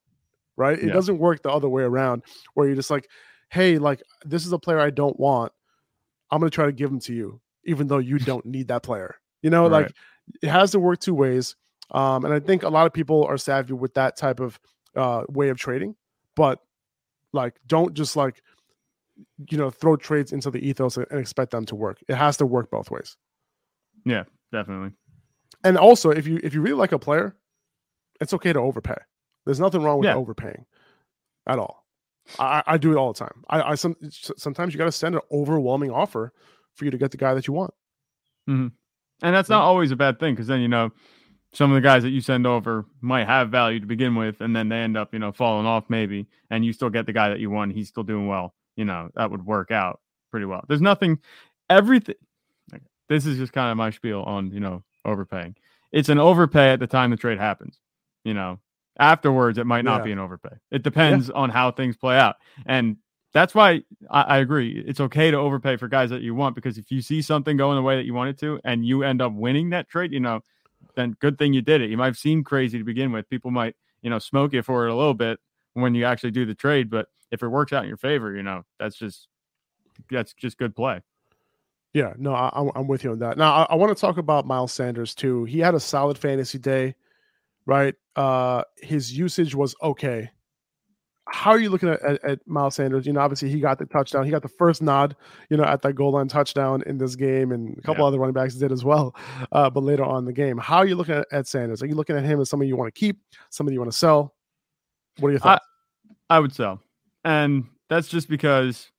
Right. 0.55 0.77
It 0.77 0.87
yeah. 0.87 0.93
doesn't 0.93 1.19
work 1.19 1.43
the 1.43 1.51
other 1.51 1.69
way 1.69 1.83
around 1.83 2.23
where 2.55 2.65
you're 2.65 2.75
just 2.75 2.89
like, 2.89 3.07
hey, 3.49 3.77
like 3.77 4.01
this 4.25 4.43
is 4.43 4.51
a 4.51 4.57
player 4.57 4.79
I 4.79 4.89
don't 4.89 5.19
want 5.19 5.51
I'm 6.31 6.39
going 6.39 6.49
to 6.49 6.55
try 6.55 6.65
to 6.65 6.71
give 6.71 6.89
them 6.89 6.99
to 7.01 7.13
you, 7.13 7.39
even 7.65 7.87
though 7.87 7.99
you 7.99 8.19
don't 8.19 8.45
need 8.45 8.67
that 8.67 8.83
player. 8.83 9.15
You 9.41 9.49
know, 9.49 9.63
right. 9.63 9.83
like 9.83 9.91
it 10.41 10.49
has 10.49 10.71
to 10.71 10.79
work 10.79 10.99
two 10.99 11.13
ways. 11.13 11.55
Um, 11.91 12.25
and 12.25 12.33
I 12.33 12.39
think 12.39 12.63
a 12.63 12.69
lot 12.69 12.85
of 12.85 12.93
people 12.93 13.23
are 13.25 13.37
savvy 13.37 13.73
with 13.73 13.93
that 13.93 14.17
type 14.17 14.39
of 14.39 14.59
uh, 14.95 15.23
way 15.29 15.49
of 15.49 15.57
trading, 15.57 15.95
but 16.35 16.59
like 17.33 17.55
don't 17.65 17.93
just 17.93 18.15
like 18.15 18.41
you 19.49 19.57
know 19.57 19.69
throw 19.69 19.95
trades 19.95 20.31
into 20.31 20.51
the 20.51 20.59
ethos 20.59 20.97
and 20.97 21.07
expect 21.11 21.51
them 21.51 21.65
to 21.65 21.75
work. 21.75 21.99
It 22.07 22.15
has 22.15 22.37
to 22.37 22.45
work 22.45 22.69
both 22.69 22.91
ways. 22.91 23.17
Yeah, 24.05 24.23
definitely. 24.51 24.91
And 25.63 25.77
also, 25.77 26.09
if 26.11 26.27
you 26.27 26.39
if 26.43 26.53
you 26.53 26.61
really 26.61 26.77
like 26.77 26.91
a 26.91 26.99
player, 26.99 27.35
it's 28.21 28.33
okay 28.33 28.53
to 28.53 28.59
overpay. 28.59 28.97
There's 29.45 29.59
nothing 29.59 29.81
wrong 29.81 29.99
with 29.99 30.07
yeah. 30.07 30.15
overpaying 30.15 30.65
at 31.47 31.59
all. 31.59 31.85
I, 32.39 32.63
I 32.67 32.77
do 32.77 32.91
it 32.91 32.97
all 32.97 33.13
the 33.13 33.19
time. 33.19 33.43
I, 33.49 33.61
I 33.61 33.75
some, 33.75 33.95
sometimes 34.11 34.73
you 34.73 34.77
got 34.77 34.85
to 34.85 34.91
send 34.91 35.15
an 35.15 35.21
overwhelming 35.31 35.91
offer 35.91 36.33
for 36.75 36.85
you 36.85 36.91
to 36.91 36.97
get 36.97 37.11
the 37.11 37.17
guy 37.17 37.33
that 37.33 37.47
you 37.47 37.53
want. 37.53 37.73
Mm-hmm. 38.49 38.67
And 39.21 39.35
that's 39.35 39.49
not 39.49 39.61
always 39.61 39.91
a 39.91 39.95
bad 39.95 40.19
thing 40.19 40.33
because 40.35 40.47
then 40.47 40.59
you 40.61 40.67
know 40.67 40.91
some 41.53 41.71
of 41.71 41.75
the 41.75 41.81
guys 41.81 42.03
that 42.03 42.09
you 42.09 42.21
send 42.21 42.45
over 42.45 42.85
might 43.01 43.25
have 43.27 43.49
value 43.49 43.79
to 43.79 43.85
begin 43.85 44.15
with, 44.15 44.41
and 44.41 44.55
then 44.55 44.69
they 44.69 44.77
end 44.77 44.97
up 44.97 45.13
you 45.13 45.19
know 45.19 45.31
falling 45.31 45.65
off 45.65 45.85
maybe, 45.89 46.27
and 46.49 46.65
you 46.65 46.73
still 46.73 46.89
get 46.89 47.05
the 47.05 47.13
guy 47.13 47.29
that 47.29 47.39
you 47.39 47.49
want. 47.49 47.73
He's 47.73 47.87
still 47.89 48.03
doing 48.03 48.27
well. 48.27 48.53
You 48.75 48.85
know 48.85 49.09
that 49.15 49.31
would 49.31 49.45
work 49.45 49.71
out 49.71 49.99
pretty 50.31 50.45
well. 50.45 50.63
There's 50.67 50.81
nothing, 50.81 51.19
everything. 51.69 52.15
This 53.09 53.25
is 53.25 53.37
just 53.37 53.53
kind 53.53 53.71
of 53.71 53.77
my 53.77 53.89
spiel 53.89 54.21
on 54.23 54.51
you 54.51 54.59
know 54.59 54.83
overpaying. 55.05 55.55
It's 55.91 56.09
an 56.09 56.19
overpay 56.19 56.71
at 56.73 56.79
the 56.79 56.87
time 56.87 57.09
the 57.11 57.17
trade 57.17 57.39
happens. 57.39 57.79
You 58.25 58.33
know, 58.33 58.59
Afterwards, 58.99 59.57
it 59.57 59.65
might 59.65 59.85
not 59.85 59.99
Yeah. 59.99 60.05
be 60.05 60.11
an 60.13 60.19
overpay. 60.19 60.55
It 60.71 60.83
depends 60.83 61.29
on 61.29 61.49
how 61.49 61.71
things 61.71 61.95
play 61.95 62.17
out. 62.17 62.35
And 62.65 62.97
that's 63.33 63.53
why 63.53 63.83
I, 64.09 64.21
I 64.23 64.37
agree. 64.39 64.83
It's 64.87 64.99
okay 64.99 65.29
to 65.31 65.37
overpay 65.37 65.77
for 65.77 65.87
guys 65.87 66.09
that 66.09 66.21
you 66.21 66.33
want 66.33 66.55
because 66.55 66.77
if 66.77 66.89
you 66.91 67.01
see 67.01 67.21
something 67.21 67.55
going 67.57 67.75
the 67.75 67.83
way 67.83 67.95
that 67.95 68.05
you 68.05 68.13
want 68.15 68.31
it 68.31 68.39
to 68.39 68.59
and 68.63 68.85
you 68.85 69.03
end 69.03 69.21
up 69.21 69.33
winning 69.33 69.69
that 69.69 69.87
trade, 69.87 70.11
you 70.11 70.19
know, 70.19 70.41
then 70.97 71.15
good 71.21 71.37
thing 71.37 71.53
you 71.53 71.61
did 71.61 71.79
it. 71.81 71.89
You 71.89 71.95
might 71.95 72.07
have 72.07 72.17
seemed 72.17 72.45
crazy 72.45 72.77
to 72.77 72.83
begin 72.83 73.13
with. 73.13 73.29
People 73.29 73.51
might, 73.51 73.75
you 74.01 74.09
know, 74.09 74.19
smoke 74.19 74.51
you 74.51 74.61
for 74.63 74.85
it 74.85 74.91
a 74.91 74.95
little 74.95 75.13
bit 75.13 75.39
when 75.75 75.95
you 75.95 76.03
actually 76.03 76.31
do 76.31 76.45
the 76.45 76.55
trade. 76.55 76.89
But 76.89 77.07
if 77.31 77.41
it 77.43 77.47
works 77.47 77.71
out 77.71 77.83
in 77.83 77.87
your 77.87 77.97
favor, 77.97 78.35
you 78.35 78.43
know, 78.43 78.63
that's 78.79 78.97
just 78.97 79.29
that's 80.11 80.33
just 80.33 80.57
good 80.57 80.75
play. 80.75 81.01
Yeah, 81.93 82.13
no, 82.17 82.33
I, 82.33 82.49
I'm- 82.49 82.71
I'm 82.75 82.87
with 82.87 83.03
you 83.03 83.11
on 83.11 83.19
that. 83.19 83.37
Now, 83.37 83.53
I, 83.53 83.67
I 83.69 83.75
want 83.75 83.95
to 83.95 83.99
talk 83.99 84.17
about 84.17 84.45
Miles 84.45 84.73
Sanders 84.73 85.15
too. 85.15 85.45
He 85.45 85.59
had 85.59 85.73
a 85.75 85.79
solid 85.79 86.17
fantasy 86.17 86.57
day, 86.59 86.95
right? 87.65 87.95
Uh, 88.15 88.63
his 88.77 89.17
usage 89.17 89.55
was 89.55 89.75
okay. 89.81 90.29
How 91.31 91.51
are 91.51 91.59
you 91.59 91.69
looking 91.69 91.89
at, 91.89 92.01
at, 92.03 92.23
at 92.23 92.47
Miles 92.47 92.75
Sanders? 92.75 93.05
You 93.05 93.13
know, 93.13 93.19
obviously 93.19 93.49
he 93.49 93.59
got 93.59 93.79
the 93.79 93.85
touchdown. 93.85 94.23
He 94.25 94.31
got 94.31 94.41
the 94.41 94.47
first 94.47 94.81
nod, 94.81 95.15
you 95.49 95.57
know, 95.57 95.63
at 95.63 95.81
that 95.81 95.93
goal 95.93 96.11
line 96.11 96.27
touchdown 96.27 96.83
in 96.85 96.97
this 96.97 97.15
game, 97.15 97.51
and 97.51 97.77
a 97.77 97.81
couple 97.81 98.03
Yeah. 98.03 98.07
other 98.07 98.19
running 98.19 98.33
backs 98.33 98.55
did 98.55 98.71
as 98.71 98.83
well. 98.83 99.15
Uh, 99.51 99.69
but 99.69 99.83
later 99.83 100.03
on 100.03 100.19
in 100.19 100.25
the 100.25 100.33
game, 100.33 100.57
how 100.57 100.77
are 100.77 100.85
you 100.87 100.95
looking 100.95 101.15
at, 101.15 101.27
at 101.31 101.47
Sanders? 101.47 101.83
Are 101.83 101.85
you 101.87 101.95
looking 101.95 102.15
at 102.17 102.23
him 102.23 102.39
as 102.39 102.49
somebody 102.49 102.69
you 102.69 102.75
want 102.75 102.93
to 102.93 102.99
keep, 102.99 103.19
somebody 103.49 103.73
you 103.73 103.79
want 103.79 103.91
to 103.91 103.97
sell? 103.97 104.35
What 105.19 105.29
are 105.29 105.31
your 105.31 105.39
thoughts? 105.39 105.65
I 106.29 106.39
would 106.39 106.53
sell. 106.53 106.81
And 107.23 107.65
that's 107.89 108.07
just 108.07 108.29
because 108.29 108.91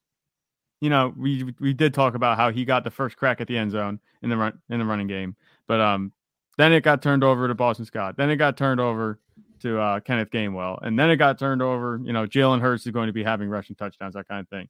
you 0.80 0.90
know, 0.90 1.12
we 1.16 1.54
we 1.58 1.72
did 1.72 1.92
talk 1.92 2.14
about 2.14 2.36
how 2.36 2.52
he 2.52 2.64
got 2.64 2.84
the 2.84 2.90
first 2.90 3.16
crack 3.16 3.40
at 3.40 3.48
the 3.48 3.56
end 3.58 3.72
zone 3.72 3.98
in 4.22 4.30
the 4.30 4.36
run 4.36 4.58
in 4.70 4.78
the 4.78 4.84
running 4.84 5.08
game. 5.08 5.34
But 5.66 5.80
um 5.80 6.12
then 6.56 6.72
it 6.72 6.82
got 6.82 7.02
turned 7.02 7.24
over 7.24 7.48
to 7.48 7.54
Boston 7.54 7.84
Scott. 7.84 8.16
Then 8.16 8.30
it 8.30 8.36
got 8.36 8.56
turned 8.56 8.80
over 8.80 9.18
to 9.60 9.80
uh, 9.80 10.00
Kenneth 10.00 10.30
Gainwell. 10.30 10.78
And 10.82 10.98
then 10.98 11.10
it 11.10 11.16
got 11.16 11.38
turned 11.38 11.62
over, 11.62 12.00
you 12.02 12.12
know, 12.12 12.26
Jalen 12.26 12.60
Hurts 12.60 12.86
is 12.86 12.92
going 12.92 13.06
to 13.08 13.12
be 13.12 13.22
having 13.22 13.48
rushing 13.48 13.76
touchdowns, 13.76 14.14
that 14.14 14.28
kind 14.28 14.40
of 14.40 14.48
thing. 14.48 14.68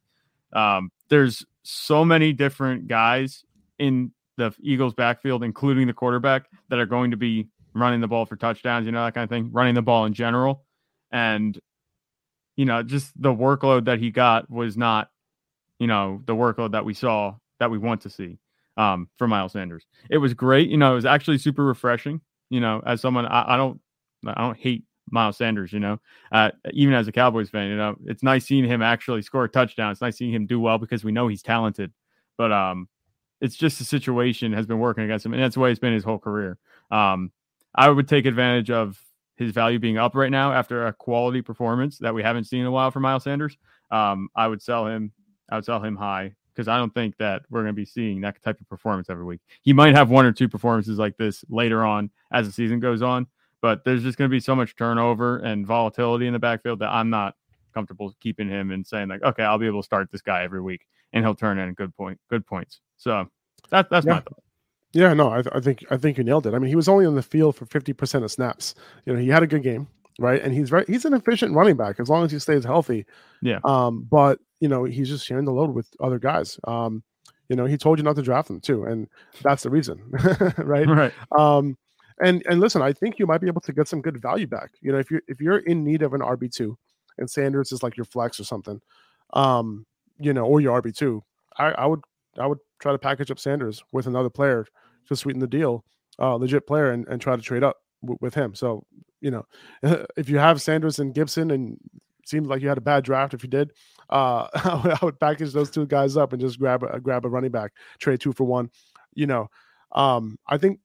Um, 0.53 0.91
there's 1.09 1.45
so 1.63 2.03
many 2.03 2.33
different 2.33 2.87
guys 2.87 3.43
in 3.77 4.11
the 4.37 4.53
Eagles 4.61 4.93
backfield, 4.93 5.43
including 5.43 5.87
the 5.87 5.93
quarterback, 5.93 6.45
that 6.69 6.79
are 6.79 6.85
going 6.85 7.11
to 7.11 7.17
be 7.17 7.47
running 7.73 8.01
the 8.01 8.07
ball 8.07 8.25
for 8.25 8.35
touchdowns, 8.35 8.85
you 8.85 8.91
know, 8.91 9.03
that 9.03 9.13
kind 9.13 9.23
of 9.23 9.29
thing, 9.29 9.51
running 9.51 9.75
the 9.75 9.81
ball 9.81 10.05
in 10.05 10.13
general. 10.13 10.63
And, 11.11 11.59
you 12.55 12.65
know, 12.65 12.83
just 12.83 13.11
the 13.21 13.33
workload 13.33 13.85
that 13.85 13.99
he 13.99 14.11
got 14.11 14.49
was 14.49 14.75
not, 14.77 15.09
you 15.77 15.87
know, 15.87 16.21
the 16.25 16.35
workload 16.35 16.71
that 16.71 16.85
we 16.85 16.93
saw 16.93 17.35
that 17.59 17.71
we 17.71 17.77
want 17.77 18.01
to 18.01 18.09
see 18.09 18.37
um, 18.77 19.09
for 19.17 19.27
Miles 19.27 19.51
Sanders. 19.53 19.85
It 20.09 20.17
was 20.17 20.33
great. 20.33 20.69
You 20.69 20.77
know, 20.77 20.93
it 20.93 20.95
was 20.95 21.05
actually 21.05 21.37
super 21.37 21.63
refreshing. 21.63 22.21
You 22.49 22.59
know, 22.59 22.81
as 22.85 23.01
someone, 23.01 23.27
I, 23.27 23.53
I 23.53 23.57
don't, 23.57 23.79
I 24.25 24.41
don't 24.41 24.57
hate 24.57 24.83
Miles 25.11 25.37
Sanders. 25.37 25.73
You 25.73 25.79
know, 25.79 25.99
uh, 26.31 26.51
even 26.71 26.93
as 26.93 27.07
a 27.07 27.11
Cowboys 27.11 27.49
fan, 27.49 27.69
you 27.69 27.77
know, 27.77 27.95
it's 28.05 28.23
nice 28.23 28.45
seeing 28.45 28.65
him 28.65 28.81
actually 28.81 29.21
score 29.21 29.43
a 29.45 29.49
touchdown. 29.49 29.91
It's 29.91 30.01
nice 30.01 30.17
seeing 30.17 30.33
him 30.33 30.45
do 30.45 30.59
well 30.59 30.77
because 30.77 31.03
we 31.03 31.11
know 31.11 31.27
he's 31.27 31.43
talented. 31.43 31.91
But 32.37 32.51
um, 32.51 32.87
it's 33.41 33.55
just 33.55 33.79
the 33.79 33.85
situation 33.85 34.53
has 34.53 34.65
been 34.65 34.79
working 34.79 35.03
against 35.03 35.25
him, 35.25 35.33
and 35.33 35.41
that's 35.41 35.55
the 35.55 35.61
way 35.61 35.71
it's 35.71 35.79
been 35.79 35.93
his 35.93 36.03
whole 36.03 36.19
career. 36.19 36.57
Um, 36.91 37.31
I 37.75 37.89
would 37.89 38.07
take 38.07 38.25
advantage 38.25 38.71
of 38.71 38.99
his 39.35 39.51
value 39.51 39.79
being 39.79 39.97
up 39.97 40.15
right 40.15 40.31
now 40.31 40.51
after 40.51 40.87
a 40.87 40.93
quality 40.93 41.41
performance 41.41 41.97
that 41.99 42.13
we 42.13 42.21
haven't 42.21 42.43
seen 42.43 42.61
in 42.61 42.65
a 42.65 42.71
while 42.71 42.91
for 42.91 42.99
Miles 42.99 43.23
Sanders. 43.23 43.57
Um, 43.91 44.29
I 44.35 44.47
would 44.47 44.61
sell 44.61 44.85
him. 44.87 45.11
I 45.49 45.55
would 45.55 45.65
sell 45.65 45.81
him 45.81 45.95
high 45.95 46.35
because 46.53 46.67
I 46.67 46.77
don't 46.77 46.93
think 46.93 47.17
that 47.17 47.43
we're 47.49 47.61
going 47.61 47.73
to 47.73 47.81
be 47.81 47.85
seeing 47.85 48.21
that 48.21 48.41
type 48.43 48.59
of 48.59 48.67
performance 48.67 49.09
every 49.09 49.23
week. 49.23 49.39
He 49.61 49.71
might 49.71 49.95
have 49.95 50.09
one 50.09 50.25
or 50.25 50.33
two 50.33 50.49
performances 50.49 50.99
like 50.99 51.15
this 51.15 51.45
later 51.49 51.85
on 51.85 52.09
as 52.31 52.45
the 52.45 52.51
season 52.51 52.81
goes 52.81 53.01
on, 53.01 53.27
but 53.61 53.83
there's 53.83 54.03
just 54.03 54.17
going 54.17 54.29
to 54.29 54.33
be 54.35 54.39
so 54.39 54.55
much 54.55 54.75
turnover 54.75 55.37
and 55.39 55.65
volatility 55.65 56.27
in 56.27 56.33
the 56.33 56.39
backfield 56.39 56.79
that 56.79 56.89
I'm 56.89 57.09
not 57.09 57.35
comfortable 57.73 58.13
keeping 58.19 58.49
him 58.49 58.71
and 58.71 58.85
saying 58.85 59.09
like, 59.09 59.21
okay, 59.23 59.43
I'll 59.43 59.57
be 59.59 59.67
able 59.67 59.81
to 59.81 59.85
start 59.85 60.09
this 60.11 60.21
guy 60.21 60.43
every 60.43 60.61
week 60.61 60.85
and 61.13 61.23
he'll 61.23 61.35
turn 61.35 61.59
in 61.59 61.73
good 61.73 61.95
point, 61.95 62.19
good 62.29 62.45
points. 62.45 62.81
So 62.97 63.27
that, 63.69 63.89
that's 63.89 64.05
Yeah. 64.05 64.13
my 64.13 64.19
thought. 64.21 64.43
Yeah, 64.91 65.13
no, 65.13 65.29
I, 65.29 65.43
th- 65.43 65.53
I 65.55 65.59
think 65.59 65.85
I 65.91 65.97
think 65.97 66.17
you 66.17 66.23
nailed 66.23 66.47
it. 66.47 66.55
I 66.55 66.57
mean, 66.57 66.69
he 66.69 66.75
was 66.75 66.89
only 66.89 67.05
on 67.05 67.13
the 67.13 67.21
field 67.21 67.55
for 67.55 67.67
fifty 67.67 67.93
percent 67.93 68.23
of 68.25 68.31
snaps. 68.31 68.73
You 69.05 69.13
know, 69.13 69.19
he 69.19 69.27
had 69.27 69.43
a 69.43 69.47
good 69.47 69.61
game, 69.61 69.87
right? 70.17 70.41
And 70.41 70.51
he's 70.51 70.71
very 70.71 70.83
he's 70.87 71.05
an 71.05 71.13
efficient 71.13 71.53
running 71.53 71.75
back 71.77 71.99
as 71.99 72.09
long 72.09 72.25
as 72.25 72.31
he 72.31 72.39
stays 72.39 72.63
healthy. 72.63 73.05
Yeah. 73.43 73.59
Um, 73.65 74.07
but 74.09 74.39
you 74.61 74.67
know, 74.67 74.85
he's 74.85 75.07
just 75.07 75.27
sharing 75.27 75.45
the 75.45 75.51
load 75.53 75.75
with 75.75 75.87
other 75.99 76.17
guys. 76.17 76.59
Um, 76.63 77.03
you 77.49 77.55
know, 77.55 77.65
he 77.65 77.77
told 77.77 77.99
you 77.99 78.03
not 78.03 78.15
to 78.15 78.23
draft 78.23 78.49
him 78.49 78.59
too, 78.61 78.83
and 78.85 79.07
that's 79.43 79.61
the 79.61 79.69
reason, 79.69 80.01
right? 80.57 80.87
Right. 80.87 81.13
Um, 81.37 81.77
and 82.21 82.43
and 82.47 82.59
listen, 82.59 82.81
I 82.81 82.93
think 82.93 83.19
you 83.19 83.25
might 83.27 83.41
be 83.41 83.47
able 83.47 83.61
to 83.61 83.73
get 83.73 83.87
some 83.87 84.01
good 84.01 84.21
value 84.21 84.47
back. 84.47 84.71
You 84.81 84.91
know, 84.91 84.99
if 84.99 85.09
you're 85.11 85.21
if 85.27 85.39
you're 85.41 85.59
in 85.59 85.83
need 85.83 86.01
of 86.01 86.13
an 86.13 86.21
RB 86.21 86.51
two, 86.53 86.77
and 87.17 87.29
Sanders 87.29 87.71
is 87.71 87.83
like 87.83 87.97
your 87.97 88.05
flex 88.05 88.39
or 88.39 88.43
something, 88.43 88.81
um, 89.33 89.85
you 90.19 90.33
know, 90.33 90.45
or 90.45 90.61
your 90.61 90.81
RB 90.81 90.95
two, 90.95 91.23
I, 91.57 91.71
I 91.71 91.85
would 91.85 92.01
I 92.37 92.45
would 92.47 92.59
try 92.79 92.91
to 92.91 92.97
package 92.99 93.31
up 93.31 93.39
Sanders 93.39 93.83
with 93.91 94.07
another 94.07 94.29
player 94.29 94.65
to 95.07 95.15
sweeten 95.15 95.39
the 95.39 95.47
deal, 95.47 95.83
uh, 96.19 96.35
legit 96.35 96.67
player, 96.67 96.91
and, 96.91 97.07
and 97.07 97.21
try 97.21 97.35
to 97.35 97.41
trade 97.41 97.63
up 97.63 97.77
w- 98.01 98.17
with 98.21 98.33
him. 98.33 98.53
So 98.55 98.85
you 99.21 99.31
know, 99.31 99.45
if 100.17 100.29
you 100.29 100.37
have 100.37 100.61
Sanders 100.61 100.99
and 100.99 101.13
Gibson, 101.13 101.51
and 101.51 101.77
seems 102.25 102.47
like 102.47 102.61
you 102.61 102.69
had 102.69 102.77
a 102.77 102.81
bad 102.81 103.03
draft, 103.03 103.33
if 103.33 103.43
you 103.43 103.49
did, 103.49 103.71
uh, 104.09 104.47
I 104.53 104.81
would- 104.83 104.93
I 105.01 105.05
would 105.05 105.19
package 105.19 105.51
those 105.53 105.69
two 105.71 105.85
guys 105.85 106.15
up 106.17 106.33
and 106.33 106.41
just 106.41 106.59
grab 106.59 106.83
a 106.83 106.99
grab 106.99 107.25
a 107.25 107.29
running 107.29 107.51
back, 107.51 107.71
trade 107.99 108.19
two 108.21 108.33
for 108.33 108.43
one. 108.45 108.69
You 109.15 109.27
know, 109.27 109.49
um, 109.93 110.37
I 110.47 110.57
think 110.57 110.79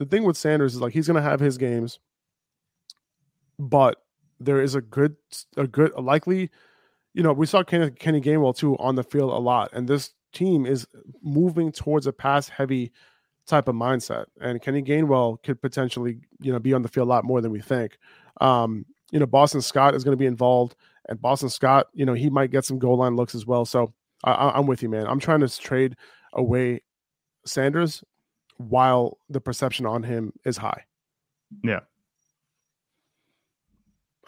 the 0.00 0.06
thing 0.06 0.24
with 0.24 0.36
Sanders 0.36 0.74
is 0.74 0.80
like 0.80 0.94
he's 0.94 1.06
going 1.06 1.22
to 1.22 1.28
have 1.30 1.40
his 1.40 1.58
games, 1.58 2.00
but 3.58 3.98
there 4.40 4.60
is 4.60 4.74
a 4.74 4.80
good, 4.80 5.14
a 5.58 5.66
good, 5.66 5.92
a 5.94 6.00
likely, 6.00 6.50
you 7.12 7.22
know, 7.22 7.34
we 7.34 7.44
saw 7.44 7.62
Kenny, 7.62 7.90
Kenny 7.90 8.20
Gainwell 8.20 8.56
too 8.56 8.76
on 8.78 8.94
the 8.96 9.04
field 9.04 9.30
a 9.30 9.36
lot, 9.36 9.70
and 9.74 9.86
this 9.86 10.14
team 10.32 10.64
is 10.64 10.88
moving 11.22 11.70
towards 11.70 12.06
a 12.06 12.12
pass 12.14 12.48
heavy 12.48 12.92
type 13.46 13.68
of 13.68 13.74
mindset, 13.74 14.24
and 14.40 14.62
Kenny 14.62 14.82
Gainwell 14.82 15.42
could 15.42 15.60
potentially, 15.60 16.20
you 16.40 16.50
know, 16.50 16.58
be 16.58 16.72
on 16.72 16.80
the 16.80 16.88
field 16.88 17.06
a 17.06 17.10
lot 17.10 17.24
more 17.24 17.42
than 17.42 17.52
we 17.52 17.60
think. 17.60 17.98
Um, 18.40 18.86
you 19.12 19.18
know, 19.18 19.26
Boston 19.26 19.60
Scott 19.60 19.94
is 19.94 20.02
going 20.02 20.16
to 20.16 20.20
be 20.20 20.26
involved, 20.26 20.76
and 21.10 21.20
Boston 21.20 21.50
Scott, 21.50 21.88
you 21.92 22.06
know, 22.06 22.14
he 22.14 22.30
might 22.30 22.50
get 22.50 22.64
some 22.64 22.78
goal 22.78 22.96
line 22.96 23.16
looks 23.16 23.34
as 23.34 23.44
well. 23.44 23.66
So 23.66 23.92
I- 24.24 24.52
I'm 24.54 24.66
with 24.66 24.82
you, 24.82 24.88
man. 24.88 25.06
I'm 25.06 25.20
trying 25.20 25.40
to 25.40 25.60
trade 25.60 25.96
away 26.32 26.80
Sanders 27.44 28.02
while 28.60 29.18
the 29.28 29.40
perception 29.40 29.86
on 29.86 30.02
him 30.02 30.32
is 30.44 30.56
high. 30.56 30.84
Yeah. 31.64 31.80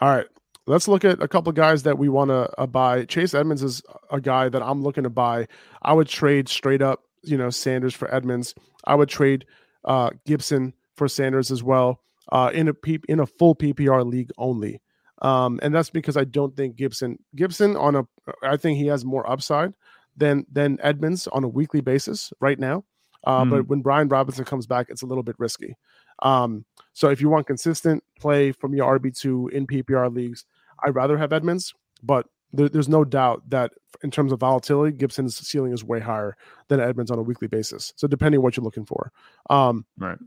All 0.01 0.09
right. 0.09 0.27
Let's 0.65 0.87
look 0.87 1.03
at 1.03 1.21
a 1.21 1.27
couple 1.27 1.49
of 1.49 1.55
guys 1.55 1.83
that 1.83 1.97
we 1.97 2.09
want 2.09 2.29
to 2.29 2.49
uh, 2.57 2.65
buy. 2.65 3.05
Chase 3.05 3.33
Edmonds 3.33 3.63
is 3.63 3.81
a 4.11 4.21
guy 4.21 4.49
that 4.49 4.61
I'm 4.61 4.81
looking 4.81 5.03
to 5.03 5.09
buy. 5.09 5.47
I 5.81 5.93
would 5.93 6.07
trade 6.07 6.47
straight 6.47 6.81
up, 6.81 7.01
you 7.21 7.37
know, 7.37 7.49
Sanders 7.49 7.93
for 7.93 8.13
Edmonds. 8.13 8.55
I 8.85 8.95
would 8.95 9.09
trade 9.09 9.45
uh, 9.85 10.11
Gibson 10.25 10.73
for 10.95 11.07
Sanders 11.07 11.51
as 11.51 11.63
well 11.63 11.99
uh, 12.31 12.49
in 12.53 12.69
a 12.69 12.73
P- 12.73 13.01
in 13.09 13.19
a 13.19 13.25
full 13.25 13.55
PPR 13.55 14.05
league 14.05 14.31
only. 14.37 14.81
Um, 15.21 15.59
and 15.61 15.73
that's 15.73 15.89
because 15.89 16.17
I 16.17 16.23
don't 16.23 16.55
think 16.55 16.75
Gibson 16.75 17.19
Gibson 17.35 17.75
on 17.75 17.95
a 17.95 18.03
I 18.41 18.57
think 18.57 18.77
he 18.77 18.87
has 18.87 19.05
more 19.05 19.29
upside 19.29 19.73
than 20.15 20.45
than 20.51 20.79
Edmonds 20.81 21.27
on 21.27 21.43
a 21.43 21.49
weekly 21.49 21.81
basis 21.81 22.31
right 22.39 22.59
now. 22.59 22.85
Uh, 23.23 23.45
But 23.45 23.67
when 23.67 23.81
Brian 23.81 24.07
Robinson 24.09 24.45
comes 24.45 24.67
back, 24.67 24.87
it's 24.89 25.01
a 25.01 25.05
little 25.05 25.23
bit 25.23 25.35
risky. 25.39 25.75
Um, 26.21 26.65
so 26.93 27.09
if 27.09 27.21
you 27.21 27.29
want 27.29 27.47
consistent 27.47 28.03
play 28.19 28.51
from 28.51 28.73
your 28.73 28.99
RB 28.99 29.17
two 29.17 29.47
in 29.49 29.65
PPR 29.67 30.13
leagues, 30.13 30.45
I'd 30.83 30.95
rather 30.95 31.17
have 31.17 31.33
Edmonds. 31.33 31.73
But 32.03 32.27
there, 32.51 32.69
there's 32.69 32.89
no 32.89 33.03
doubt 33.03 33.49
that 33.49 33.71
in 34.03 34.11
terms 34.11 34.31
of 34.31 34.39
volatility, 34.39 34.95
Gibson's 34.95 35.35
ceiling 35.35 35.71
is 35.73 35.83
way 35.83 35.99
higher 35.99 36.35
than 36.67 36.79
Edmonds 36.79 37.09
on 37.11 37.17
a 37.17 37.23
weekly 37.23 37.47
basis. 37.47 37.93
So 37.95 38.07
depending 38.07 38.39
on 38.39 38.43
what 38.43 38.57
you're 38.57 38.63
looking 38.63 38.85
for, 38.85 39.11
um, 39.49 39.85
Right. 39.97 40.17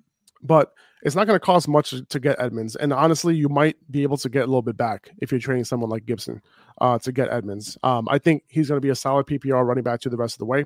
but 0.42 0.72
it's 1.02 1.14
not 1.14 1.26
going 1.26 1.36
to 1.38 1.44
cost 1.44 1.68
much 1.68 1.94
to 2.08 2.18
get 2.18 2.40
Edmonds. 2.40 2.74
And 2.74 2.92
honestly, 2.92 3.36
you 3.36 3.48
might 3.48 3.76
be 3.90 4.02
able 4.02 4.16
to 4.16 4.28
get 4.28 4.42
a 4.42 4.46
little 4.46 4.62
bit 4.62 4.76
back 4.76 5.10
if 5.18 5.30
you're 5.30 5.38
trading 5.40 5.64
someone 5.64 5.90
like 5.90 6.04
Gibson 6.06 6.42
uh, 6.80 6.98
to 7.00 7.12
get 7.12 7.28
Edmonds. 7.30 7.78
Um, 7.84 8.08
I 8.10 8.18
think 8.18 8.42
he's 8.48 8.68
going 8.68 8.78
to 8.80 8.84
be 8.84 8.90
a 8.90 8.96
solid 8.96 9.26
PPR 9.26 9.64
running 9.64 9.84
back 9.84 10.00
to 10.00 10.08
the 10.08 10.16
rest 10.16 10.34
of 10.34 10.38
the 10.38 10.46
way. 10.46 10.64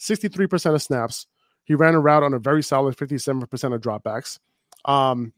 63% 0.00 0.74
of 0.74 0.82
snaps. 0.82 1.26
He 1.64 1.74
ran 1.74 1.94
a 1.94 2.00
route 2.00 2.22
on 2.22 2.34
a 2.34 2.38
very 2.38 2.62
solid 2.62 2.96
57% 2.96 3.74
of 3.74 3.80
dropbacks. 3.80 4.38
Um, 4.84 5.32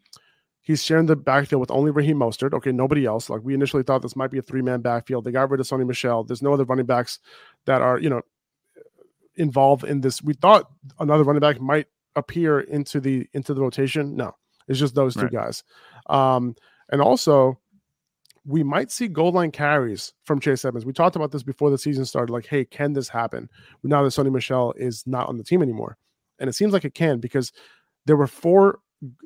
he's 0.61 0.83
sharing 0.83 1.07
the 1.07 1.17
backfield 1.17 1.61
with 1.61 1.71
only 1.71 1.93
Raheem 1.93 2.19
Mostert. 2.19 2.53
Okay, 2.53 2.73
nobody 2.73 3.07
else. 3.07 3.31
Like 3.31 3.43
we 3.45 3.55
initially 3.55 3.85
thought 3.85 4.03
this 4.03 4.17
might 4.17 4.31
be 4.31 4.39
a 4.39 4.43
three 4.43 4.63
man 4.63 4.81
backfield. 4.81 5.25
They 5.25 5.31
got 5.31 5.51
rid 5.51 5.61
of 5.61 5.67
Sony 5.67 5.87
Michel. 5.87 6.25
There's 6.25 6.43
no 6.43 6.53
other 6.53 6.65
running 6.65 6.87
backs 6.87 7.21
that 7.67 7.81
are, 7.81 7.99
you 7.99 8.11
know, 8.11 8.23
involved 9.37 9.85
in 9.85 10.01
this. 10.01 10.23
We 10.23 10.35
thought 10.35 10.69
another 10.99 11.23
running 11.23 11.41
back 11.41 11.61
might 11.61 11.87
appear 12.17 12.61
into 12.61 13.01
the 13.01 13.29
into 13.33 13.55
the 13.55 13.61
rotation. 13.61 14.17
No, 14.17 14.35
it's 14.67 14.81
just 14.81 14.95
those 14.95 15.15
two 15.15 15.29
guys. 15.29 15.63
Um, 16.09 16.57
and 16.91 17.01
also 17.01 17.59
we 18.47 18.63
might 18.63 18.91
see 18.91 19.09
goal 19.09 19.33
line 19.33 19.51
carries 19.51 20.13
from 20.25 20.41
Chase 20.41 20.65
Edmonds. 20.65 20.87
We 20.87 20.93
talked 20.93 21.17
about 21.17 21.33
this 21.33 21.43
before 21.43 21.71
the 21.71 21.79
season 21.79 22.05
started. 22.05 22.33
Like, 22.33 22.47
hey, 22.47 22.65
can 22.65 22.93
this 22.93 23.09
happen? 23.09 23.51
Now 23.83 24.03
that 24.05 24.11
Sony 24.11 24.33
Michel 24.33 24.73
is 24.77 25.05
not 25.07 25.29
on 25.29 25.37
the 25.37 25.43
team 25.45 25.63
anymore, 25.63 25.99
and 26.39 26.49
it 26.49 26.55
seems 26.55 26.73
like 26.73 26.85
it 26.85 26.95
can 26.95 27.19
because 27.21 27.53
there 28.07 28.17
were 28.17 28.27
four 28.27 28.81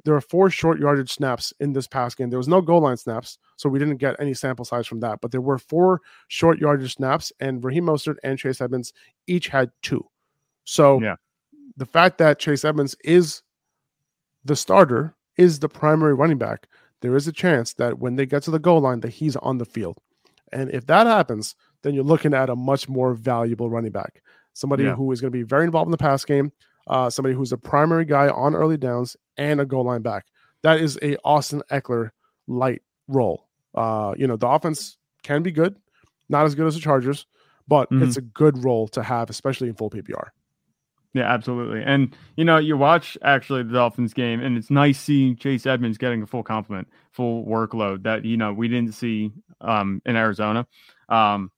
there 0.05 0.15
were 0.15 0.21
four 0.21 0.51
short 0.51 0.81
yardage 0.81 1.13
snaps 1.13 1.53
in 1.61 1.73
this 1.73 1.87
past 1.87 2.17
game. 2.17 2.29
There 2.29 2.39
was 2.41 2.49
no 2.49 2.61
goal 2.61 2.81
line 2.81 2.97
snaps, 2.97 3.39
so 3.57 3.69
we 3.69 3.79
didn't 3.79 3.99
get 3.99 4.17
any 4.19 4.35
sample 4.35 4.65
size 4.65 4.87
from 4.87 4.99
that. 5.01 5.21
But 5.21 5.31
there 5.31 5.41
were 5.41 5.59
four 5.59 6.01
short 6.27 6.59
yardage 6.59 6.97
snaps, 6.97 7.33
and 7.39 7.63
Raheem 7.65 7.85
Mostert 7.87 8.17
and 8.25 8.37
Chase 8.37 8.61
Edmonds 8.61 8.93
each 9.29 9.47
had 9.47 9.71
two. 9.83 10.05
So 10.65 11.01
Yeah. 11.01 11.15
the 11.77 11.87
fact 11.87 12.19
that 12.19 12.41
Chase 12.41 12.65
Edmonds 12.65 12.97
is 13.05 13.43
the 14.45 14.57
starter, 14.57 15.15
is 15.37 15.61
the 15.61 15.69
primary 15.69 16.15
running 16.15 16.39
back, 16.39 16.67
there 17.01 17.15
is 17.15 17.29
a 17.29 17.33
chance 17.33 17.73
that 17.75 17.99
when 18.01 18.17
they 18.17 18.27
get 18.27 18.43
to 18.43 18.51
the 18.51 18.59
goal 18.59 18.81
line, 18.81 19.01
that 19.01 19.11
he's 19.11 19.37
on 19.37 19.59
the 19.59 19.65
field. 19.65 19.99
And 20.53 20.69
if 20.71 20.85
that 20.87 21.07
happens, 21.07 21.55
then 21.83 21.95
you're 21.95 22.05
looking 22.05 22.35
at 22.35 22.51
a 22.51 22.57
much 22.57 22.89
more 22.89 23.15
valuable 23.15 23.71
running 23.71 23.93
back, 23.93 24.21
somebody 24.53 24.83
Yeah. 24.85 24.97
who 24.97 25.11
is 25.13 25.21
going 25.21 25.31
to 25.33 25.39
be 25.39 25.45
very 25.45 25.65
involved 25.65 25.87
in 25.87 25.93
the 25.93 25.97
pass 25.97 26.25
game, 26.25 26.51
uh, 26.87 27.11
somebody 27.11 27.35
who's 27.35 27.53
a 27.53 27.59
primary 27.59 28.05
guy 28.05 28.29
on 28.29 28.55
early 28.55 28.77
downs 28.77 29.17
and 29.37 29.61
a 29.61 29.67
goal 29.67 29.85
line 29.85 30.03
back. 30.03 30.27
That 30.63 30.81
is 30.81 30.99
a 31.03 31.17
Austin 31.25 31.63
Ekeler 31.71 32.11
light 32.47 32.83
role. 33.09 33.47
Uh, 33.75 34.15
you 34.17 34.27
know, 34.27 34.37
the 34.37 34.49
offense 34.49 34.97
can 35.23 35.43
be 35.43 35.51
good, 35.53 35.77
not 36.29 36.45
as 36.47 36.55
good 36.55 36.67
as 36.67 36.75
the 36.75 36.81
Chargers, 36.81 37.27
but 37.69 37.89
Mhm. 37.91 38.03
it's 38.03 38.17
a 38.17 38.21
good 38.23 38.63
role 38.65 38.89
to 38.89 39.03
have, 39.03 39.31
especially 39.31 39.69
in 39.69 39.75
full 39.75 39.91
PPR. 39.91 40.29
Yeah, 41.13 41.33
absolutely. 41.33 41.83
And 41.83 42.15
you 42.37 42.45
know, 42.45 42.59
you 42.59 42.77
watch 42.77 43.19
actually 43.23 43.63
the 43.65 43.73
Dolphins 43.73 44.15
game, 44.15 44.41
and 44.41 44.57
it's 44.57 44.71
nice 44.71 44.99
seeing 44.99 45.35
Chase 45.37 45.67
Edmonds 45.67 45.99
getting 45.99 46.23
a 46.23 46.27
full 46.27 46.43
complement, 46.45 46.89
full 47.11 47.45
workload 47.47 48.05
that 48.05 48.25
you 48.25 48.37
know 48.37 48.53
we 48.53 48.69
didn't 48.69 48.95
see 48.95 49.33
um, 49.61 50.01
in 50.07 50.15
Arizona. 50.15 50.67
Um, 51.09 51.51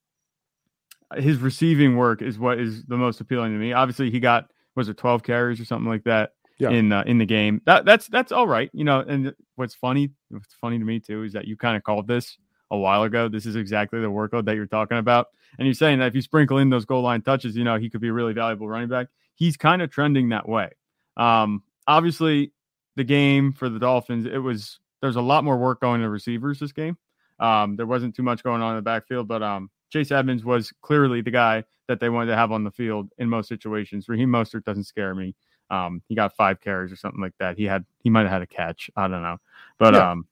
his 1.17 1.39
receiving 1.39 1.97
work 1.97 2.23
is 2.23 2.39
what 2.39 2.59
is 2.59 2.85
the 2.85 2.97
most 2.97 3.21
appealing 3.21 3.53
to 3.53 3.59
me. 3.59 3.73
Obviously, 3.75 4.11
he 4.11 4.21
got 4.21 4.51
was 4.75 4.89
it 4.89 4.97
twelve 4.97 5.23
carries 5.23 5.61
or 5.61 5.65
something 5.65 5.89
like 5.89 6.05
that 6.05 6.33
Yeah. 6.59 6.71
in 6.71 6.93
uh, 6.93 7.05
in 7.07 7.19
the 7.19 7.27
game. 7.27 7.61
That 7.67 7.85
that's 7.85 8.07
that's 8.09 8.33
all 8.33 8.47
right, 8.47 8.71
you 8.73 8.85
know. 8.85 9.01
And 9.01 9.35
what's 9.57 9.75
funny, 9.75 10.11
what's 10.31 10.55
funny 10.55 10.79
to 10.79 10.85
me 10.85 11.01
too, 11.01 11.23
is 11.25 11.33
that 11.35 11.47
you 11.47 11.57
kind 11.57 11.77
of 11.77 11.83
called 11.83 12.07
this 12.07 12.39
a 12.71 12.77
while 12.77 13.03
ago. 13.03 13.29
This 13.29 13.47
is 13.47 13.57
exactly 13.57 14.01
the 14.01 14.11
workload 14.11 14.45
that 14.47 14.57
you're 14.57 14.67
talking 14.67 14.99
about, 14.99 15.29
and 15.59 15.67
you're 15.67 15.75
saying 15.75 15.99
that 15.99 16.07
if 16.07 16.15
you 16.15 16.23
sprinkle 16.23 16.59
in 16.59 16.71
those 16.71 16.85
goal 16.85 17.03
line 17.03 17.23
touches, 17.23 17.57
you 17.57 17.65
know, 17.65 17.77
he 17.77 17.91
could 17.91 18.01
be 18.01 18.09
a 18.09 18.13
really 18.13 18.33
valuable 18.33 18.69
running 18.69 18.89
back 18.89 19.09
he's 19.35 19.57
kind 19.57 19.83
of 19.83 19.91
trending 19.91 20.29
that 20.29 20.49
way. 20.49 20.71
Um, 21.17 21.63
obviously, 21.87 22.53
the 22.97 23.03
game 23.05 23.53
for 23.53 23.69
the 23.69 23.79
Dolphins, 23.79 24.27
it 24.27 24.39
was 24.39 24.79
there's 25.01 25.17
a 25.17 25.21
lot 25.23 25.43
more 25.43 25.57
work 25.57 25.81
going 25.81 26.01
to 26.03 26.09
receivers 26.09 26.61
this 26.61 26.73
game. 26.73 26.97
Um, 27.41 27.75
there 27.77 27.87
wasn't 27.87 28.15
too 28.15 28.23
much 28.23 28.43
going 28.45 28.63
on 28.63 28.73
in 28.73 28.77
the 28.77 28.83
backfield, 28.83 29.27
but 29.27 29.43
um, 29.43 29.71
Chase 29.93 30.11
Edmonds 30.11 30.45
was 30.45 30.73
clearly 30.81 31.21
the 31.21 31.31
guy 31.31 31.65
that 31.89 32.01
they 32.01 32.09
wanted 32.09 32.31
to 32.31 32.37
have 32.37 32.51
on 32.53 32.65
the 32.65 32.71
field 32.71 33.11
in 33.19 33.29
most 33.29 33.49
situations. 33.49 34.09
Raheem 34.09 34.31
Mostert 34.31 34.65
doesn't 34.65 34.85
scare 34.85 35.15
me. 35.15 35.35
Um, 35.71 36.03
he 36.09 36.15
got 36.15 36.35
five 36.35 36.61
carries 36.61 36.91
or 36.93 36.97
something 36.97 37.21
like 37.21 37.35
that. 37.39 37.57
He 37.59 37.65
had 37.65 37.85
he 38.03 38.11
might 38.11 38.23
have 38.23 38.31
had 38.31 38.43
a 38.43 38.47
catch. 38.47 38.91
I 38.97 39.09
don't 39.09 39.23
know, 39.23 39.39
but 39.79 39.95
Yeah. 39.95 40.11
um, 40.13 40.27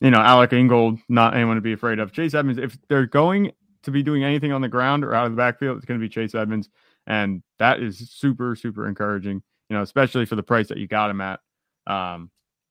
you 0.00 0.10
know, 0.10 0.18
Alec 0.20 0.52
Ingold, 0.52 0.98
not 1.08 1.34
anyone 1.34 1.56
to 1.56 1.60
be 1.60 1.72
afraid 1.72 1.98
of. 1.98 2.12
Chase 2.12 2.34
Edmonds, 2.34 2.58
if 2.58 2.78
they're 2.88 3.06
going 3.06 3.52
to 3.82 3.90
be 3.90 4.02
doing 4.02 4.22
anything 4.22 4.52
on 4.52 4.60
the 4.60 4.68
ground 4.68 5.04
or 5.04 5.14
out 5.14 5.26
of 5.26 5.32
the 5.32 5.36
backfield, 5.36 5.76
it's 5.76 5.86
going 5.86 5.98
to 5.98 6.04
be 6.04 6.08
Chase 6.08 6.34
Edmonds 6.34 6.68
and 7.06 7.42
that 7.58 7.80
is 7.80 8.10
super 8.10 8.54
super 8.54 8.86
encouraging 8.86 9.42
you 9.70 9.76
know 9.76 9.80
especially 9.82 10.26
for 10.26 10.36
the 10.36 10.42
price 10.42 10.68
that 10.68 10.76
you 10.76 10.86
got 10.86 11.08
him 11.08 11.22
at 11.22 11.40
um 11.86 12.30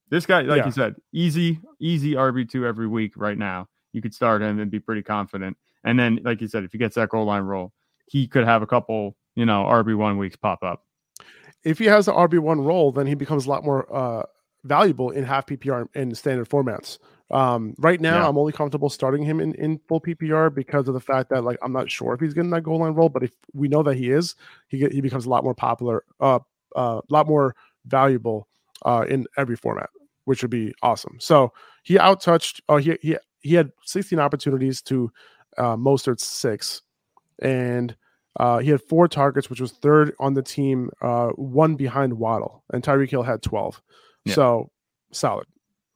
this 0.10 0.28
guy 0.28 0.42
like 0.42 0.58
Yeah. 0.60 0.66
you 0.68 0.72
said 0.72 0.96
easy 1.12 1.60
easy 1.80 2.14
rb2 2.14 2.64
every 2.64 2.88
week 2.88 3.14
right 3.18 3.38
now 3.38 3.68
you 3.94 4.02
could 4.02 4.14
start 4.14 4.44
him 4.44 4.60
and 4.60 4.70
be 4.70 4.80
pretty 4.80 5.02
confident 5.02 5.58
and 5.88 5.98
then 6.00 6.20
like 6.24 6.42
you 6.42 6.48
said 6.48 6.64
if 6.64 6.72
he 6.72 6.78
gets 6.78 6.96
that 6.96 7.10
goal 7.10 7.26
line 7.26 7.44
roll 7.44 7.72
he 8.08 8.28
could 8.28 8.46
have 8.46 8.62
a 8.62 8.68
couple 8.68 9.16
you 9.36 9.46
know 9.46 9.64
rb1 9.64 10.18
weeks 10.20 10.36
pop 10.36 10.62
up 10.64 10.84
If 11.64 11.80
he 11.80 11.86
has 11.86 12.06
the 12.06 12.14
RB1 12.14 12.64
role, 12.64 12.92
then 12.92 13.08
he 13.08 13.16
becomes 13.16 13.46
a 13.46 13.50
lot 13.50 13.64
more 13.66 13.82
uh, 13.94 14.24
valuable 14.64 15.10
in 15.12 15.24
half 15.26 15.48
PPR 15.48 15.88
and 15.96 16.16
standard 16.18 16.48
formats. 16.48 16.98
Um, 17.32 17.74
right 17.80 18.00
now, 18.00 18.20
Yeah. 18.20 18.30
I'm 18.30 18.38
only 18.38 18.54
comfortable 18.54 18.90
starting 18.90 19.24
him 19.24 19.40
in, 19.42 19.54
in 19.56 19.80
full 19.88 20.00
PPR 20.00 20.54
because 20.54 20.88
of 20.88 20.94
the 20.94 21.02
fact 21.02 21.30
that 21.32 21.44
like 21.44 21.58
I'm 21.62 21.74
not 21.74 21.90
sure 21.92 22.14
if 22.14 22.22
he's 22.22 22.34
getting 22.34 22.52
that 22.52 22.64
goal 22.64 22.80
line 22.80 22.94
role, 22.94 23.10
but 23.10 23.24
if 23.24 23.34
we 23.54 23.68
know 23.68 23.84
that 23.84 23.96
he 23.96 24.12
is, 24.12 24.36
he 24.70 24.78
get, 24.78 24.94
he 24.94 25.02
becomes 25.02 25.26
a 25.26 25.30
lot 25.30 25.44
more 25.44 25.56
popular, 25.56 26.04
uh, 26.22 26.40
a 26.76 27.02
lot 27.10 27.28
more 27.28 27.56
valuable 27.86 28.48
uh, 28.86 29.06
in 29.10 29.26
every 29.36 29.58
format, 29.58 29.90
which 30.26 30.42
would 30.42 30.52
be 30.52 30.74
awesome. 30.84 31.18
So 31.20 31.52
he 31.84 31.96
outtouched. 31.98 32.62
Oh, 32.70 32.78
he 32.78 32.98
he 33.02 33.18
he 33.42 33.56
had 33.56 33.72
16 33.84 34.20
opportunities 34.20 34.82
to 34.84 35.12
uh, 35.58 35.76
Mostert's 35.76 36.26
six, 36.26 36.82
and 37.40 37.96
uh, 38.40 38.60
he 38.60 38.70
had 38.70 38.82
four 38.82 39.08
targets, 39.08 39.50
which 39.50 39.62
was 39.62 39.72
third 39.72 40.14
on 40.20 40.34
the 40.34 40.44
team, 40.44 40.90
uh, 41.02 41.30
one 41.30 41.76
behind 41.76 42.14
Waddle, 42.14 42.64
and 42.72 42.84
Tyreek 42.84 43.10
Hill 43.10 43.24
had 43.24 43.42
12. 43.42 43.82
Yeah. 44.26 44.34
So 44.34 44.72
solid, 45.12 45.48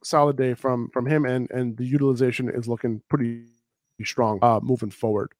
solid 0.04 0.38
day 0.38 0.54
from 0.54 0.90
from 0.90 1.06
him, 1.06 1.26
and 1.26 1.50
and 1.52 1.78
the 1.78 1.86
utilization 1.86 2.50
is 2.50 2.68
looking 2.68 3.02
pretty 3.10 3.46
strong 4.04 4.40
uh, 4.42 4.60
moving 4.62 4.90
forward. 4.90 5.32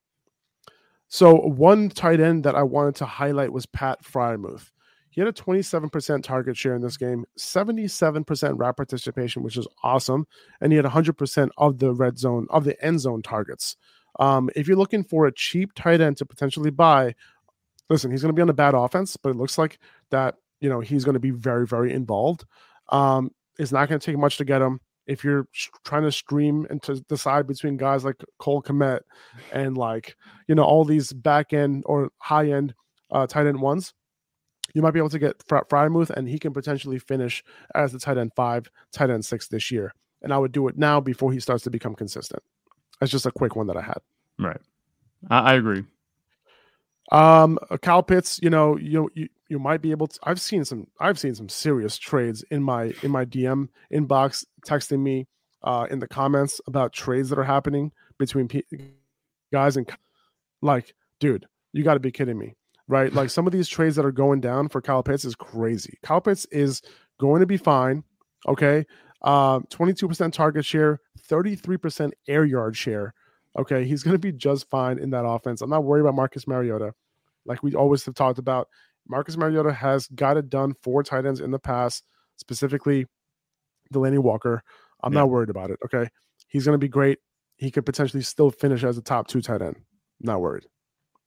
So 1.08 1.36
one 1.36 1.90
tight 1.90 2.22
end 2.22 2.46
that 2.46 2.56
I 2.56 2.64
wanted 2.64 2.96
to 2.96 3.06
highlight 3.06 3.52
was 3.52 3.66
Pat 3.66 4.02
Freiermuth. 4.04 4.72
He 5.10 5.20
had 5.20 5.28
a 5.28 5.34
27% 5.34 6.24
target 6.24 6.56
share 6.56 6.74
in 6.74 6.82
this 6.82 6.96
game, 6.96 7.26
77% 7.38 8.58
route 8.58 8.78
participation, 8.78 9.44
which 9.44 9.58
is 9.58 9.68
awesome, 9.84 10.26
and 10.62 10.72
he 10.72 10.78
had 10.78 10.86
100% 10.86 11.50
of 11.58 11.80
the 11.80 11.94
red 11.94 12.18
zone 12.18 12.48
of 12.50 12.64
the 12.64 12.82
end 12.84 13.02
zone 13.02 13.22
targets. 13.22 13.76
Um, 14.20 14.50
if 14.56 14.68
you're 14.68 14.78
looking 14.78 15.04
for 15.04 15.26
a 15.26 15.34
cheap 15.34 15.74
tight 15.76 16.02
end 16.02 16.18
to 16.18 16.26
potentially 16.26 16.70
buy, 16.70 17.16
listen, 17.90 18.12
he's 18.12 18.22
going 18.22 18.34
to 18.34 18.36
be 18.36 18.42
on 18.42 18.50
a 18.50 18.54
bad 18.54 18.74
offense, 18.74 19.18
but 19.18 19.30
it 19.30 19.36
looks 19.36 19.58
like 19.58 19.80
that 20.10 20.36
you 20.60 20.70
know 20.70 20.80
he's 20.80 21.04
going 21.04 21.14
to 21.14 21.20
be 21.20 21.32
very, 21.32 21.68
very 21.68 21.94
involved. 21.94 22.46
Um, 22.90 23.32
it's 23.60 23.72
not 23.72 23.90
going 23.90 24.00
to 24.00 24.06
take 24.06 24.18
much 24.18 24.38
to 24.38 24.46
get 24.46 24.62
him. 24.62 24.80
If 25.08 25.24
you're 25.24 25.48
trying 25.84 26.04
to 26.04 26.12
stream 26.12 26.68
and 26.70 26.82
to 26.84 27.02
decide 27.02 27.48
between 27.48 27.76
guys 27.76 28.06
like 28.06 28.24
Cole 28.40 28.62
Kmet 28.62 29.02
and 29.52 29.78
like 29.78 30.16
you 30.48 30.56
know 30.56 30.64
all 30.64 30.86
these 30.86 31.12
back 31.12 31.54
end 31.54 31.84
or 31.86 32.10
high 32.18 32.52
end 32.52 32.74
uh, 33.12 33.28
tight 33.28 33.48
end 33.48 33.60
ones, 33.60 33.94
you 34.74 34.82
might 34.82 34.92
be 34.92 35.00
able 35.00 35.10
to 35.10 35.20
get 35.20 35.42
Fry- 35.48 35.64
Freiermuth, 35.70 36.12
and 36.12 36.30
he 36.30 36.40
can 36.40 36.54
potentially 36.54 37.00
finish 37.00 37.44
as 37.76 37.92
the 37.92 38.00
tight 38.00 38.18
end 38.18 38.32
five, 38.36 38.70
tight 38.94 39.10
end 39.10 39.26
six 39.26 39.48
this 39.48 39.72
year. 39.72 39.94
And 40.22 40.32
I 40.32 40.38
would 40.38 40.52
do 40.52 40.68
it 40.68 40.78
now 40.78 41.02
before 41.02 41.34
he 41.34 41.40
starts 41.40 41.64
to 41.64 41.72
become 41.72 41.96
consistent. 41.96 42.44
That's 43.02 43.12
just 43.12 43.26
a 43.28 43.32
quick 43.34 43.58
one 43.58 43.68
that 43.68 43.78
I 43.78 43.82
had. 43.82 44.00
right 44.40 44.62
i, 45.30 45.40
I 45.40 45.56
agree 45.56 45.84
Um, 47.12 47.60
uh, 47.70 47.78
Kyle 47.78 48.04
Pitts, 48.04 48.40
you 48.42 48.50
know, 48.50 48.78
you 48.78 49.12
you 49.16 49.28
you 49.50 49.60
might 49.60 49.82
be 49.82 49.92
able 49.92 50.08
to. 50.08 50.20
I've 50.24 50.40
seen 50.40 50.64
some. 50.66 50.88
I've 51.00 51.20
seen 51.20 51.36
some 51.36 51.50
serious 51.50 51.98
trades 51.98 52.44
in 52.52 52.64
my 52.64 52.94
in 53.04 53.12
my 53.12 53.26
DM 53.26 53.68
inbox, 53.94 54.46
texting 54.66 55.02
me 55.02 55.28
uh, 55.64 55.88
in 55.92 56.00
the 56.00 56.08
comments 56.08 56.62
about 56.68 56.94
trades 56.94 57.30
that 57.30 57.40
are 57.40 57.44
happening 57.44 57.92
between 58.18 58.48
pe- 58.48 58.62
guys 59.52 59.76
and 59.78 59.90
like, 60.62 60.94
dude, 61.20 61.48
you 61.74 61.84
got 61.84 61.96
to 61.96 62.00
be 62.00 62.12
kidding 62.12 62.38
me, 62.40 62.56
right? 62.88 63.12
Like 63.20 63.30
some 63.30 63.46
of 63.48 63.52
these 63.54 63.68
trades 63.68 63.98
that 63.98 64.06
are 64.06 64.12
going 64.14 64.40
down 64.40 64.70
for 64.70 64.82
Kyle 64.82 65.04
Pitts 65.04 65.26
is 65.26 65.36
crazy. 65.36 65.98
Kyle 66.04 66.22
Pitts 66.22 66.46
is 66.52 66.82
going 67.20 67.42
to 67.42 67.48
be 67.48 67.58
fine. 67.58 68.06
Okay, 68.48 68.86
uh, 69.24 69.60
twenty 69.70 69.94
two 69.94 70.08
percent 70.08 70.34
target 70.34 70.66
share, 70.66 71.00
thirty 71.20 71.56
three 71.56 71.78
percent 71.78 72.14
air 72.28 72.44
yard 72.46 72.76
share. 72.76 73.14
Okay, 73.58 73.84
he's 73.86 74.04
going 74.04 74.14
to 74.16 74.20
be 74.20 74.32
just 74.32 74.70
fine 74.70 74.98
in 74.98 75.10
that 75.12 75.26
offense. 75.26 75.62
I'm 75.62 75.70
not 75.70 75.84
worried 75.84 76.02
about 76.02 76.16
Marcus 76.16 76.48
Mariota. 76.48 76.94
Like 77.46 77.62
we 77.64 77.76
always 77.76 78.06
have 78.06 78.16
talked 78.16 78.40
about, 78.40 78.68
Marcus 79.08 79.36
Mariota 79.36 79.74
has 79.74 80.08
got 80.08 80.38
it 80.38 80.50
done 80.50 80.74
for 80.82 81.04
tight 81.04 81.26
ends 81.26 81.42
in 81.42 81.52
the 81.52 81.60
past, 81.60 82.04
specifically 82.38 83.06
Delanie 83.94 84.20
Walker. 84.20 84.64
I'm 85.04 85.14
Yeah. 85.14 85.22
not 85.22 85.30
worried 85.30 85.50
about 85.50 85.72
it. 85.72 85.80
Okay, 85.86 86.10
he's 86.48 86.66
going 86.66 86.76
to 86.76 86.80
be 86.80 86.88
great. 86.88 87.20
He 87.58 87.72
could 87.72 87.86
potentially 87.86 88.24
still 88.24 88.52
finish 88.52 88.84
as 88.84 88.98
a 88.98 89.02
top 89.02 89.28
two 89.28 89.42
tight 89.42 89.62
end. 89.62 89.76
Not 90.20 90.40
worried. 90.42 90.66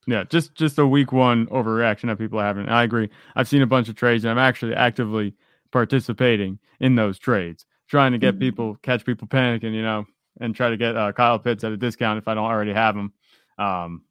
Yeah, 0.07 0.25
just 0.25 0.55
just 0.55 0.79
a 0.79 0.87
week 0.87 1.13
one 1.13 1.47
overreaction 1.47 2.07
that 2.09 2.19
people 2.19 2.39
are 2.39 2.45
having. 2.45 2.69
I 2.69 2.85
agree. 2.85 3.11
I've 3.37 3.49
seen 3.49 3.63
a 3.63 3.67
bunch 3.67 3.89
of 3.89 3.97
trades, 3.97 4.25
and 4.25 4.31
I'm 4.31 4.39
actually 4.39 4.75
actively 4.75 5.35
participating 5.73 6.59
in 6.81 6.95
those 6.95 7.19
trades, 7.19 7.67
trying 7.95 8.11
to 8.11 8.19
get 8.19 8.35
Mhm. 8.35 8.41
people 8.41 8.75
catch 8.83 9.05
people 9.05 9.29
panicking, 9.29 9.73
you 9.73 9.83
know, 9.83 10.05
and 10.41 10.53
try 10.53 10.69
to 10.69 10.77
get 10.77 10.97
uh, 10.97 11.13
Kyle 11.13 11.39
Pitts 11.39 11.63
at 11.63 11.71
a 11.71 11.77
discount 11.77 12.19
if 12.19 12.27
I 12.27 12.35
don't 12.35 12.45
already 12.51 12.73
have 12.73 12.97
him. 12.97 13.13
Um, 13.57 14.03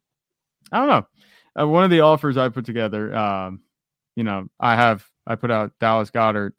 I 0.71 0.77
don't 0.79 0.87
know. 0.87 1.07
Uh, 1.61 1.67
one 1.67 1.83
of 1.83 1.89
the 1.89 1.99
offers 1.99 2.37
I 2.37 2.47
put 2.47 2.63
together, 2.65 3.13
um, 3.13 3.59
you 4.15 4.23
know, 4.23 4.47
I 4.57 4.75
have 4.77 5.05
I 5.27 5.35
put 5.35 5.51
out 5.51 5.73
Dallas 5.81 6.11
Goedert, 6.11 6.53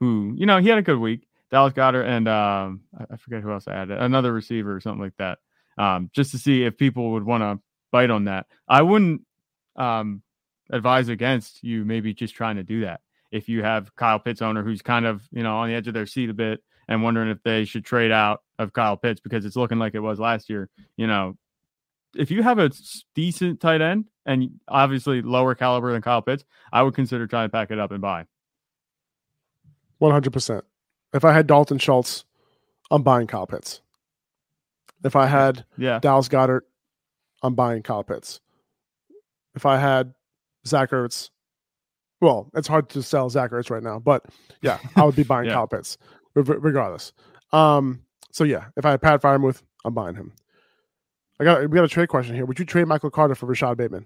who 0.00 0.34
you 0.36 0.44
know 0.44 0.58
he 0.58 0.68
had 0.68 0.76
a 0.76 0.82
good 0.82 0.98
week. 0.98 1.26
Dallas 1.50 1.72
Goedert 1.72 2.04
and 2.06 2.28
um, 2.28 2.82
I, 2.98 3.14
I 3.14 3.16
forget 3.16 3.40
who 3.42 3.50
else 3.50 3.66
I 3.66 3.72
added, 3.72 3.96
another 3.98 4.30
receiver 4.34 4.76
or 4.76 4.80
something 4.80 5.00
like 5.00 5.16
that, 5.16 5.38
um, 5.78 6.10
just 6.12 6.32
to 6.32 6.38
see 6.38 6.64
if 6.64 6.76
people 6.76 7.12
would 7.12 7.24
want 7.24 7.42
to 7.42 7.58
bite 7.92 8.10
on 8.10 8.24
that. 8.24 8.44
I 8.68 8.82
wouldn't 8.82 9.22
um, 9.76 10.22
advise 10.70 11.08
against 11.08 11.64
you 11.64 11.86
maybe 11.86 12.12
just 12.12 12.34
trying 12.34 12.56
to 12.56 12.62
do 12.62 12.82
that. 12.82 13.00
If 13.30 13.48
you 13.48 13.62
have 13.62 13.94
Kyle 13.96 14.18
Pitts 14.18 14.40
owner 14.42 14.62
who's 14.62 14.82
kind 14.82 15.06
of 15.06 15.22
you 15.32 15.42
know 15.42 15.56
on 15.56 15.68
the 15.68 15.74
edge 15.74 15.88
of 15.88 15.94
their 15.94 16.06
seat 16.06 16.30
a 16.30 16.34
bit 16.34 16.62
and 16.88 17.02
wondering 17.02 17.28
if 17.28 17.42
they 17.42 17.64
should 17.64 17.84
trade 17.84 18.10
out 18.10 18.42
of 18.58 18.72
Kyle 18.72 18.96
Pitts 18.96 19.20
because 19.20 19.44
it's 19.44 19.56
looking 19.56 19.78
like 19.78 19.94
it 19.94 20.00
was 20.00 20.18
last 20.18 20.48
year, 20.48 20.70
you 20.96 21.06
know, 21.06 21.36
if 22.16 22.30
you 22.30 22.42
have 22.42 22.58
a 22.58 22.70
decent 23.14 23.60
tight 23.60 23.82
end 23.82 24.06
and 24.24 24.48
obviously 24.68 25.20
lower 25.20 25.54
caliber 25.54 25.92
than 25.92 26.00
Kyle 26.00 26.22
Pitts, 26.22 26.44
I 26.72 26.82
would 26.82 26.94
consider 26.94 27.26
trying 27.26 27.48
to 27.48 27.52
pack 27.52 27.70
it 27.70 27.78
up 27.78 27.90
and 27.92 28.00
buy. 28.00 28.24
One 29.98 30.12
hundred 30.12 30.32
percent. 30.32 30.64
If 31.12 31.24
I 31.24 31.32
had 31.32 31.46
Dalton 31.46 31.78
Schultz, 31.78 32.24
I'm 32.90 33.02
buying 33.02 33.26
Kyle 33.26 33.46
Pitts. 33.46 33.80
If 35.04 35.14
I 35.16 35.26
had 35.26 35.64
Yeah. 35.76 35.98
Dallas 35.98 36.28
Goedert, 36.28 36.62
I'm 37.42 37.54
buying 37.54 37.82
Kyle 37.82 38.04
Pitts. 38.04 38.40
If 39.54 39.66
I 39.66 39.78
had 39.78 40.14
Zach 40.66 40.90
Ertz, 40.90 41.30
well, 42.20 42.50
it's 42.54 42.68
hard 42.68 42.88
to 42.90 43.02
sell 43.02 43.28
Zach 43.30 43.50
Ertz 43.50 43.70
right 43.70 43.82
now, 43.82 43.98
but 43.98 44.24
yeah, 44.62 44.78
I 44.96 45.04
would 45.04 45.16
be 45.16 45.22
buying 45.24 45.46
Yeah. 45.46 45.54
Kyle 45.54 45.66
Pitts 45.66 45.98
regardless. 46.34 47.12
Um, 47.52 48.02
so 48.32 48.44
yeah, 48.44 48.66
if 48.76 48.84
I 48.84 48.90
had 48.92 49.02
Pat 49.02 49.22
Freiermuth, 49.22 49.62
I'm 49.84 49.94
buying 49.94 50.14
him. 50.14 50.32
I 51.40 51.44
got 51.44 51.60
we 51.68 51.74
got 51.76 51.84
a 51.84 51.88
trade 51.88 52.08
question 52.08 52.34
here. 52.34 52.44
Would 52.44 52.58
you 52.58 52.64
trade 52.64 52.86
Michael 52.88 53.10
Carter 53.10 53.34
for 53.34 53.46
Rashod 53.46 53.76
Bateman? 53.78 54.04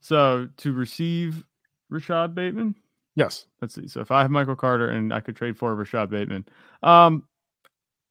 So 0.00 0.48
to 0.58 0.72
receive 0.72 1.44
Rashod 1.90 2.34
Bateman, 2.34 2.74
Yes. 3.16 3.46
let's 3.60 3.74
see. 3.74 3.86
So 3.88 4.00
if 4.00 4.10
I 4.10 4.22
have 4.22 4.30
Michael 4.30 4.56
Carter 4.56 4.88
and 4.88 5.12
I 5.12 5.20
could 5.20 5.36
trade 5.36 5.56
for 5.58 5.74
Rashod 5.74 6.10
Bateman, 6.10 6.46
um, 6.82 7.24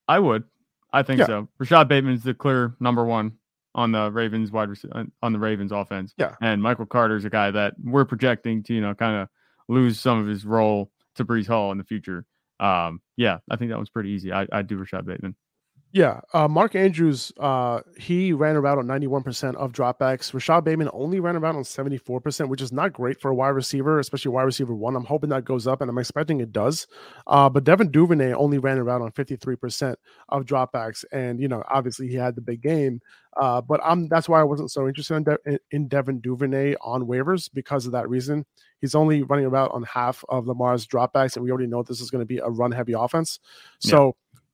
I 0.08 0.20
would. 0.20 0.44
I 0.92 1.04
think 1.04 1.20
Yeah. 1.20 1.26
so. 1.28 1.48
Rashod 1.58 1.88
Bateman's 1.88 2.24
the 2.24 2.34
clear 2.34 2.76
number 2.80 3.04
one 3.06 3.34
on 3.76 3.92
the 3.92 4.12
Ravens 4.12 4.52
wide 4.52 4.70
on 5.22 5.34
the 5.34 5.40
Ravens 5.40 5.72
offense. 5.72 6.14
Yeah. 6.18 6.36
and 6.42 6.62
Michael 6.62 6.86
Carter's 6.86 7.26
a 7.26 7.30
guy 7.30 7.52
that 7.52 7.74
we're 7.84 8.06
projecting 8.06 8.64
to 8.64 8.74
you 8.74 8.82
know 8.82 8.94
kind 8.96 9.22
of 9.22 9.30
lose 9.68 10.00
some 10.00 10.20
of 10.20 10.28
his 10.28 10.46
role 10.46 10.92
to 11.16 11.26
Breece 11.26 11.48
Hall 11.48 11.72
in 11.72 11.78
the 11.78 11.84
future. 11.84 12.26
Um, 12.60 13.02
yeah, 13.16 13.38
I 13.50 13.56
think 13.56 13.70
that 13.72 13.78
one's 13.78 13.90
pretty 13.90 14.10
easy. 14.10 14.32
I 14.34 14.48
I 14.52 14.62
do 14.64 14.78
Rashod 14.78 15.06
Bateman. 15.06 15.36
Yeah, 15.92 16.22
uh, 16.34 16.48
Mark 16.48 16.76
Andrews, 16.76 17.32
uh, 17.40 17.80
he 17.98 18.32
ran 18.32 18.56
around 18.56 18.78
on 18.78 18.86
91% 18.86 19.56
of 19.56 19.72
dropbacks. 19.72 20.32
Rashod 20.36 20.64
Bateman 20.64 20.88
only 20.94 21.20
ran 21.20 21.36
around 21.36 21.56
on 21.56 21.64
74%, 21.64 22.48
which 22.48 22.62
is 22.62 22.72
not 22.72 22.94
great 22.94 23.20
for 23.20 23.32
a 23.32 23.36
wide 23.36 23.50
receiver, 23.50 23.98
especially 24.00 24.30
wide 24.30 24.44
receiver 24.44 24.76
one. 24.76 24.96
I'm 24.96 25.04
hoping 25.06 25.32
that 25.32 25.46
goes 25.46 25.66
up, 25.66 25.82
and 25.82 25.90
I'm 25.90 25.98
expecting 25.98 26.42
it 26.42 26.52
does. 26.52 26.86
Uh, 27.26 27.50
but 27.50 27.64
Devin 27.64 27.90
Duvernay 27.90 28.34
only 28.34 28.60
ran 28.60 28.78
around 28.78 29.02
on 29.02 29.12
53% 29.14 29.96
of 30.30 30.46
dropbacks, 30.46 31.06
and 31.12 31.40
you 31.40 31.48
know, 31.48 31.64
obviously 31.68 32.08
he 32.08 32.14
had 32.16 32.36
the 32.36 32.42
big 32.42 32.62
game. 32.62 33.02
Uh, 33.36 33.60
but 33.62 33.80
I'm 33.84 34.08
that's 34.10 34.30
why 34.30 34.40
I 34.40 34.44
wasn't 34.44 34.70
so 34.70 34.88
interested 34.88 35.16
in, 35.16 35.24
De- 35.24 35.38
in- 35.46 35.60
in 35.72 35.88
Devin 35.88 36.20
Duvernay 36.20 36.76
on 36.82 37.08
waivers 37.08 37.50
because 37.52 37.88
of 37.88 37.94
that 37.94 38.10
reason. 38.10 38.46
He's 38.80 38.96
only 38.96 39.24
running 39.24 39.46
about 39.46 39.72
on 39.72 39.84
half 39.84 40.24
of 40.30 40.46
Lamar's 40.48 40.86
dropbacks, 40.86 41.36
and 41.36 41.44
we 41.44 41.50
already 41.50 41.68
know 41.68 41.82
this 41.82 42.00
is 42.02 42.12
going 42.12 42.22
to 42.22 42.28
be 42.28 42.38
a 42.38 42.48
run-heavy 42.48 42.94
offense. 42.94 43.40
Yeah. 43.82 43.90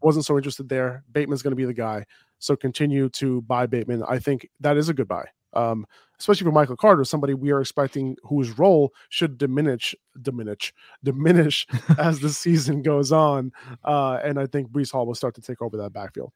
Wasn't 0.06 0.24
so 0.24 0.38
interested 0.38 0.70
there. 0.70 1.04
Bateman's 1.12 1.42
going 1.42 1.50
to 1.52 1.56
be 1.56 1.66
the 1.66 1.74
guy. 1.74 2.06
So 2.38 2.56
continue 2.56 3.10
to 3.10 3.42
buy 3.42 3.66
Bateman. 3.66 4.04
I 4.08 4.20
think 4.20 4.48
that 4.60 4.78
is 4.78 4.88
a 4.88 4.94
good 4.94 5.08
buy, 5.08 5.26
um, 5.54 5.84
especially 6.20 6.46
for 6.46 6.52
Michael 6.52 6.78
Carter, 6.78 7.04
somebody 7.04 7.34
we 7.34 7.50
are 7.50 7.60
expecting 7.60 8.16
whose 8.22 8.56
role 8.60 8.94
should 9.10 9.40
diminish, 9.40 9.96
diminish, 10.22 10.72
diminish 11.04 11.66
as 11.98 12.20
the 12.20 12.30
season 12.30 12.84
goes 12.84 13.12
on. 13.12 13.52
Uh, 13.84 14.20
and 14.24 14.40
I 14.40 14.46
think 14.46 14.70
Breece 14.70 14.92
Hall 14.92 15.08
will 15.08 15.16
start 15.16 15.34
to 15.36 15.42
take 15.42 15.60
over 15.64 15.76
that 15.78 15.92
backfield. 15.92 16.32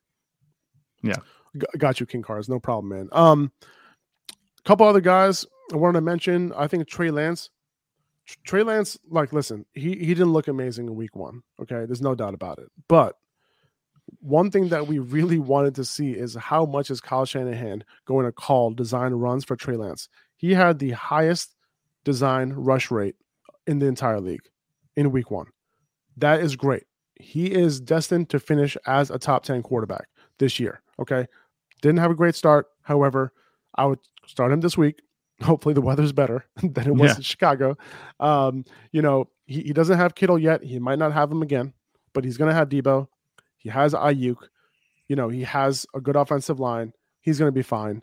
Yeah. 1.03 1.17
G- 1.55 1.67
got 1.77 1.99
you, 1.99 2.07
King 2.07 2.23
Cars. 2.23 2.49
No 2.49 2.59
problem, 2.59 2.89
man. 2.89 3.09
Um, 3.11 3.51
a 4.31 4.63
couple 4.65 4.87
other 4.87 4.99
guys 4.99 5.45
I 5.71 5.75
wanted 5.75 5.99
to 5.99 6.01
mention. 6.01 6.53
I 6.53 6.65
think 6.65 6.87
Trey 6.87 7.11
Lance. 7.11 7.51
Trey 8.45 8.63
Lance, 8.63 8.97
like, 9.09 9.31
listen, 9.31 9.63
he 9.75 9.95
he 9.95 10.07
didn't 10.07 10.33
look 10.33 10.47
amazing 10.47 10.87
in 10.87 10.95
week 10.95 11.15
one. 11.15 11.43
Okay, 11.61 11.85
there's 11.85 12.01
no 12.01 12.15
doubt 12.15 12.33
about 12.33 12.57
it. 12.57 12.67
But 12.87 13.15
one 14.19 14.51
thing 14.51 14.69
that 14.69 14.87
we 14.87 14.99
really 14.99 15.39
wanted 15.39 15.75
to 15.75 15.85
see 15.85 16.11
is 16.11 16.35
how 16.35 16.65
much 16.65 16.89
is 16.89 17.01
Kyle 17.01 17.25
Shanahan 17.25 17.83
going 18.05 18.25
to 18.25 18.31
call 18.31 18.71
design 18.71 19.13
runs 19.13 19.43
for 19.45 19.55
Trey 19.55 19.75
Lance. 19.75 20.09
He 20.37 20.53
had 20.53 20.79
the 20.79 20.91
highest 20.91 21.55
design 22.03 22.53
rush 22.53 22.89
rate 22.91 23.15
in 23.67 23.79
the 23.79 23.85
entire 23.87 24.19
league 24.21 24.47
in 24.95 25.11
week 25.11 25.31
one. 25.31 25.47
That 26.17 26.41
is 26.41 26.55
great. 26.55 26.83
He 27.15 27.51
is 27.51 27.79
destined 27.81 28.29
to 28.29 28.39
finish 28.39 28.77
as 28.85 29.09
a 29.11 29.19
top 29.19 29.43
10 29.43 29.61
quarterback 29.63 30.07
this 30.37 30.59
year. 30.59 30.81
Okay. 30.99 31.27
Didn't 31.81 31.99
have 31.99 32.11
a 32.11 32.15
great 32.15 32.35
start. 32.35 32.67
However, 32.83 33.33
I 33.75 33.85
would 33.85 33.99
start 34.25 34.51
him 34.51 34.61
this 34.61 34.77
week. 34.77 35.01
Hopefully 35.41 35.73
the 35.73 35.81
weather's 35.81 36.11
better 36.11 36.45
than 36.63 36.87
it 36.87 36.95
was 36.95 37.11
Yeah. 37.11 37.15
in 37.17 37.21
Chicago. 37.21 37.77
Um, 38.19 38.65
you 38.91 39.01
know, 39.01 39.29
he, 39.45 39.61
he 39.63 39.73
doesn't 39.73 39.97
have 39.97 40.15
Kittle 40.15 40.39
yet. 40.39 40.63
He 40.63 40.79
might 40.79 40.99
not 40.99 41.13
have 41.13 41.31
him 41.31 41.41
again, 41.41 41.73
but 42.13 42.23
he's 42.23 42.37
going 42.37 42.49
to 42.49 42.55
have 42.55 42.69
Deebo. 42.69 43.07
He 43.59 43.69
has 43.69 43.93
Aiyuk. 43.93 44.37
You 45.07 45.15
know, 45.15 45.29
he 45.29 45.43
has 45.43 45.85
a 45.93 46.01
good 46.01 46.15
offensive 46.15 46.59
line. 46.59 46.93
He's 47.21 47.37
going 47.39 47.49
to 47.49 47.53
be 47.53 47.61
fine. 47.61 48.01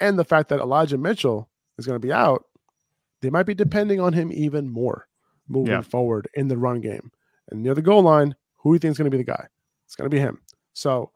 And 0.00 0.18
the 0.18 0.24
fact 0.24 0.48
that 0.50 0.60
Elijah 0.60 0.96
Mitchell 0.98 1.48
is 1.78 1.86
going 1.86 2.00
to 2.00 2.06
be 2.06 2.12
out, 2.12 2.44
they 3.20 3.30
might 3.30 3.46
be 3.46 3.54
depending 3.54 4.00
on 4.00 4.12
him 4.12 4.30
even 4.32 4.68
more 4.70 5.08
moving 5.48 5.72
Yeah. 5.72 5.80
forward 5.82 6.28
in 6.34 6.48
the 6.48 6.56
run 6.56 6.80
game. 6.80 7.10
And 7.50 7.62
near 7.62 7.74
the 7.74 7.82
goal 7.82 8.02
line, 8.02 8.36
who 8.58 8.70
do 8.70 8.74
you 8.74 8.78
think 8.78 8.92
is 8.92 8.98
going 8.98 9.10
to 9.10 9.16
be 9.16 9.22
the 9.22 9.30
guy? 9.32 9.46
It's 9.86 9.96
going 9.96 10.08
to 10.10 10.14
be 10.14 10.20
him. 10.20 10.40
So 10.74 11.10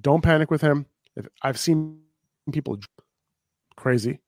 don't 0.00 0.22
panic 0.22 0.50
with 0.50 0.60
him. 0.62 0.86
If 1.14 1.28
I've 1.42 1.58
seen 1.58 2.00
people 2.52 2.78
crazy, 3.76 4.20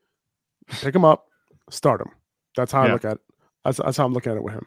pick 0.68 0.94
him 0.94 1.04
up, 1.04 1.26
start 1.70 2.00
him. 2.00 2.10
That's 2.56 2.72
how 2.72 2.82
I 2.82 2.86
look 2.92 3.04
at 3.04 3.12
it. 3.12 3.20
That's, 3.64 3.78
that's 3.78 3.96
how 3.96 4.04
I'm 4.04 4.12
looking 4.12 4.32
at 4.32 4.36
it 4.38 4.42
with 4.44 4.54
him. 4.54 4.66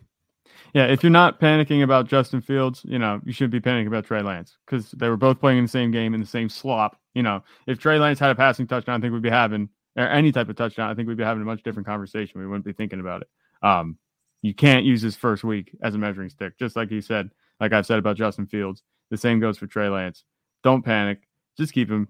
Yeah, 0.73 0.85
if 0.85 1.03
you're 1.03 1.09
not 1.09 1.39
panicking 1.39 1.83
about 1.83 2.07
Justin 2.07 2.41
Fields, 2.41 2.81
you 2.85 2.97
know, 2.97 3.19
you 3.25 3.33
should 3.33 3.51
be 3.51 3.59
panicking 3.59 3.87
about 3.87 4.05
Trey 4.05 4.21
Lance 4.21 4.57
because 4.65 4.91
they 4.91 5.09
were 5.09 5.17
both 5.17 5.39
playing 5.39 5.57
in 5.57 5.65
the 5.65 5.69
same 5.69 5.91
game 5.91 6.13
in 6.13 6.21
the 6.21 6.25
same 6.25 6.47
slop. 6.47 6.97
You 7.13 7.23
know, 7.23 7.43
if 7.67 7.77
Trey 7.77 7.99
Lance 7.99 8.19
had 8.19 8.31
a 8.31 8.35
passing 8.35 8.67
touchdown, 8.67 8.97
I 8.97 9.01
think 9.01 9.13
we'd 9.13 9.21
be 9.21 9.29
having 9.29 9.69
or 9.97 10.07
any 10.07 10.31
type 10.31 10.49
of 10.49 10.55
touchdown, 10.55 10.89
I 10.89 10.93
think 10.93 11.07
we'd 11.07 11.17
be 11.17 11.23
having 11.23 11.41
a 11.41 11.45
much 11.45 11.63
different 11.63 11.87
conversation. 11.87 12.39
We 12.39 12.47
wouldn't 12.47 12.65
be 12.65 12.73
thinking 12.73 12.99
about 12.99 13.21
it. 13.21 13.27
Um, 13.61 13.97
you 14.41 14.53
can't 14.53 14.85
use 14.85 15.01
this 15.01 15.15
first 15.15 15.43
week 15.43 15.75
as 15.83 15.95
a 15.95 15.97
measuring 15.97 16.29
stick, 16.29 16.57
just 16.57 16.75
like 16.75 16.89
you 16.91 17.01
said, 17.01 17.29
like 17.59 17.73
I've 17.73 17.85
said 17.85 17.99
about 17.99 18.17
Justin 18.17 18.47
Fields. 18.47 18.83
The 19.09 19.17
same 19.17 19.39
goes 19.39 19.57
for 19.57 19.67
Trey 19.67 19.89
Lance. 19.89 20.23
Don't 20.63 20.83
panic. 20.83 21.19
Just 21.57 21.73
keep 21.73 21.91
him, 21.91 22.07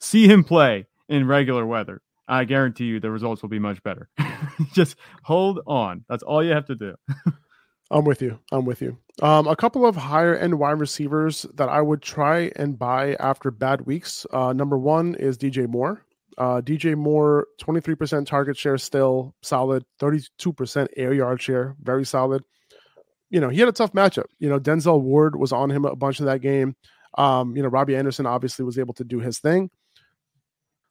see 0.00 0.26
him 0.26 0.42
play 0.42 0.86
in 1.08 1.26
regular 1.26 1.64
weather. 1.64 2.02
I 2.28 2.44
guarantee 2.44 2.84
you 2.84 3.00
the 3.00 3.10
results 3.10 3.42
will 3.42 3.48
be 3.48 3.58
much 3.58 3.82
better. 3.82 4.08
just 4.72 4.96
hold 5.22 5.60
on. 5.66 6.04
That's 6.08 6.22
all 6.22 6.42
you 6.42 6.52
have 6.52 6.66
to 6.66 6.74
do. 6.74 6.94
I'm 7.92 8.04
with 8.04 8.22
you. 8.22 8.38
I'm 8.50 8.64
with 8.64 8.80
you. 8.80 8.96
Um, 9.20 9.46
a 9.46 9.54
couple 9.54 9.86
of 9.86 9.94
higher 9.94 10.34
end 10.34 10.58
wide 10.58 10.80
receivers 10.80 11.42
that 11.54 11.68
I 11.68 11.82
would 11.82 12.00
try 12.00 12.50
and 12.56 12.78
buy 12.78 13.14
after 13.20 13.50
bad 13.50 13.82
weeks. 13.82 14.26
Uh, 14.32 14.54
number 14.54 14.78
one 14.78 15.14
is 15.16 15.36
DJ 15.36 15.68
Moore. 15.68 16.04
Uh, 16.38 16.62
DJ 16.62 16.96
Moore, 16.96 17.46
23% 17.60 18.26
target 18.26 18.56
share, 18.56 18.78
still 18.78 19.34
solid. 19.42 19.84
32% 20.00 20.86
air 20.96 21.12
yard 21.12 21.42
share, 21.42 21.76
very 21.82 22.06
solid. 22.06 22.42
You 23.28 23.40
know, 23.40 23.50
he 23.50 23.60
had 23.60 23.68
a 23.68 23.72
tough 23.72 23.92
matchup. 23.92 24.26
You 24.38 24.48
know, 24.48 24.58
Denzel 24.58 25.02
Ward 25.02 25.36
was 25.36 25.52
on 25.52 25.70
him 25.70 25.84
a 25.84 25.94
bunch 25.94 26.20
of 26.20 26.26
that 26.26 26.40
game. 26.40 26.74
Um, 27.18 27.54
you 27.54 27.62
know, 27.62 27.68
Robbie 27.68 27.96
Anderson 27.96 28.24
obviously 28.24 28.64
was 28.64 28.78
able 28.78 28.94
to 28.94 29.04
do 29.04 29.20
his 29.20 29.38
thing. 29.38 29.70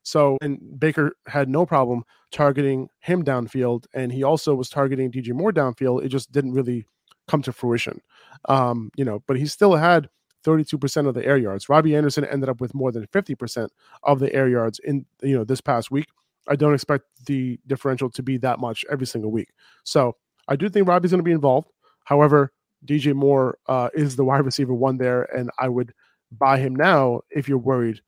So, 0.04 0.38
and 0.42 0.80
Baker 0.80 1.14
had 1.28 1.50
no 1.50 1.66
problem 1.66 2.04
targeting 2.32 2.90
him 3.00 3.24
downfield, 3.24 3.86
and 3.94 4.12
he 4.12 4.24
also 4.24 4.56
was 4.56 4.70
targeting 4.70 5.12
DJ 5.12 5.34
Moore 5.34 5.52
downfield. 5.52 6.04
It 6.04 6.10
just 6.10 6.32
didn't 6.32 6.54
really 6.54 6.86
come 7.28 7.42
to 7.44 7.52
fruition. 7.52 8.02
Um, 8.50 8.92
you 8.96 9.06
know, 9.06 9.24
but 9.28 9.38
he 9.38 9.46
still 9.46 9.76
had 9.76 10.10
32% 10.44 11.08
of 11.08 11.14
the 11.14 11.26
air 11.26 11.38
yards. 11.38 11.70
Robbie 11.70 11.96
Anderson 11.96 12.26
ended 12.26 12.50
up 12.50 12.60
with 12.60 12.74
more 12.74 12.92
than 12.92 13.06
50% 13.08 13.70
of 14.04 14.20
the 14.20 14.34
air 14.34 14.50
yards 14.50 14.80
in 14.80 15.06
you 15.22 15.38
know 15.38 15.44
this 15.44 15.62
past 15.62 15.92
week. 15.92 16.08
I 16.48 16.56
don't 16.56 16.74
expect 16.74 17.06
the 17.26 17.60
differential 17.68 18.10
to 18.10 18.24
be 18.24 18.38
that 18.38 18.60
much 18.60 18.84
every 18.90 19.06
single 19.06 19.32
week. 19.32 19.50
So 19.84 20.16
I 20.48 20.56
do 20.56 20.70
think 20.70 20.88
Robbie's 20.88 21.12
going 21.12 21.20
to 21.20 21.24
be 21.24 21.32
involved. 21.32 21.70
However, 22.06 22.52
DJ 22.86 23.14
Moore 23.14 23.60
uh, 23.68 23.90
is 23.94 24.16
the 24.16 24.26
wide 24.26 24.44
receiver 24.44 24.74
one 24.74 24.98
there, 24.98 25.24
and 25.36 25.52
I 25.60 25.70
would 25.70 25.94
buy 26.32 26.58
him 26.58 26.76
now 26.76 27.22
if 27.30 27.48
you're 27.48 27.58
worried. 27.60 28.02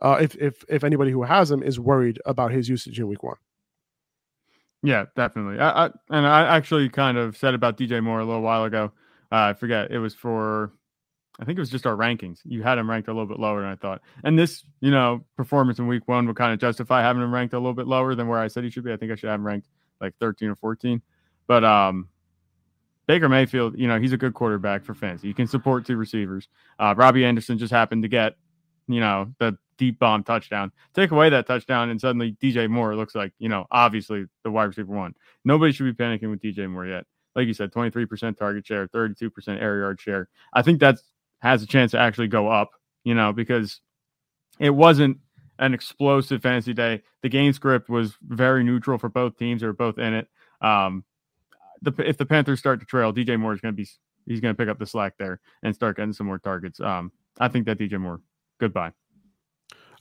Uh, 0.00 0.18
if 0.20 0.34
if 0.36 0.64
if 0.68 0.84
anybody 0.84 1.10
who 1.10 1.22
has 1.22 1.50
him 1.50 1.62
is 1.62 1.80
worried 1.80 2.20
about 2.24 2.52
his 2.52 2.68
usage 2.68 2.98
in 2.98 3.08
week 3.08 3.22
one. 3.22 3.36
Yeah, 4.82 5.06
definitely. 5.16 5.58
I, 5.58 5.86
I 5.86 5.90
and 6.10 6.26
I 6.26 6.56
actually 6.56 6.88
kind 6.88 7.18
of 7.18 7.36
said 7.36 7.54
about 7.54 7.76
DJ 7.76 8.02
Moore 8.02 8.20
a 8.20 8.24
little 8.24 8.42
while 8.42 8.64
ago. 8.64 8.92
Uh, 9.30 9.50
I 9.50 9.52
forget 9.54 9.90
it 9.90 9.98
was 9.98 10.14
for, 10.14 10.72
I 11.38 11.44
think 11.44 11.58
it 11.58 11.60
was 11.60 11.68
just 11.68 11.86
our 11.86 11.96
rankings. 11.96 12.38
You 12.44 12.62
had 12.62 12.78
him 12.78 12.88
ranked 12.88 13.08
a 13.08 13.12
little 13.12 13.26
bit 13.26 13.38
lower 13.38 13.60
than 13.60 13.70
I 13.70 13.74
thought, 13.74 14.00
and 14.24 14.38
this, 14.38 14.64
you 14.80 14.90
know, 14.90 15.24
performance 15.36 15.78
in 15.78 15.88
week 15.88 16.06
one 16.06 16.26
would 16.28 16.36
kind 16.36 16.52
of 16.52 16.60
justify 16.60 17.02
having 17.02 17.22
him 17.22 17.34
ranked 17.34 17.54
a 17.54 17.58
little 17.58 17.74
bit 17.74 17.86
lower 17.86 18.14
than 18.14 18.28
where 18.28 18.38
I 18.38 18.48
said 18.48 18.64
he 18.64 18.70
should 18.70 18.84
be. 18.84 18.92
I 18.92 18.96
think 18.96 19.12
I 19.12 19.16
should 19.16 19.28
have 19.28 19.40
him 19.40 19.46
ranked 19.46 19.68
like 20.00 20.14
13 20.20 20.48
or 20.48 20.54
14. 20.54 21.02
But 21.46 21.64
um, 21.64 22.08
Baker 23.06 23.28
Mayfield, 23.28 23.78
you 23.78 23.88
know, 23.88 23.98
he's 23.98 24.12
a 24.12 24.16
good 24.16 24.34
quarterback 24.34 24.84
for 24.84 24.94
fantasy. 24.94 25.28
He 25.28 25.34
can 25.34 25.46
support 25.46 25.86
two 25.86 25.96
receivers. 25.96 26.48
Uh, 26.78 26.94
Robbie 26.96 27.24
Anderson 27.24 27.58
just 27.58 27.72
happened 27.72 28.02
to 28.02 28.08
get, 28.08 28.36
you 28.88 29.00
know, 29.00 29.32
the 29.38 29.56
deep 29.76 29.98
bomb 29.98 30.24
touchdown. 30.24 30.72
Take 30.94 31.10
away 31.10 31.30
that 31.30 31.46
touchdown, 31.46 31.90
and 31.90 32.00
suddenly 32.00 32.36
DJ 32.42 32.68
Moore 32.68 32.96
looks 32.96 33.14
like, 33.14 33.32
you 33.38 33.48
know, 33.48 33.66
obviously 33.70 34.26
the 34.44 34.50
wide 34.50 34.64
receiver 34.64 34.92
one. 34.92 35.14
Nobody 35.44 35.72
should 35.72 35.84
be 35.84 36.04
panicking 36.04 36.30
with 36.30 36.40
DJ 36.40 36.68
Moore 36.68 36.86
yet. 36.86 37.04
Like 37.34 37.46
you 37.46 37.54
said, 37.54 37.72
23% 37.72 38.36
target 38.36 38.66
share, 38.66 38.88
32% 38.88 39.30
air 39.62 39.78
yard 39.78 40.00
share. 40.00 40.28
I 40.52 40.62
think 40.62 40.80
that 40.80 40.96
has 41.40 41.62
a 41.62 41.66
chance 41.66 41.92
to 41.92 41.98
actually 41.98 42.28
go 42.28 42.48
up, 42.48 42.70
you 43.04 43.14
know, 43.14 43.32
because 43.32 43.80
it 44.58 44.70
wasn't 44.70 45.18
an 45.58 45.74
explosive 45.74 46.42
fantasy 46.42 46.72
day. 46.72 47.02
The 47.22 47.28
game 47.28 47.52
script 47.52 47.88
was 47.88 48.16
very 48.22 48.64
neutral 48.64 48.98
for 48.98 49.08
both 49.08 49.36
teams. 49.36 49.60
They 49.60 49.66
were 49.66 49.72
both 49.72 49.98
in 49.98 50.14
it. 50.14 50.28
Um, 50.60 51.04
the, 51.82 51.92
if 51.98 52.16
the 52.16 52.26
Panthers 52.26 52.58
start 52.58 52.80
to 52.80 52.86
trail, 52.86 53.12
DJ 53.12 53.38
Moore 53.38 53.52
is 53.52 53.60
going 53.60 53.74
to 53.74 53.76
be 53.76 53.88
he's 54.26 54.40
going 54.40 54.54
to 54.54 54.58
pick 54.58 54.68
up 54.68 54.78
the 54.78 54.86
slack 54.86 55.14
there 55.18 55.40
and 55.62 55.74
start 55.74 55.96
getting 55.96 56.12
some 56.12 56.26
more 56.26 56.38
targets. 56.38 56.80
Um, 56.80 57.12
I 57.38 57.48
think 57.48 57.66
that 57.66 57.78
DJ 57.78 58.00
Moore, 58.00 58.20
goodbye. 58.58 58.92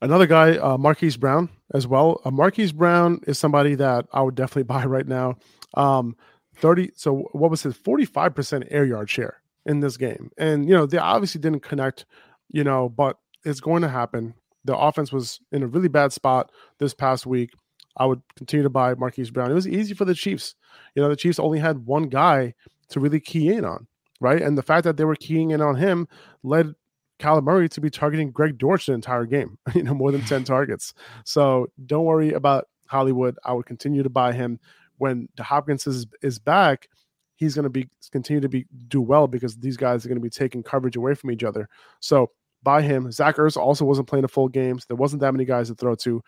Another 0.02 0.28
guy, 0.28 0.58
uh, 0.58 0.78
Marquise 0.78 1.18
Brown, 1.18 1.50
as 1.74 1.88
well. 1.88 2.22
Uh, 2.24 2.32
Marquise 2.32 2.72
Brown 2.72 3.20
is 3.26 3.40
somebody 3.40 3.76
that 3.76 4.06
I 4.14 4.22
would 4.22 4.36
definitely 4.36 4.64
buy 4.76 4.86
right 4.86 5.08
now. 5.08 5.36
Um, 5.74 6.16
30, 6.56 6.92
so 6.96 7.30
what 7.34 7.52
was 7.52 7.64
his 7.64 7.76
45% 7.76 8.68
air 8.70 8.86
yard 8.86 9.10
share 9.10 9.42
in 9.66 9.80
this 9.80 9.98
game? 9.98 10.32
And, 10.38 10.68
you 10.68 10.76
know, 10.76 10.86
they 10.86 10.98
obviously 10.98 11.42
didn't 11.42 11.62
connect, 11.62 12.06
you 12.50 12.64
know, 12.64 12.90
but 12.90 13.18
it's 13.44 13.60
going 13.60 13.82
to 13.84 13.90
happen. 13.90 14.34
The 14.66 14.78
offense 14.78 15.12
was 15.12 15.40
in 15.52 15.64
a 15.64 15.68
really 15.68 15.88
bad 15.88 16.14
spot 16.14 16.52
this 16.80 16.94
past 16.94 17.26
week. 17.26 17.52
I 17.96 18.06
would 18.06 18.22
continue 18.36 18.64
to 18.64 18.70
buy 18.70 18.94
Marquise 18.94 19.32
Brown. 19.32 19.52
It 19.52 19.56
was 19.56 19.68
easy 19.68 19.94
for 19.94 20.06
the 20.06 20.14
Chiefs. 20.14 20.56
You 20.96 21.02
know, 21.02 21.10
the 21.10 21.16
Chiefs 21.16 21.40
only 21.40 21.60
had 21.60 21.86
one 21.86 22.10
guy 22.10 22.54
to 22.90 23.00
really 23.00 23.20
key 23.20 23.50
in 23.50 23.66
on, 23.66 23.88
right? 24.20 24.42
And 24.42 24.58
the 24.58 24.64
fact 24.64 24.84
that 24.84 24.98
they 24.98 25.06
were 25.06 25.16
keying 25.16 25.52
in 25.52 25.62
on 25.62 25.76
him 25.76 26.08
led 26.44 26.76
Kyler 27.20 27.44
Murray 27.44 27.70
to 27.70 27.82
be 27.82 27.90
targeting 27.90 28.32
Greg 28.32 28.58
Dortch 28.58 28.86
the 28.86 28.94
entire 28.94 29.26
game, 29.26 29.58
you 29.76 29.84
know, 29.84 29.94
more 29.94 30.12
than 30.12 30.22
10 30.22 30.44
targets. 30.46 30.94
So 31.24 31.68
don't 31.86 32.06
worry 32.06 32.34
about 32.34 32.68
Hollywood. 32.88 33.38
I 33.44 33.54
would 33.54 33.66
continue 33.66 34.04
to 34.04 34.10
buy 34.10 34.34
him. 34.34 34.60
When 34.98 35.30
the 35.36 35.44
Hopkins 35.44 35.86
is, 35.86 36.08
is 36.24 36.40
back, 36.40 36.90
he's 37.36 37.54
going 37.54 37.64
to 37.64 37.70
be 37.70 37.88
continue 38.12 38.42
to 38.42 38.50
be 38.50 38.66
do 38.88 39.02
well 39.02 39.28
because 39.28 39.56
these 39.58 39.78
guys 39.78 40.04
are 40.04 40.10
going 40.10 40.18
to 40.18 40.24
be 40.24 40.30
taking 40.30 40.64
coverage 40.64 40.96
away 40.96 41.14
from 41.14 41.32
each 41.32 41.44
other. 41.44 41.70
So 42.00 42.32
buy 42.64 42.82
him. 42.82 43.12
Zach 43.12 43.36
Ertz 43.36 43.58
also 43.58 43.86
wasn't 43.86 44.08
playing 44.08 44.26
a 44.26 44.30
full 44.30 44.48
game. 44.48 44.80
So 44.80 44.86
there 44.88 44.98
wasn't 44.98 45.22
that 45.22 45.34
many 45.34 45.46
guys 45.46 45.68
to 45.68 45.76
throw 45.76 45.96
to. 45.96 46.24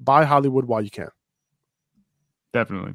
Buy 0.00 0.24
Hollywood 0.24 0.64
while 0.64 0.82
you 0.82 0.90
can. 0.90 1.08
Definitely. 2.52 2.94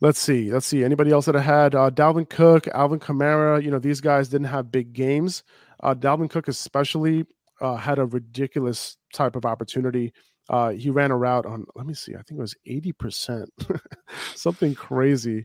Let's 0.00 0.18
see. 0.18 0.52
Let's 0.52 0.66
see. 0.66 0.84
Anybody 0.84 1.10
else 1.10 1.24
that 1.26 1.36
I 1.36 1.40
had? 1.40 1.74
Uh, 1.74 1.90
Dalvin 1.90 2.28
Cook, 2.28 2.68
Alvin 2.68 3.00
Kamara. 3.00 3.62
You 3.62 3.70
know, 3.70 3.78
these 3.78 4.02
guys 4.02 4.28
didn't 4.28 4.48
have 4.48 4.70
big 4.70 4.92
games. 4.92 5.42
Uh, 5.82 5.94
Dalvin 5.94 6.30
Cook, 6.30 6.48
especially, 6.48 7.26
uh, 7.60 7.76
had 7.76 7.98
a 7.98 8.06
ridiculous 8.06 8.96
type 9.12 9.36
of 9.36 9.44
opportunity. 9.44 10.12
Uh, 10.48 10.70
he 10.70 10.90
ran 10.90 11.10
a 11.10 11.16
route 11.16 11.46
on, 11.46 11.64
let 11.74 11.86
me 11.86 11.94
see, 11.94 12.12
I 12.14 12.22
think 12.22 12.38
it 12.38 12.42
was 12.42 12.54
80%, 12.68 13.46
something 14.34 14.74
crazy. 14.74 15.44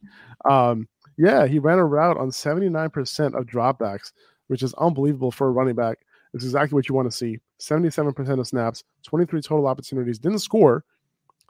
Um, 0.50 0.88
yeah, 1.18 1.48
he 1.48 1.60
ran 1.60 1.80
a 1.80 1.86
route 1.86 2.18
on 2.18 2.30
79% 2.30 3.38
of 3.38 3.46
dropbacks, 3.46 4.12
which 4.48 4.64
is 4.64 4.74
unbelievable 4.76 5.32
for 5.32 5.48
a 5.48 5.52
running 5.52 5.76
back. 5.76 6.00
It's 6.34 6.44
exactly 6.44 6.76
what 6.76 6.88
you 6.88 6.96
want 6.96 7.10
to 7.10 7.16
see. 7.16 7.40
77% 7.60 8.40
of 8.40 8.48
snaps, 8.48 8.84
23 9.04 9.42
total 9.42 9.68
opportunities, 9.68 10.20
didn't 10.20 10.40
score. 10.40 10.84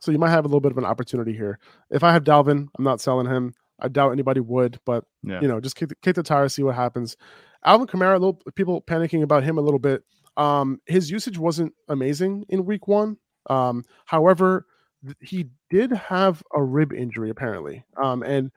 So 0.01 0.11
you 0.11 0.17
might 0.17 0.31
have 0.31 0.45
a 0.45 0.47
little 0.47 0.61
bit 0.61 0.71
of 0.71 0.77
an 0.77 0.85
opportunity 0.85 1.33
here. 1.33 1.59
If 1.91 2.03
I 2.03 2.11
have 2.11 2.23
Dalvin, 2.23 2.67
I'm 2.77 2.83
not 2.83 3.01
selling 3.01 3.27
him. 3.27 3.53
I 3.79 3.87
doubt 3.87 4.11
anybody 4.11 4.39
would, 4.39 4.79
but 4.85 5.03
yeah. 5.23 5.41
you 5.41 5.47
know, 5.47 5.59
just 5.59 5.75
kick 5.75 5.89
the, 5.89 5.95
kick 5.95 6.15
the 6.15 6.23
tires, 6.23 6.53
see 6.53 6.63
what 6.63 6.75
happens. 6.75 7.17
Alvin 7.65 7.87
Kamara, 7.87 8.13
little 8.13 8.41
people 8.55 8.81
panicking 8.81 9.23
about 9.23 9.43
him 9.43 9.57
a 9.57 9.61
little 9.61 9.79
bit. 9.79 10.03
Um, 10.37 10.79
his 10.85 11.11
usage 11.11 11.37
wasn't 11.37 11.73
amazing 11.89 12.45
in 12.49 12.65
week 12.65 12.87
one. 12.87 13.17
Um, 13.49 13.83
however, 14.05 14.65
th- 15.03 15.17
he 15.19 15.49
did 15.69 15.91
have 15.91 16.41
a 16.53 16.63
rib 16.63 16.93
injury 16.93 17.29
apparently, 17.29 17.83
um, 18.01 18.23
and 18.23 18.51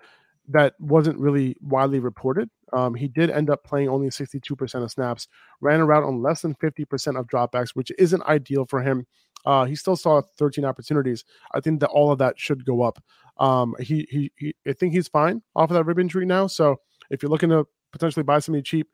that 0.48 0.74
wasn't 0.78 1.18
really 1.18 1.56
widely 1.60 1.98
reported. 1.98 2.50
Um, 2.72 2.94
he 2.94 3.08
did 3.08 3.30
end 3.30 3.50
up 3.50 3.64
playing 3.64 3.88
only 3.88 4.08
62% 4.08 4.82
of 4.82 4.90
snaps, 4.90 5.28
ran 5.60 5.80
around 5.80 6.04
on 6.04 6.22
less 6.22 6.42
than 6.42 6.54
50% 6.56 7.18
of 7.18 7.26
dropbacks, 7.26 7.70
which 7.70 7.92
isn't 7.98 8.22
ideal 8.24 8.66
for 8.66 8.82
him. 8.82 9.06
Uh, 9.46 9.64
he 9.64 9.76
still 9.76 9.96
saw 9.96 10.22
13 10.38 10.64
opportunities. 10.64 11.24
I 11.54 11.60
think 11.60 11.80
that 11.80 11.90
all 11.90 12.10
of 12.10 12.18
that 12.18 12.38
should 12.38 12.64
go 12.64 12.82
up. 12.82 13.02
Um, 13.38 13.74
he, 13.78 14.06
he, 14.10 14.32
he, 14.36 14.54
I 14.66 14.72
think 14.72 14.92
he's 14.92 15.08
fine 15.08 15.42
off 15.54 15.70
of 15.70 15.74
that 15.74 15.84
rib 15.84 15.98
injury 15.98 16.26
now. 16.26 16.46
So 16.46 16.76
if 17.10 17.22
you're 17.22 17.30
looking 17.30 17.50
to 17.50 17.66
potentially 17.94 18.24
buy 18.24 18.40
somebody 18.40 18.62
cheap, 18.62 18.88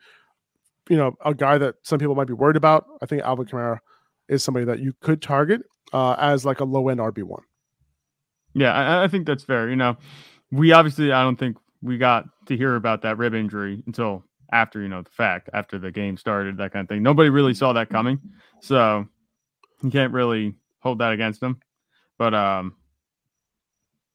you 0.90 0.96
know, 0.96 1.16
a 1.24 1.34
guy 1.34 1.56
that 1.56 1.76
some 1.82 1.98
people 1.98 2.14
might 2.14 2.26
be 2.26 2.34
worried 2.34 2.56
about, 2.56 2.86
I 3.02 3.06
think 3.06 3.22
Alvin 3.22 3.46
Kamara 3.46 3.78
is 4.28 4.44
somebody 4.44 4.66
that 4.66 4.78
you 4.78 4.92
could 5.00 5.22
target 5.22 5.62
uh, 5.92 6.16
as 6.18 6.44
like 6.44 6.60
a 6.60 6.64
low 6.64 6.88
end 6.90 7.00
RB 7.00 7.22
one. 7.22 7.42
Yeah, 8.52 8.72
I, 8.72 9.04
I, 9.04 9.08
think 9.08 9.26
that's 9.26 9.44
fair. 9.44 9.70
You 9.70 9.76
know, 9.76 9.96
we 10.52 10.72
obviously 10.72 11.12
I 11.12 11.22
don't 11.22 11.36
think 11.36 11.56
we 11.82 11.96
got 11.96 12.26
to 12.46 12.56
hear 12.56 12.76
about 12.76 13.02
that 13.02 13.16
rib 13.16 13.34
injury 13.34 13.82
until 13.86 14.24
after 14.52 14.82
you 14.82 14.88
know 14.88 15.02
the 15.02 15.10
fact, 15.10 15.48
after 15.54 15.78
the 15.78 15.90
game 15.90 16.16
started, 16.16 16.58
that 16.58 16.72
kind 16.72 16.84
of 16.84 16.88
thing. 16.88 17.02
Nobody 17.02 17.30
really 17.30 17.54
saw 17.54 17.72
that 17.72 17.88
coming, 17.88 18.20
so 18.60 19.06
you 19.82 19.90
can't 19.90 20.12
really 20.12 20.54
hold 20.80 20.98
that 20.98 21.12
against 21.12 21.42
him. 21.42 21.60
But 22.18 22.34
um, 22.34 22.76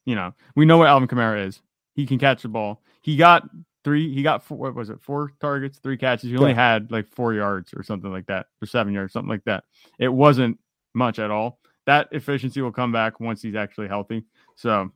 you 0.05 0.15
know, 0.15 0.33
we 0.55 0.65
know 0.65 0.77
what 0.77 0.89
Alvin 0.89 1.07
Kamara 1.07 1.47
is. 1.47 1.61
He 1.95 2.05
can 2.05 2.19
catch 2.19 2.43
the 2.43 2.49
ball. 2.49 2.83
He 3.01 3.15
got 3.15 3.49
three. 3.85 4.13
He 4.13 4.23
got 4.23 4.43
four, 4.43 4.57
what 4.57 4.75
was 4.75 4.89
it? 4.89 5.01
Four 5.01 5.31
targets, 5.39 5.79
three 5.79 5.95
catches. 5.95 6.29
He 6.29 6.35
only 6.35 6.51
yeah. 6.51 6.73
had 6.73 6.91
like 6.91 7.07
four 7.07 7.33
yards 7.33 7.73
or 7.73 7.83
something 7.83 8.11
like 8.11 8.25
that, 8.25 8.47
or 8.61 8.67
seven 8.67 8.91
yards, 8.91 9.13
something 9.13 9.29
like 9.29 9.45
that. 9.45 9.63
It 9.97 10.09
wasn't 10.09 10.59
much 10.93 11.19
at 11.19 11.31
all. 11.31 11.59
That 11.85 12.09
efficiency 12.11 12.61
will 12.61 12.71
come 12.71 12.91
back 12.91 13.21
once 13.21 13.41
he's 13.41 13.55
actually 13.55 13.87
healthy. 13.87 14.25
So 14.55 14.91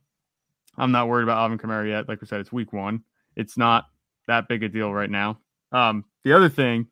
I'm 0.76 0.92
not 0.92 1.08
worried 1.08 1.22
about 1.22 1.38
Alvin 1.38 1.56
Kamara 1.56 1.88
yet. 1.88 2.08
Like 2.08 2.18
I 2.20 2.26
said, 2.26 2.40
it's 2.40 2.52
week 2.52 2.72
one. 2.72 3.04
It's 3.36 3.56
not 3.56 3.86
that 4.26 4.48
big 4.48 4.64
a 4.64 4.68
deal 4.68 4.92
right 4.92 5.10
now. 5.10 5.38
Um, 5.72 6.04
the 6.24 6.32
other 6.32 6.48
thing, 6.48 6.88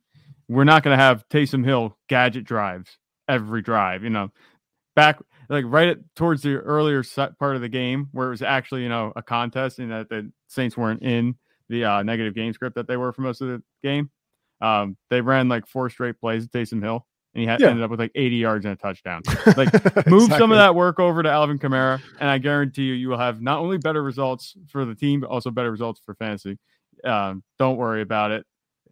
we're 0.49 0.65
not 0.65 0.85
going 0.85 0.97
to 0.97 1.03
have 1.03 1.29
Taysom 1.29 1.65
Hill 1.65 1.99
gadget 2.09 2.45
drives 2.45 2.97
every 3.29 3.61
drive. 3.61 4.05
You 4.05 4.11
know, 4.11 4.31
back 4.95 5.19
like 5.49 5.65
right 5.67 5.89
at, 5.89 5.99
towards 6.15 6.43
the 6.43 6.57
earlier 6.59 7.03
part 7.41 7.57
of 7.57 7.61
the 7.61 7.69
game 7.69 8.09
where 8.13 8.29
it 8.29 8.31
was 8.31 8.43
actually 8.43 8.83
you 8.83 8.89
know 8.89 9.13
a 9.17 9.23
contest 9.23 9.81
and 9.81 9.91
that 9.91 10.09
the 10.09 10.31
Saints 10.47 10.77
weren't 10.77 11.03
in 11.03 11.35
the 11.69 11.85
uh, 11.85 12.03
negative 12.03 12.35
game 12.35 12.53
script 12.53 12.77
that 12.77 12.87
they 12.87 12.97
were 12.97 13.13
for 13.13 13.23
most 13.23 13.41
of 13.41 13.49
the 13.49 13.63
game. 13.83 14.11
Um, 14.61 14.97
they 15.11 15.21
ran 15.21 15.49
like 15.49 15.67
four 15.67 15.91
straight 15.91 16.21
plays 16.21 16.45
at 16.45 16.51
Taysom 16.51 16.83
Hill, 16.83 17.07
and 17.35 17.41
he 17.41 17.47
had 17.47 17.61
yeah. 17.61 17.69
ended 17.69 17.85
up 17.85 17.91
with 17.91 18.01
like 18.01 18.13
80 18.15 18.37
yards 18.37 18.65
and 18.65 18.73
a 18.73 18.77
touchdown. 18.77 19.23
Like 19.57 19.73
move 20.07 20.25
exactly. 20.25 20.39
some 20.39 20.53
of 20.53 20.59
that 20.59 20.75
work 20.75 21.01
over 21.01 21.23
to 21.23 21.31
Alvin 21.31 21.59
Kamara, 21.59 22.01
and 22.21 22.29
I 22.29 22.39
guarantee 22.39 22.85
you, 22.85 22.95
you 22.95 23.09
will 23.09 23.19
have 23.19 23.41
not 23.41 23.61
only 23.61 23.79
better 23.79 24.03
results 24.03 24.57
for 24.69 24.85
the 24.85 24.95
team, 24.95 25.21
but 25.21 25.31
also 25.31 25.51
better 25.51 25.71
results 25.71 26.01
for 26.05 26.15
fantasy. 26.15 26.59
Um, 27.05 27.43
don't 27.59 27.77
worry 27.77 28.03
about 28.03 28.31
it. 28.33 28.47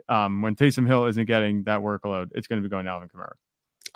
Um, 0.08 0.42
when 0.42 0.54
Taysom 0.54 0.86
Hill 0.86 1.06
isn't 1.06 1.26
getting 1.26 1.64
that 1.64 1.80
workload, 1.80 2.30
it's 2.34 2.46
going 2.46 2.62
to 2.62 2.68
be 2.68 2.70
going 2.70 2.84
to 2.84 2.90
Alvin 2.90 3.08
Kamara. 3.08 3.32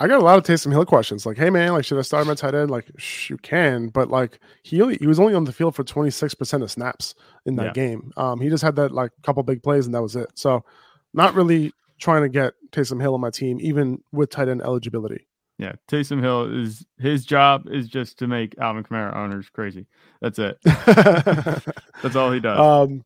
I 0.00 0.08
got 0.08 0.18
a 0.18 0.24
lot 0.24 0.38
of 0.38 0.44
Taysom 0.44 0.72
Hill 0.72 0.86
questions. 0.86 1.26
Like, 1.26 1.36
hey 1.36 1.50
man, 1.50 1.74
like 1.74 1.84
should 1.84 1.98
I 1.98 2.02
start 2.02 2.26
my 2.26 2.34
tight 2.34 2.54
end? 2.54 2.70
Like, 2.70 2.90
shh, 2.96 3.28
you 3.28 3.36
can, 3.36 3.88
but 3.88 4.08
like 4.08 4.40
he 4.62 4.80
only, 4.80 4.96
he 4.96 5.06
was 5.06 5.20
only 5.20 5.34
on 5.34 5.44
the 5.44 5.52
field 5.52 5.76
for 5.76 5.84
26% 5.84 6.62
of 6.62 6.70
snaps 6.70 7.14
in 7.44 7.56
that 7.56 7.66
yeah. 7.66 7.72
game. 7.72 8.10
Um, 8.16 8.40
he 8.40 8.48
just 8.48 8.64
had 8.64 8.76
that 8.76 8.92
like 8.92 9.12
couple 9.22 9.42
big 9.42 9.62
plays 9.62 9.84
and 9.84 9.94
that 9.94 10.00
was 10.00 10.16
it. 10.16 10.30
So 10.34 10.64
not 11.12 11.34
really 11.34 11.72
trying 11.98 12.22
to 12.22 12.30
get 12.30 12.54
Taysom 12.72 12.98
Hill 12.98 13.12
on 13.12 13.20
my 13.20 13.28
team, 13.28 13.58
even 13.60 14.02
with 14.10 14.30
tight 14.30 14.48
end 14.48 14.62
eligibility. 14.62 15.26
Yeah, 15.58 15.72
Taysom 15.88 16.22
Hill 16.22 16.62
is 16.62 16.86
his 16.98 17.26
job 17.26 17.68
is 17.70 17.86
just 17.86 18.18
to 18.20 18.26
make 18.26 18.56
Alvin 18.58 18.82
Kamara 18.82 19.14
owners 19.14 19.50
crazy. 19.50 19.86
That's 20.22 20.38
it. 20.38 20.56
That's 20.64 22.16
all 22.16 22.32
he 22.32 22.40
does. 22.40 22.58
Um, 22.58 23.04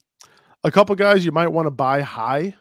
a 0.62 0.70
couple 0.70 0.94
guys 0.94 1.24
you 1.24 1.32
might 1.32 1.48
want 1.48 1.66
to 1.66 1.72
buy 1.72 2.02
high, 2.02 2.54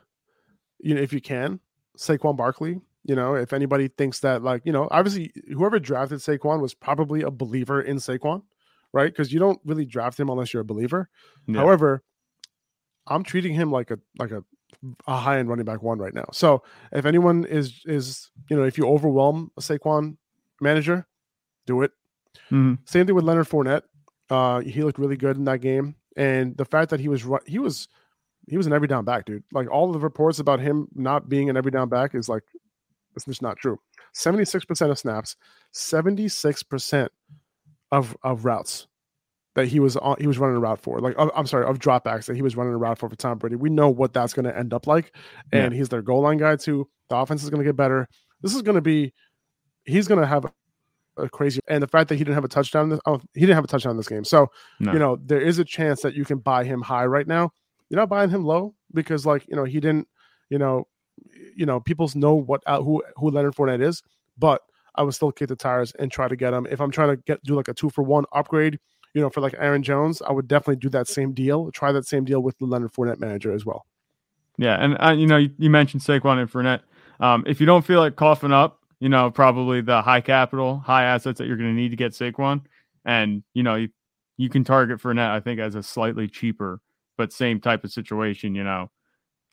you 0.79 0.95
know, 0.95 1.01
if 1.01 1.13
you 1.13 1.21
can. 1.21 1.59
Saquon 1.95 2.35
Barkley, 2.35 2.81
you 3.03 3.15
know, 3.15 3.35
if 3.35 3.53
anybody 3.53 3.89
thinks 3.89 4.19
that, 4.19 4.43
like, 4.43 4.61
you 4.65 4.71
know, 4.71 4.87
obviously 4.91 5.31
whoever 5.51 5.79
drafted 5.79 6.19
Saquon 6.19 6.61
was 6.61 6.73
probably 6.73 7.21
a 7.21 7.31
believer 7.31 7.81
in 7.81 7.97
Saquon, 7.97 8.43
right? 8.93 9.11
Because 9.11 9.33
you 9.33 9.39
don't 9.39 9.59
really 9.65 9.85
draft 9.85 10.19
him 10.19 10.29
unless 10.29 10.53
you're 10.53 10.61
a 10.61 10.65
believer. 10.65 11.09
Yeah. 11.47 11.59
However, 11.59 12.03
I'm 13.07 13.23
treating 13.23 13.53
him 13.53 13.71
like 13.71 13.91
a 13.91 13.99
like 14.17 14.31
a, 14.31 14.43
a 15.07 15.17
high 15.17 15.39
end 15.39 15.49
running 15.49 15.65
back 15.65 15.83
one 15.83 15.99
right 15.99 16.13
now. 16.13 16.25
So 16.31 16.63
if 16.91 17.05
anyone 17.05 17.45
is 17.45 17.81
is 17.85 18.31
you 18.49 18.55
know 18.55 18.63
if 18.63 18.77
you 18.77 18.87
overwhelm 18.87 19.51
a 19.57 19.61
Saquon 19.61 20.17
manager, 20.61 21.05
do 21.65 21.81
it. 21.81 21.91
Mm-hmm. 22.45 22.75
Same 22.85 23.05
thing 23.05 23.15
with 23.15 23.25
Leonard 23.25 23.49
Fournette. 23.49 23.83
Uh, 24.29 24.61
he 24.61 24.81
looked 24.83 24.97
really 24.97 25.17
good 25.17 25.35
in 25.35 25.43
that 25.45 25.59
game, 25.59 25.95
and 26.15 26.55
the 26.55 26.65
fact 26.65 26.89
that 26.91 27.01
he 27.01 27.09
was 27.09 27.25
he 27.45 27.59
was 27.59 27.89
he 28.47 28.57
was 28.57 28.67
an 28.67 28.73
every 28.73 28.87
down 28.87 29.05
back, 29.05 29.25
dude. 29.25 29.43
Like 29.51 29.69
all 29.69 29.91
the 29.91 29.99
reports 29.99 30.39
about 30.39 30.59
him 30.59 30.87
not 30.95 31.29
being 31.29 31.49
an 31.49 31.57
every 31.57 31.71
down 31.71 31.89
back 31.89 32.15
is 32.15 32.29
like 32.29 32.43
it's 33.15 33.25
just 33.25 33.41
not 33.41 33.57
true. 33.57 33.79
76% 34.15 34.91
of 34.91 34.99
snaps, 34.99 35.35
76% 35.73 37.09
of 37.91 38.17
of 38.23 38.43
routes 38.43 38.87
that 39.55 39.67
he 39.67 39.79
was 39.79 39.95
on, 39.97 40.15
he 40.19 40.27
was 40.27 40.39
running 40.39 40.55
a 40.55 40.59
route 40.59 40.81
for. 40.81 40.99
Like 40.99 41.15
I'm 41.17 41.45
sorry, 41.45 41.65
of 41.65 41.79
dropbacks 41.79 42.25
that 42.25 42.35
he 42.35 42.41
was 42.41 42.55
running 42.55 42.73
a 42.73 42.77
route 42.77 42.97
for 42.97 43.09
for 43.09 43.15
Tom 43.15 43.37
Brady. 43.37 43.55
We 43.55 43.69
know 43.69 43.89
what 43.89 44.13
that's 44.13 44.33
going 44.33 44.45
to 44.45 44.57
end 44.57 44.73
up 44.73 44.87
like, 44.87 45.15
and 45.51 45.71
yeah. 45.71 45.77
he's 45.77 45.89
their 45.89 46.01
goal 46.01 46.21
line 46.21 46.37
guy 46.37 46.55
too. 46.55 46.89
The 47.09 47.17
offense 47.17 47.43
is 47.43 47.49
going 47.49 47.59
to 47.59 47.65
get 47.65 47.75
better. 47.75 48.07
This 48.41 48.55
is 48.55 48.61
going 48.61 48.75
to 48.75 48.81
be, 48.81 49.13
he's 49.85 50.07
going 50.07 50.19
to 50.19 50.27
have 50.27 50.45
a 51.17 51.29
crazy. 51.29 51.59
And 51.67 51.83
the 51.83 51.87
fact 51.87 52.09
that 52.09 52.15
he 52.15 52.23
didn't 52.23 52.35
have 52.35 52.43
a 52.43 52.49
touchdown, 52.49 52.89
this, 52.89 52.99
oh, 53.05 53.21
he 53.33 53.41
didn't 53.41 53.55
have 53.55 53.63
a 53.63 53.67
touchdown 53.67 53.91
in 53.91 53.97
this 53.97 54.09
game. 54.09 54.23
So 54.23 54.47
no. 54.79 54.93
you 54.93 54.99
know 54.99 55.17
there 55.23 55.41
is 55.41 55.59
a 55.59 55.65
chance 55.65 56.01
that 56.01 56.15
you 56.15 56.25
can 56.25 56.39
buy 56.39 56.63
him 56.63 56.81
high 56.81 57.05
right 57.05 57.27
now. 57.27 57.51
You're 57.89 57.99
not 57.99 58.09
buying 58.09 58.31
him 58.31 58.43
low 58.43 58.73
because 58.93 59.25
like 59.25 59.47
you 59.47 59.55
know 59.55 59.65
he 59.65 59.79
didn't, 59.79 60.07
you 60.49 60.57
know, 60.57 60.87
you 61.55 61.65
know, 61.65 61.79
people 61.79 62.09
know 62.15 62.35
what 62.35 62.61
uh, 62.65 62.81
who 62.81 63.03
who 63.15 63.29
Leonard 63.29 63.55
Fournette 63.55 63.81
is, 63.81 64.03
but 64.37 64.61
I 64.95 65.03
would 65.03 65.13
still 65.13 65.31
kick 65.31 65.49
the 65.49 65.55
tires 65.55 65.91
and 65.99 66.11
try 66.11 66.27
to 66.27 66.35
get 66.35 66.53
him. 66.53 66.67
If 66.69 66.79
I'm 66.79 66.91
trying 66.91 67.09
to 67.09 67.17
get 67.17 67.43
do 67.43 67.55
like 67.55 67.67
a 67.67 67.73
two 67.73 67.89
for 67.89 68.03
one 68.03 68.25
upgrade, 68.33 68.79
you 69.13 69.21
know, 69.21 69.29
for 69.29 69.41
like 69.41 69.55
Aaron 69.57 69.83
Jones, 69.83 70.21
I 70.21 70.31
would 70.31 70.47
definitely 70.47 70.77
do 70.77 70.89
that 70.89 71.07
same 71.07 71.33
deal. 71.33 71.71
Try 71.71 71.91
that 71.91 72.05
same 72.05 72.25
deal 72.25 72.41
with 72.41 72.57
the 72.59 72.65
Leonard 72.65 72.93
Fournette 72.93 73.19
manager 73.19 73.53
as 73.53 73.65
well. 73.65 73.85
Yeah, 74.57 74.75
and 74.75 74.97
uh, 74.99 75.11
you 75.11 75.27
know, 75.27 75.37
you, 75.37 75.49
you, 75.57 75.69
mentioned 75.69 76.03
Saquon 76.03 76.39
and 76.39 76.51
Fournette. 76.51 76.81
Um, 77.19 77.43
if 77.47 77.59
you 77.59 77.65
don't 77.65 77.83
feel 77.83 77.99
like 77.99 78.15
coughing 78.15 78.51
up, 78.51 78.79
you 78.99 79.09
know, 79.09 79.31
probably 79.31 79.81
the 79.81 80.01
high 80.01 80.21
capital, 80.21 80.79
high 80.79 81.05
assets 81.05 81.39
that 81.39 81.47
you're 81.47 81.57
going 81.57 81.75
to 81.75 81.81
need 81.81 81.89
to 81.89 81.95
get 81.95 82.11
Saquon, 82.11 82.61
and 83.03 83.43
you 83.53 83.63
know, 83.63 83.75
you, 83.75 83.89
you 84.37 84.49
can 84.49 84.63
target 84.63 84.99
Fournette, 84.99 85.31
I 85.31 85.39
think, 85.39 85.59
as 85.59 85.73
a 85.73 85.81
slightly 85.81 86.27
cheaper 86.27 86.81
but 87.17 87.33
same 87.33 87.59
type 87.59 87.83
of 87.83 87.91
situation, 87.91 88.55
you 88.55 88.63
know, 88.63 88.89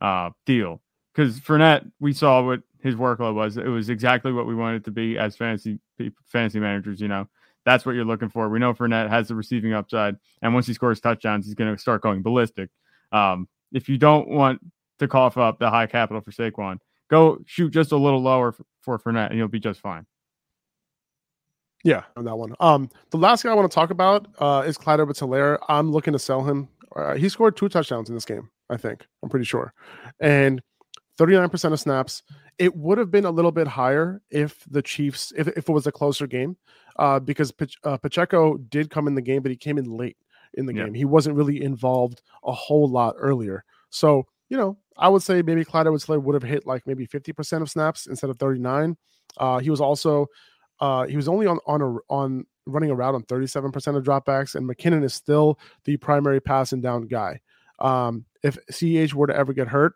uh, 0.01 0.31
deal. 0.47 0.81
Because 1.15 1.41
Fournette, 1.41 1.91
we 2.01 2.13
saw 2.13 2.45
what 2.45 2.63
his 2.83 2.95
workload 2.95 3.35
was. 3.35 3.57
It 3.57 3.67
was 3.67 3.91
exactly 3.91 4.33
what 4.33 4.47
we 4.47 4.55
wanted 4.55 4.85
to 4.85 4.91
be 4.91 5.19
as 5.19 5.37
fantasy 5.37 5.79
fantasy 6.27 6.61
managers. 6.61 7.01
You 7.01 7.09
know, 7.09 7.29
that's 7.65 7.85
what 7.85 7.95
you're 7.95 8.05
looking 8.05 8.29
for. 8.29 8.49
We 8.49 8.59
know 8.59 8.73
Fournette 8.73 9.09
has 9.11 9.29
the 9.29 9.35
receiving 9.35 9.73
upside, 9.73 10.17
and 10.43 10.55
once 10.55 10.67
he 10.67 10.73
scores 10.73 11.01
touchdowns, 11.01 11.47
he's 11.47 11.55
going 11.55 11.75
to 11.75 11.81
start 11.81 12.03
going 12.03 12.23
ballistic. 12.23 12.71
Um, 13.13 13.49
if 13.73 13.89
you 13.89 13.99
don't 13.99 14.29
want 14.29 14.61
to 14.99 15.09
cough 15.09 15.37
up 15.37 15.59
the 15.59 15.71
high 15.71 15.87
capital 15.87 16.21
for 16.21 16.31
Saquon, 16.31 16.79
go 17.09 17.39
shoot 17.47 17.71
just 17.71 17.93
a 17.93 17.97
little 17.97 18.23
lower 18.23 18.53
for, 18.53 18.65
for 18.81 18.99
Fournette, 18.99 19.31
and 19.31 19.39
you'll 19.39 19.49
be 19.49 19.61
just 19.61 19.81
fine. 19.81 20.07
Yeah, 21.83 22.05
on 22.17 22.25
that 22.25 22.37
one. 22.37 22.55
Um, 22.61 22.91
the 23.11 23.17
last 23.17 23.43
guy 23.43 23.51
I 23.51 23.55
want 23.55 23.71
to 23.71 23.75
talk 23.75 23.91
about 23.91 24.27
uh, 24.39 24.63
is 24.67 24.77
Clyde 24.77 25.01
Edwards-Helaire. 25.01 25.59
I'm 25.69 25.91
looking 25.91 26.13
to 26.13 26.19
sell 26.19 26.45
him. 26.45 26.69
Uh, 26.95 27.15
he 27.15 27.29
scored 27.29 27.57
two 27.57 27.69
touchdowns 27.69 28.09
in 28.09 28.15
this 28.15 28.25
game. 28.25 28.51
I 28.69 28.77
think 28.77 29.07
I'm 29.23 29.29
pretty 29.29 29.47
sure, 29.47 29.73
and 30.21 30.63
39% 31.19 31.73
of 31.73 31.81
snaps. 31.81 32.23
It 32.59 32.75
would 32.77 32.99
have 32.99 33.11
been 33.11 33.25
a 33.25 33.31
little 33.31 33.53
bit 33.53 33.67
higher 33.67 34.23
if 34.31 34.65
the 34.71 34.83
Chiefs, 34.83 35.33
if, 35.37 35.49
if 35.49 35.69
it 35.69 35.73
was 35.73 35.87
a 35.87 35.93
closer 35.93 36.27
game, 36.27 36.57
uh, 36.99 37.21
because 37.21 37.53
uh, 37.85 37.97
Pacheco 37.97 38.57
did 38.57 38.91
come 38.91 39.07
in 39.07 39.15
the 39.15 39.23
game, 39.23 39.43
but 39.43 39.51
he 39.51 39.57
came 39.57 39.79
in 39.79 39.85
late 39.85 40.17
in 40.55 40.67
the 40.67 40.75
yeah. 40.75 40.85
game. 40.85 40.95
He 40.95 41.05
wasn't 41.05 41.37
really 41.37 41.63
involved 41.63 42.23
a 42.45 42.53
whole 42.53 42.89
lot 42.89 43.15
earlier. 43.19 43.65
So, 43.91 44.27
you 44.49 44.57
know, 44.57 44.79
I 44.97 45.09
would 45.09 45.23
say 45.23 45.43
maybe 45.43 45.65
Clyde 45.65 45.87
Edwards 45.87 46.09
would 46.09 46.35
have 46.35 46.43
hit 46.43 46.67
like 46.67 46.87
maybe 46.87 47.07
50% 47.07 47.63
of 47.63 47.71
snaps 47.71 48.07
instead 48.07 48.31
of 48.31 48.39
39. 48.39 48.97
Uh, 49.37 49.59
he 49.59 49.71
was 49.71 49.81
also 49.81 50.27
uh, 50.81 51.07
he 51.07 51.17
was 51.17 51.29
only 51.29 51.47
on 51.47 51.59
on 51.67 51.83
a, 51.83 51.97
on 52.13 52.47
running 52.67 52.91
a 52.91 52.95
route 52.95 53.15
on 53.15 53.23
37% 53.25 53.97
of 53.97 54.05
dropbacks, 54.05 54.55
and 54.55 54.69
McKinnon 54.69 55.05
is 55.05 55.15
still 55.15 55.59
the 55.85 55.97
primary 55.97 56.41
passing 56.41 56.81
down 56.81 57.07
guy. 57.07 57.41
Um, 57.79 58.25
if 58.43 58.59
CH 58.71 59.15
were 59.15 59.27
to 59.27 59.37
ever 59.37 59.53
get 59.53 59.69
hurt, 59.69 59.95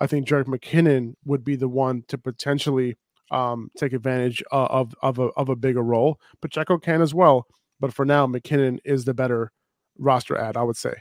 I 0.00 0.06
think 0.06 0.26
Jerick 0.26 0.46
McKinnon 0.46 1.14
would 1.24 1.44
be 1.44 1.56
the 1.56 1.68
one 1.68 2.04
to 2.08 2.18
potentially 2.18 2.96
um, 3.30 3.70
take 3.76 3.92
advantage 3.92 4.42
uh, 4.50 4.66
of 4.66 4.94
of 5.02 5.18
a, 5.18 5.28
of 5.36 5.48
a 5.48 5.56
bigger 5.56 5.82
role. 5.82 6.18
Pacheco 6.40 6.78
can 6.78 7.02
as 7.02 7.14
well, 7.14 7.46
but 7.78 7.92
for 7.92 8.04
now, 8.04 8.26
McKinnon 8.26 8.78
is 8.84 9.04
the 9.04 9.14
better 9.14 9.52
roster 9.98 10.36
ad, 10.36 10.56
I 10.56 10.62
would 10.62 10.76
say. 10.76 10.94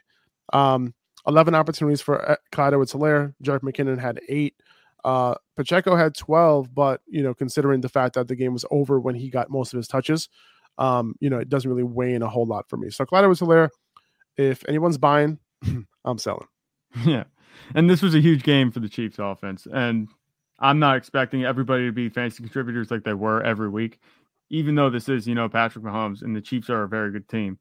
Um, 0.53 0.93
11 1.27 1.53
opportunities 1.55 2.01
for 2.01 2.29
uh, 2.29 2.35
Clyde 2.51 2.73
Edwards-Helaire. 2.73 3.33
Jerick 3.43 3.61
McKinnon 3.61 3.99
had 3.99 4.19
eight. 4.29 4.55
Uh, 5.03 5.35
Pacheco 5.55 5.95
had 5.95 6.15
12, 6.15 6.73
but 6.73 7.01
you 7.07 7.23
know, 7.23 7.33
considering 7.33 7.81
the 7.81 7.89
fact 7.89 8.15
that 8.15 8.27
the 8.27 8.35
game 8.35 8.53
was 8.53 8.65
over 8.71 8.99
when 8.99 9.15
he 9.15 9.29
got 9.29 9.49
most 9.49 9.73
of 9.73 9.77
his 9.77 9.87
touches, 9.87 10.29
um, 10.77 11.15
you 11.19 11.29
know, 11.29 11.37
it 11.37 11.49
doesn't 11.49 11.69
really 11.69 11.83
weigh 11.83 12.13
in 12.13 12.21
a 12.21 12.29
whole 12.29 12.45
lot 12.45 12.69
for 12.69 12.77
me. 12.77 12.89
So 12.89 13.05
Clyde 13.05 13.23
Edwards-Helaire. 13.23 13.69
If 14.37 14.63
anyone's 14.69 14.97
buying, 14.97 15.39
I'm 16.05 16.17
selling. 16.17 16.47
Yeah. 17.05 17.25
And 17.75 17.89
this 17.89 18.01
was 18.01 18.15
a 18.15 18.21
huge 18.21 18.43
game 18.43 18.71
for 18.71 18.79
the 18.79 18.89
Chiefs 18.89 19.17
offense. 19.19 19.67
And 19.71 20.09
I'm 20.59 20.79
not 20.79 20.97
expecting 20.97 21.45
everybody 21.45 21.85
to 21.85 21.91
be 21.91 22.09
fantasy 22.09 22.43
contributors 22.43 22.91
like 22.91 23.03
they 23.03 23.13
were 23.13 23.41
every 23.43 23.69
week, 23.69 23.99
even 24.49 24.75
though 24.75 24.89
this 24.89 25.09
is, 25.09 25.27
you 25.27 25.35
know, 25.35 25.49
Patrick 25.49 25.83
Mahomes 25.83 26.21
and 26.21 26.35
the 26.35 26.41
Chiefs 26.41 26.69
are 26.69 26.83
a 26.83 26.87
very 26.87 27.11
good 27.11 27.27
team. 27.29 27.59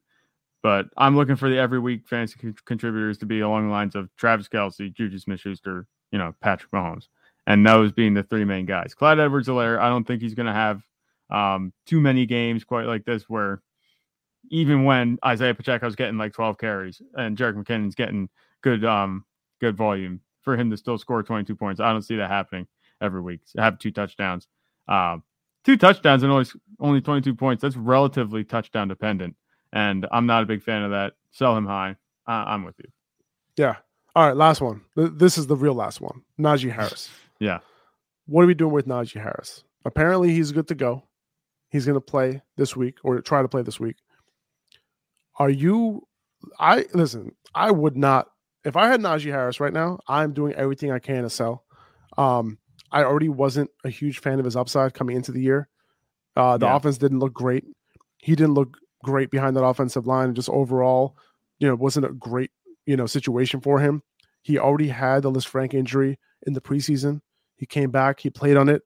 But 0.61 0.87
I'm 0.97 1.15
looking 1.15 1.37
for 1.37 1.49
the 1.49 1.57
every 1.57 1.79
week 1.79 2.07
fantasy 2.07 2.53
contributors 2.65 3.17
to 3.19 3.25
be 3.25 3.39
along 3.39 3.67
the 3.67 3.71
lines 3.71 3.95
of 3.95 4.09
Travis 4.17 4.49
Kelce, 4.49 4.93
Juju 4.93 5.17
Smith 5.19 5.39
Schuster, 5.39 5.87
you 6.11 6.19
know, 6.19 6.33
Patrick 6.41 6.71
Mahomes 6.71 7.07
and 7.47 7.65
those 7.65 7.91
being 7.91 8.13
the 8.13 8.23
three 8.23 8.45
main 8.45 8.65
guys. 8.65 8.93
Clyde 8.93 9.19
Edwards-Helaire, 9.19 9.79
I 9.79 9.89
don't 9.89 10.05
think 10.05 10.21
he's 10.21 10.35
going 10.35 10.47
to 10.47 10.53
have 10.53 10.81
um, 11.29 11.73
too 11.85 12.01
many 12.01 12.25
games 12.25 12.63
quite 12.63 12.85
like 12.85 13.05
this 13.05 13.23
where 13.29 13.61
even 14.49 14.83
when 14.83 15.17
Isaiah 15.25 15.53
Pacheco's 15.53 15.95
getting 15.95 16.17
like 16.17 16.33
12 16.33 16.57
carries 16.57 17.01
and 17.15 17.37
Jerick 17.37 17.55
McKinnon's 17.55 17.95
getting 17.95 18.29
good 18.61 18.83
um 18.83 19.25
good 19.59 19.75
volume 19.75 20.21
for 20.41 20.55
him 20.55 20.69
to 20.71 20.77
still 20.77 20.97
score 20.97 21.21
22 21.23 21.55
points. 21.55 21.79
I 21.79 21.91
don't 21.91 22.01
see 22.01 22.15
that 22.17 22.29
happening 22.29 22.67
every 23.01 23.21
week. 23.21 23.41
have 23.57 23.79
two 23.79 23.91
touchdowns. 23.91 24.47
Um, 24.87 25.23
two 25.63 25.77
touchdowns 25.77 26.23
and 26.23 26.31
only 26.31 26.45
only 26.79 27.01
22 27.01 27.35
points. 27.35 27.61
That's 27.61 27.75
relatively 27.75 28.43
touchdown 28.43 28.87
dependent. 28.87 29.35
And 29.71 30.07
I'm 30.11 30.25
not 30.25 30.43
a 30.43 30.45
big 30.45 30.63
fan 30.63 30.83
of 30.83 30.91
that. 30.91 31.13
Sell 31.31 31.55
him 31.55 31.65
high. 31.65 31.95
I'm 32.25 32.63
with 32.63 32.75
you. 32.79 32.89
Yeah. 33.57 33.75
All 34.15 34.27
right. 34.27 34.35
Last 34.35 34.61
one. 34.61 34.81
This 34.95 35.37
is 35.37 35.47
the 35.47 35.55
real 35.55 35.73
last 35.73 36.01
one. 36.01 36.21
Najee 36.39 36.71
Harris. 36.71 37.09
Yeah. 37.41 37.59
What 38.25 38.43
are 38.43 38.47
we 38.47 38.53
doing 38.53 38.73
with 38.73 38.85
Najee 38.85 39.21
Harris? 39.21 39.63
Apparently, 39.85 40.33
he's 40.33 40.51
good 40.51 40.67
to 40.67 40.75
go. 40.75 41.03
He's 41.69 41.85
going 41.85 41.95
to 41.95 42.01
play 42.01 42.41
this 42.57 42.75
week 42.75 42.97
or 43.01 43.21
try 43.21 43.41
to 43.41 43.47
play 43.47 43.61
this 43.61 43.79
week. 43.79 43.95
Are 45.37 45.49
you? 45.49 46.05
I 46.59 46.85
listen. 46.93 47.33
I 47.55 47.71
would 47.71 47.95
not. 47.95 48.27
If 48.69 48.77
I 48.77 48.87
had 48.87 49.01
Najee 49.01 49.31
Harris 49.31 49.59
right 49.59 49.73
now, 49.73 49.99
I'm 50.07 50.31
doing 50.31 50.53
everything 50.53 50.91
I 50.91 50.99
can 50.99 51.23
to 51.23 51.29
sell. 51.29 51.65
Um, 52.19 52.59
I 52.91 53.03
already 53.03 53.27
wasn't 53.27 53.71
a 53.83 53.89
huge 53.89 54.19
fan 54.19 54.37
of 54.37 54.45
his 54.45 54.55
upside 54.55 54.93
coming 54.93 55.15
into 55.15 55.31
the 55.31 55.41
year. 55.41 55.67
Uh, 56.35 56.57
the 56.57 56.67
yeah. 56.67 56.75
offense 56.75 56.99
didn't 56.99 57.17
look 57.17 57.33
great. 57.33 57.65
He 58.19 58.35
didn't 58.35 58.53
look 58.53 58.77
great 59.03 59.31
behind 59.31 59.55
that 59.55 59.63
offensive 59.63 60.05
line. 60.05 60.35
Just 60.35 60.49
overall, 60.49 61.17
you 61.57 61.67
know, 61.67 61.75
wasn't 61.75 62.05
a 62.05 62.09
great 62.09 62.51
you 62.85 62.95
know 62.95 63.07
situation 63.07 63.59
for 63.59 63.79
him. 63.79 64.03
He 64.43 64.59
already 64.59 64.89
had 64.89 65.23
the 65.23 65.31
Lisfranc 65.31 65.73
injury 65.73 66.19
in 66.45 66.53
the 66.53 66.61
preseason. 66.61 67.21
He 67.55 67.65
came 67.65 67.89
back, 67.89 68.19
he 68.19 68.29
played 68.29 68.55
on 68.55 68.69
it, 68.69 68.83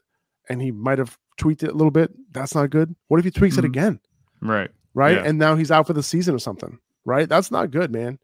and 0.49 0.61
he 0.61 0.71
might 0.71 0.97
have 0.97 1.17
tweaked 1.37 1.63
it 1.63 1.71
a 1.71 1.75
little 1.75 1.91
bit. 1.91 2.11
That's 2.31 2.55
not 2.55 2.69
good. 2.69 2.95
What 3.09 3.19
if 3.19 3.25
he 3.25 3.31
tweaks 3.31 3.57
mm-hmm. 3.57 3.65
it 3.65 3.67
again? 3.67 3.99
Right. 4.41 4.71
Right. 4.93 5.17
Yeah. 5.17 5.23
And 5.23 5.37
now 5.37 5.55
he's 5.57 5.71
out 5.71 5.87
for 5.87 5.93
the 5.93 6.03
season 6.03 6.35
or 6.35 6.39
something. 6.39 6.79
Right. 7.05 7.27
That's 7.27 7.51
not 7.51 7.71
good, 7.71 7.91
man. 7.91 8.19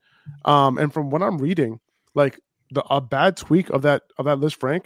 Um, 0.45 0.77
and 0.77 0.93
from 0.93 1.09
what 1.09 1.21
I'm 1.21 1.37
reading, 1.37 1.79
like 2.15 2.39
the 2.71 2.83
a 2.89 3.01
bad 3.01 3.37
tweak 3.37 3.69
of 3.69 3.81
that 3.83 4.03
of 4.17 4.25
that 4.25 4.39
Lisfranc, 4.39 4.85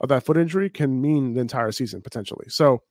of 0.00 0.08
that 0.08 0.24
foot 0.24 0.36
injury 0.36 0.70
can 0.70 1.00
mean 1.00 1.34
the 1.34 1.40
entire 1.40 1.72
season 1.72 2.02
potentially. 2.02 2.46
So 2.48 2.82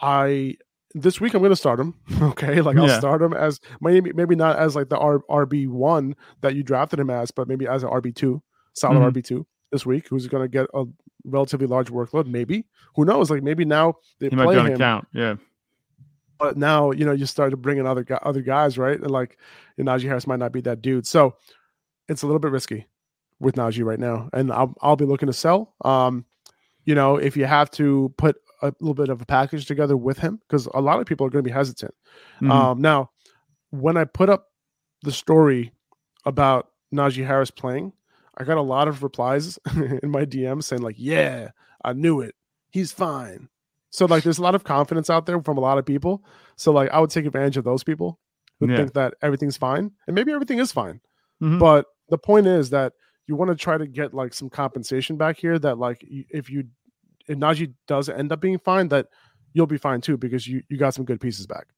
I 0.00 0.56
this 0.94 1.20
week 1.20 1.34
I'm 1.34 1.40
going 1.40 1.50
to 1.50 1.56
start 1.56 1.80
him. 1.80 1.94
Okay, 2.22 2.60
like 2.60 2.76
I'll 2.76 2.88
yeah. 2.88 2.98
start 2.98 3.20
him 3.22 3.32
as 3.32 3.60
maybe 3.80 4.12
maybe 4.12 4.34
not 4.34 4.58
as 4.58 4.74
like 4.74 4.88
the 4.88 4.96
RB 4.96 5.68
one 5.68 6.14
that 6.40 6.54
you 6.54 6.62
drafted 6.62 6.98
him 7.00 7.10
as, 7.10 7.30
but 7.30 7.48
maybe 7.48 7.66
as 7.66 7.82
an 7.82 7.90
RB 7.90 8.14
two, 8.14 8.42
solid 8.74 8.98
mm-hmm. 8.98 9.18
RB 9.18 9.24
two 9.24 9.46
this 9.72 9.84
week 9.84 10.08
who's 10.08 10.26
going 10.26 10.42
to 10.42 10.48
get 10.48 10.66
a 10.74 10.84
relatively 11.24 11.66
large 11.66 11.90
workload. 11.90 12.26
Maybe 12.26 12.66
who 12.94 13.04
knows? 13.04 13.30
Like 13.30 13.42
maybe 13.42 13.64
now 13.64 13.94
they 14.20 14.28
he 14.28 14.36
play 14.36 14.56
him. 14.56 14.78
Count. 14.78 15.06
Yeah. 15.12 15.36
But 16.44 16.58
now 16.58 16.90
you 16.90 17.06
know 17.06 17.12
you 17.12 17.24
start 17.24 17.52
to 17.52 17.56
bring 17.56 17.78
in 17.78 17.86
other 17.86 18.04
other 18.20 18.42
guys, 18.42 18.76
right? 18.76 19.00
And 19.00 19.10
like 19.10 19.38
you 19.78 19.84
know, 19.84 19.92
Najee 19.92 20.02
Harris 20.02 20.26
might 20.26 20.40
not 20.40 20.52
be 20.52 20.60
that 20.60 20.82
dude, 20.82 21.06
so 21.06 21.36
it's 22.06 22.22
a 22.22 22.26
little 22.26 22.38
bit 22.38 22.50
risky 22.50 22.86
with 23.40 23.54
Najee 23.54 23.82
right 23.82 23.98
now, 23.98 24.28
and 24.34 24.52
I'll 24.52 24.74
I'll 24.82 24.94
be 24.94 25.06
looking 25.06 25.28
to 25.28 25.32
sell. 25.32 25.74
Um, 25.86 26.26
you 26.84 26.94
know, 26.94 27.16
if 27.16 27.34
you 27.34 27.46
have 27.46 27.70
to 27.72 28.12
put 28.18 28.36
a 28.60 28.74
little 28.78 28.92
bit 28.92 29.08
of 29.08 29.22
a 29.22 29.24
package 29.24 29.64
together 29.64 29.96
with 29.96 30.18
him, 30.18 30.38
because 30.46 30.66
a 30.74 30.82
lot 30.82 31.00
of 31.00 31.06
people 31.06 31.26
are 31.26 31.30
going 31.30 31.42
to 31.42 31.48
be 31.48 31.54
hesitant. 31.54 31.94
Mm-hmm. 32.42 32.50
Um, 32.50 32.82
now, 32.82 33.08
when 33.70 33.96
I 33.96 34.04
put 34.04 34.28
up 34.28 34.48
the 35.00 35.12
story 35.12 35.72
about 36.26 36.72
Najee 36.94 37.26
Harris 37.26 37.50
playing, 37.50 37.94
I 38.36 38.44
got 38.44 38.58
a 38.58 38.62
lot 38.62 38.86
of 38.86 39.02
replies 39.02 39.58
in 40.02 40.10
my 40.10 40.26
DMs 40.26 40.64
saying 40.64 40.82
like, 40.82 40.96
"Yeah, 40.98 41.52
I 41.82 41.94
knew 41.94 42.20
it. 42.20 42.34
He's 42.70 42.92
fine." 42.92 43.48
So 43.94 44.06
like, 44.06 44.24
there's 44.24 44.38
a 44.38 44.42
lot 44.42 44.56
of 44.56 44.64
confidence 44.64 45.08
out 45.08 45.24
there 45.24 45.40
from 45.40 45.56
a 45.56 45.60
lot 45.60 45.78
of 45.78 45.86
people. 45.86 46.24
So 46.56 46.72
like, 46.72 46.90
I 46.90 46.98
would 46.98 47.10
take 47.10 47.26
advantage 47.26 47.56
of 47.56 47.62
those 47.62 47.84
people 47.84 48.18
who 48.58 48.68
yeah. 48.68 48.76
think 48.76 48.94
that 48.94 49.14
everything's 49.22 49.56
fine, 49.56 49.92
and 50.08 50.16
maybe 50.16 50.32
everything 50.32 50.58
is 50.58 50.72
fine. 50.72 51.00
Mm-hmm. 51.40 51.60
But 51.60 51.86
the 52.08 52.18
point 52.18 52.48
is 52.48 52.70
that 52.70 52.94
you 53.28 53.36
want 53.36 53.52
to 53.52 53.54
try 53.54 53.78
to 53.78 53.86
get 53.86 54.12
like 54.12 54.34
some 54.34 54.50
compensation 54.50 55.16
back 55.16 55.38
here. 55.38 55.60
That 55.60 55.78
like, 55.78 56.04
if 56.08 56.50
you 56.50 56.64
if 57.28 57.38
Najee 57.38 57.72
does 57.86 58.08
end 58.08 58.32
up 58.32 58.40
being 58.40 58.58
fine, 58.58 58.88
that 58.88 59.06
you'll 59.52 59.68
be 59.68 59.78
fine 59.78 60.00
too 60.00 60.16
because 60.16 60.44
you 60.44 60.64
you 60.68 60.76
got 60.76 60.94
some 60.94 61.04
good 61.04 61.20
pieces 61.20 61.46
back. 61.46 61.68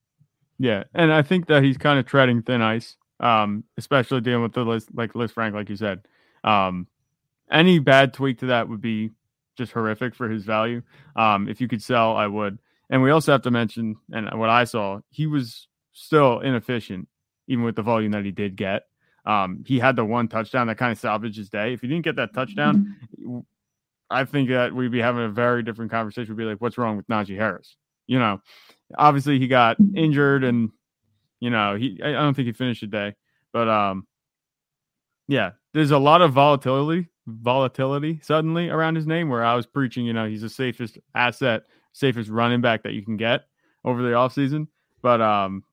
Yeah, 0.59 0.85
and 0.95 1.13
I 1.13 1.21
think 1.21 1.49
that 1.49 1.63
he's 1.65 1.77
kind 1.77 1.99
of 1.99 2.07
treading 2.07 2.41
thin 2.41 2.63
ice, 2.63 2.97
um, 3.21 3.65
especially 3.77 4.23
dealing 4.23 4.43
with 4.43 4.55
the 4.55 4.65
list 4.65 4.89
like 4.95 5.13
Lisfranc, 5.13 5.53
like 5.53 5.69
you 5.69 5.77
said. 5.77 6.01
Um, 6.45 6.87
any 7.51 7.79
bad 7.79 8.15
tweak 8.15 8.39
to 8.39 8.47
that 8.47 8.71
would 8.71 8.81
be 8.81 9.11
just 9.57 9.73
horrific 9.73 10.15
for 10.15 10.29
his 10.29 10.45
value. 10.45 10.83
Um, 11.17 11.49
if 11.49 11.61
you 11.61 11.69
could 11.69 11.83
sell, 11.83 12.17
I 12.17 12.27
would. 12.27 12.59
And 12.89 13.03
we 13.03 13.11
also 13.11 13.33
have 13.33 13.43
to 13.43 13.51
mention, 13.51 13.97
and 14.13 14.39
what 14.39 14.49
I 14.49 14.65
saw, 14.65 15.01
he 15.11 15.27
was 15.27 15.67
still 15.93 16.41
inefficient, 16.41 17.09
even 17.49 17.65
with 17.65 17.75
the 17.75 17.83
volume 17.83 18.13
that 18.13 18.25
he 18.25 18.31
did 18.31 18.57
get. 18.57 18.83
Um, 19.25 19.65
he 19.67 19.81
had 19.81 19.97
the 19.97 20.05
one 20.05 20.29
touchdown 20.29 20.69
that 20.69 20.79
kind 20.79 20.93
of 20.93 20.99
salvaged 20.99 21.37
his 21.37 21.51
day. 21.51 21.73
If 21.73 21.81
he 21.81 21.89
didn't 21.89 22.05
get 22.05 22.17
that 22.17 22.33
touchdown, 22.33 22.95
I 24.09 24.25
think 24.25 24.51
that 24.51 24.73
we'd 24.73 24.93
be 24.93 25.01
having 25.01 25.25
a 25.25 25.29
very 25.29 25.65
different 25.65 25.91
conversation. 25.91 26.37
We'd 26.37 26.45
be 26.45 26.49
like, 26.49 26.61
what's 26.61 26.79
wrong 26.79 26.97
with 26.97 27.09
Najee 27.09 27.37
Harris? 27.37 27.77
You 28.07 28.21
know, 28.21 28.41
obviously 28.97 29.41
he 29.41 29.49
got 29.49 29.79
injured 29.97 30.45
and, 30.45 30.71
you 31.41 31.51
know, 31.51 31.75
he, 31.75 32.01
I 32.05 32.13
don't 32.13 32.35
think 32.35 32.47
he 32.47 32.53
finished 32.53 32.83
the 32.83 32.87
day, 32.87 33.15
but, 33.53 33.69
um, 33.69 34.07
yeah, 35.27 35.53
there's 35.75 35.91
a 35.91 35.99
lot 35.99 36.23
of 36.23 36.33
volatility 36.33 37.09
volatility 37.27 38.21
suddenly 38.23 38.69
around 38.69 38.95
his 38.95 39.07
name 39.07 39.29
where 39.29 39.45
I 39.45 39.55
was 39.55 39.67
preaching, 39.67 40.07
you 40.07 40.13
know, 40.13 40.27
he's 40.27 40.43
the 40.43 40.49
safest 40.49 40.99
asset, 41.15 41.63
safest 41.93 42.31
running 42.31 42.61
back 42.61 42.83
that 42.85 42.93
you 42.93 43.03
can 43.03 43.17
get 43.17 43.45
over 43.85 44.03
the 44.03 44.11
offseason. 44.11 44.69
But 45.03 45.21
um 45.21 45.65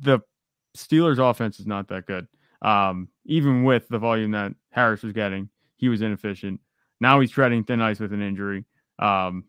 the 0.00 0.20
Steelers 0.76 1.18
offense 1.18 1.58
is 1.58 1.66
not 1.66 1.88
that 1.88 2.06
good. 2.06 2.26
Um, 2.62 3.08
even 3.24 3.64
with 3.64 3.88
the 3.88 3.98
volume 3.98 4.32
that 4.32 4.52
Harris 4.70 5.02
was 5.02 5.12
getting, 5.12 5.48
he 5.76 5.88
was 5.88 6.02
inefficient. 6.02 6.60
Now 7.00 7.20
he's 7.20 7.30
treading 7.30 7.64
thin 7.64 7.80
ice 7.80 8.00
with 8.00 8.12
an 8.12 8.22
injury. 8.22 8.64
Um, 8.98 9.44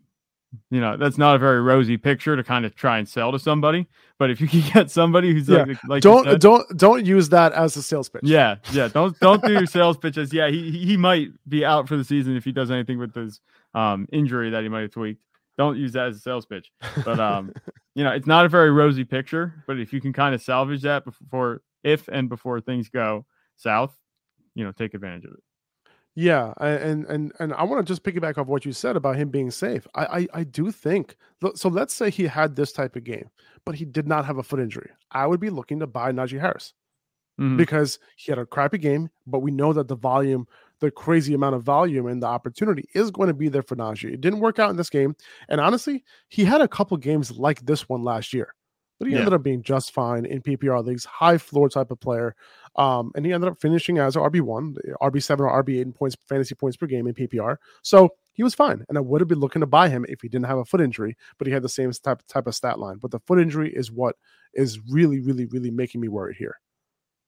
you 0.70 0.82
know, 0.82 0.98
that's 0.98 1.18
not 1.18 1.36
a 1.36 1.40
very 1.40 1.62
rosy 1.62 1.98
picture 1.98 2.36
to 2.36 2.44
kind 2.44 2.66
of 2.66 2.76
try 2.76 2.98
and 2.98 3.08
sell 3.08 3.32
to 3.32 3.40
somebody. 3.40 3.88
But 4.18 4.32
if 4.32 4.42
you 4.42 4.48
can 4.48 4.62
get 4.74 4.92
somebody 4.92 5.34
who's 5.34 5.48
yeah. 5.48 5.64
like, 5.64 5.78
like 5.88 6.04
don't 6.04 6.26
said, 6.26 6.42
don't 6.42 6.78
don't 6.78 7.06
use 7.06 7.30
that 7.30 7.54
as 7.54 7.76
a 7.76 7.84
sales 7.84 8.10
pitch. 8.10 8.22
Yeah, 8.24 8.56
yeah. 8.72 8.88
Don't 8.88 9.18
don't 9.20 9.44
do 9.44 9.52
your 9.52 9.66
sales 9.66 9.98
pitches. 9.98 10.34
Yeah, 10.34 10.50
he 10.50 10.72
he 10.72 10.98
might 10.98 11.30
be 11.48 11.66
out 11.66 11.88
for 11.88 11.98
the 11.98 12.04
season 12.04 12.36
if 12.36 12.44
he 12.44 12.52
does 12.52 12.72
anything 12.72 12.98
with 12.98 13.14
his 13.14 13.40
um, 13.74 14.08
injury 14.12 14.50
that 14.52 14.64
he 14.64 14.70
might 14.70 14.82
have 14.82 14.92
tweaked. 14.92 15.22
Don't 15.58 15.78
use 15.78 15.94
that 15.94 16.10
as 16.10 16.18
a 16.18 16.20
sales 16.20 16.46
pitch. 16.46 16.72
But 17.04 17.20
um, 17.20 17.54
you 17.96 18.04
know, 18.04 18.12
it's 18.12 18.28
not 18.28 18.46
a 18.46 18.50
very 18.50 18.72
rosy 18.72 19.04
picture. 19.04 19.64
But 19.68 19.80
if 19.80 19.92
you 19.92 20.02
can 20.02 20.14
kind 20.14 20.34
of 20.34 20.42
salvage 20.42 20.84
that 20.84 21.04
before 21.04 21.62
if 21.84 22.08
and 22.08 22.30
before 22.30 22.62
things 22.62 22.90
go 22.90 23.26
south, 23.56 23.96
you 24.56 24.64
know, 24.64 24.72
take 24.72 24.94
advantage 24.94 25.26
of 25.26 25.34
it. 25.34 25.40
Yeah, 26.20 26.52
and 26.60 27.06
and 27.06 27.32
and 27.38 27.54
I 27.54 27.64
want 27.64 27.86
to 27.86 27.94
just 27.94 28.02
piggyback 28.02 28.40
off 28.40 28.48
what 28.48 28.66
you 28.66 28.74
said 28.74 28.96
about 28.96 29.18
him 29.18 29.30
being 29.30 29.52
safe. 29.52 29.86
I, 29.94 30.06
I 30.06 30.28
I 30.40 30.44
do 30.46 30.72
think 30.72 31.16
so. 31.54 31.70
Let's 31.70 31.94
say 31.94 32.10
he 32.10 32.24
had 32.24 32.56
this 32.56 32.72
type 32.72 32.96
of 32.96 33.04
game, 33.04 33.30
but 33.66 33.76
he 33.76 33.86
did 33.86 34.08
not 34.08 34.26
have 34.26 34.40
a 34.40 34.44
foot 34.44 34.60
injury. 34.60 34.90
I 35.12 35.28
would 35.28 35.40
be 35.40 35.52
looking 35.52 35.80
to 35.80 35.86
buy 35.86 36.12
Najee 36.12 36.40
Harris 36.40 36.74
mm-hmm. 37.40 37.56
because 37.56 38.00
he 38.16 38.32
had 38.32 38.40
a 38.40 38.48
crappy 38.48 38.80
game, 38.80 39.12
but 39.28 39.44
we 39.44 39.52
know 39.52 39.74
that 39.74 39.88
the 39.88 39.96
volume, 39.96 40.48
the 40.80 40.90
crazy 40.90 41.36
amount 41.36 41.54
of 41.54 41.62
volume 41.62 42.08
and 42.08 42.24
the 42.24 42.28
opportunity 42.28 42.90
is 42.96 43.12
going 43.12 43.28
to 43.28 43.36
be 43.36 43.48
there 43.48 43.62
for 43.62 43.76
Najee. 43.76 44.14
It 44.16 44.22
didn't 44.22 44.40
work 44.40 44.58
out 44.58 44.72
in 44.72 44.76
this 44.76 44.90
game, 44.90 45.16
and 45.50 45.62
honestly, 45.62 46.04
he 46.30 46.44
had 46.44 46.62
a 46.62 46.68
couple 46.68 46.98
games 46.98 47.30
like 47.30 47.64
this 47.64 47.88
one 47.88 48.04
last 48.04 48.34
year 48.34 48.56
but 49.00 49.08
he 49.08 49.14
yeah. 49.14 49.20
ended 49.20 49.34
up 49.34 49.44
being 49.44 49.62
just 49.62 49.92
fine 49.92 50.26
in 50.26 50.42
PPR 50.42 50.84
leagues, 50.84 51.06
high 51.06 51.38
floor 51.38 51.70
type 51.70 51.92
of 51.92 52.00
player. 52.00 52.36
Um, 52.78 53.12
and 53.16 53.26
he 53.26 53.34
ended 53.34 53.50
up 53.50 53.60
finishing 53.60 53.98
as 53.98 54.16
RB1, 54.16 54.78
RB7 55.02 55.40
or 55.40 55.64
RB8 55.64 55.82
in 55.82 55.94
points, 55.94 56.16
fantasy 56.30 56.54
points 56.54 56.78
per 56.78 56.86
game 56.86 57.08
in 57.08 57.14
PPR. 57.14 57.58
So 57.82 58.10
he 58.34 58.44
was 58.44 58.54
fine. 58.54 58.86
And 58.88 58.98
I 58.98 59.02
would 59.02 59.20
have 59.20 59.28
been 59.28 59.40
looking 59.40 59.62
to 59.62 59.66
buy 59.66 59.90
him 59.90 60.06
if 60.08 60.22
he 60.22 60.30
didn't 60.30 60.46
have 60.46 60.60
a 60.60 60.66
foot 60.66 60.82
injury, 60.82 61.18
but 61.38 61.48
he 61.48 61.54
had 61.54 61.64
the 61.64 61.70
same 61.70 61.92
type, 61.92 62.22
type 62.28 62.46
of 62.46 62.54
stat 62.54 62.78
line. 62.78 62.98
But 62.98 63.12
the 63.12 63.20
foot 63.20 63.40
injury 63.40 63.74
is 63.74 63.92
what 63.92 64.16
is 64.54 64.80
really, 64.90 65.20
really, 65.20 65.46
really 65.46 65.72
making 65.72 66.02
me 66.02 66.08
worried 66.08 66.38
here. 66.38 66.60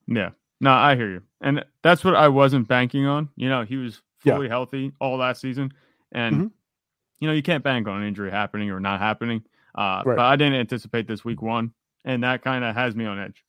Yeah. 0.07 0.29
No, 0.61 0.71
I 0.71 0.95
hear 0.95 1.09
you. 1.09 1.23
And 1.41 1.65
that's 1.81 2.03
what 2.03 2.15
I 2.15 2.27
wasn't 2.27 2.67
banking 2.67 3.05
on. 3.05 3.29
You 3.35 3.49
know, 3.49 3.63
he 3.63 3.77
was 3.77 4.01
fully 4.19 4.45
yeah. 4.45 4.51
healthy 4.51 4.91
all 4.99 5.17
last 5.17 5.41
season. 5.41 5.73
And, 6.11 6.35
mm-hmm. 6.35 6.47
you 7.19 7.27
know, 7.27 7.33
you 7.33 7.41
can't 7.41 7.63
bank 7.63 7.87
on 7.87 8.01
an 8.01 8.07
injury 8.07 8.29
happening 8.29 8.69
or 8.69 8.79
not 8.79 8.99
happening. 8.99 9.43
Uh, 9.73 10.03
right. 10.05 10.17
But 10.17 10.25
I 10.25 10.35
didn't 10.35 10.59
anticipate 10.59 11.07
this 11.07 11.23
week 11.23 11.41
one, 11.41 11.73
and 12.03 12.23
that 12.23 12.43
kind 12.43 12.63
of 12.63 12.75
has 12.75 12.95
me 12.95 13.05
on 13.05 13.19
edge. 13.19 13.43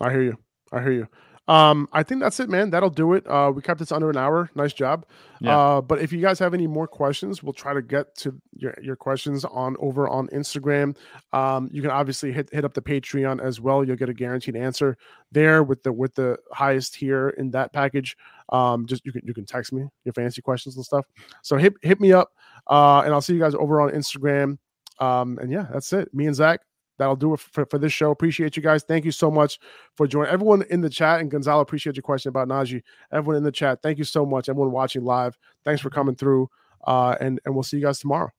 I 0.00 0.10
hear 0.10 0.22
you. 0.22 0.38
I 0.72 0.80
hear 0.82 0.92
you. 0.92 1.08
Um, 1.48 1.88
I 1.92 2.02
think 2.02 2.20
that's 2.20 2.40
it, 2.40 2.48
man. 2.48 2.70
That'll 2.70 2.90
do 2.90 3.12
it. 3.12 3.24
Uh, 3.26 3.52
we 3.54 3.62
kept 3.62 3.78
this 3.78 3.92
under 3.92 4.10
an 4.10 4.16
hour. 4.16 4.50
Nice 4.56 4.72
job. 4.72 5.06
Yeah. 5.40 5.56
Uh, 5.56 5.80
but 5.80 6.00
if 6.00 6.12
you 6.12 6.20
guys 6.20 6.40
have 6.40 6.54
any 6.54 6.66
more 6.66 6.88
questions, 6.88 7.42
we'll 7.42 7.52
try 7.52 7.72
to 7.72 7.82
get 7.82 8.16
to 8.16 8.34
your, 8.56 8.74
your 8.82 8.96
questions 8.96 9.44
on 9.44 9.76
over 9.78 10.08
on 10.08 10.26
Instagram. 10.28 10.96
Um, 11.32 11.68
you 11.72 11.82
can 11.82 11.92
obviously 11.92 12.32
hit 12.32 12.48
hit 12.52 12.64
up 12.64 12.74
the 12.74 12.82
Patreon 12.82 13.40
as 13.40 13.60
well. 13.60 13.84
You'll 13.84 13.96
get 13.96 14.08
a 14.08 14.14
guaranteed 14.14 14.56
answer 14.56 14.96
there 15.30 15.62
with 15.62 15.84
the 15.84 15.92
with 15.92 16.14
the 16.16 16.36
highest 16.52 16.94
tier 16.94 17.28
in 17.30 17.52
that 17.52 17.72
package. 17.72 18.16
Um, 18.48 18.86
just 18.86 19.04
you 19.06 19.12
can 19.12 19.22
you 19.24 19.34
can 19.34 19.46
text 19.46 19.72
me 19.72 19.84
your 20.04 20.14
fancy 20.14 20.42
questions 20.42 20.74
and 20.74 20.84
stuff. 20.84 21.06
So 21.42 21.56
hit 21.56 21.74
hit 21.82 22.00
me 22.00 22.12
up, 22.12 22.30
uh, 22.66 23.02
and 23.04 23.14
I'll 23.14 23.20
see 23.20 23.34
you 23.34 23.40
guys 23.40 23.54
over 23.54 23.80
on 23.80 23.90
Instagram. 23.90 24.58
Um, 24.98 25.38
and 25.38 25.52
yeah, 25.52 25.66
that's 25.72 25.92
it. 25.92 26.12
Me 26.12 26.26
and 26.26 26.34
Zach, 26.34 26.60
that'll 26.98 27.16
do 27.16 27.34
it 27.34 27.40
for, 27.40 27.66
for 27.66 27.78
this 27.78 27.92
show. 27.92 28.10
Appreciate 28.10 28.56
you 28.56 28.62
guys. 28.62 28.82
Thank 28.82 29.04
you 29.04 29.12
so 29.12 29.30
much 29.30 29.58
for 29.96 30.06
joining. 30.06 30.32
Everyone 30.32 30.62
in 30.70 30.80
the 30.80 30.90
chat 30.90 31.20
and 31.20 31.30
Gonzalo, 31.30 31.60
appreciate 31.60 31.96
your 31.96 32.02
question 32.02 32.28
about 32.28 32.48
Najee. 32.48 32.82
Everyone 33.12 33.36
in 33.36 33.42
the 33.42 33.52
chat, 33.52 33.82
thank 33.82 33.98
you 33.98 34.04
so 34.04 34.24
much. 34.24 34.48
Everyone 34.48 34.72
watching 34.72 35.04
live, 35.04 35.36
thanks 35.64 35.80
for 35.80 35.90
coming 35.90 36.14
through. 36.14 36.48
Uh, 36.86 37.16
and 37.20 37.40
and 37.44 37.54
we'll 37.54 37.64
see 37.64 37.78
you 37.78 37.82
guys 37.82 37.98
tomorrow. 37.98 38.30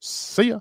See 0.00 0.48
ya. 0.48 0.60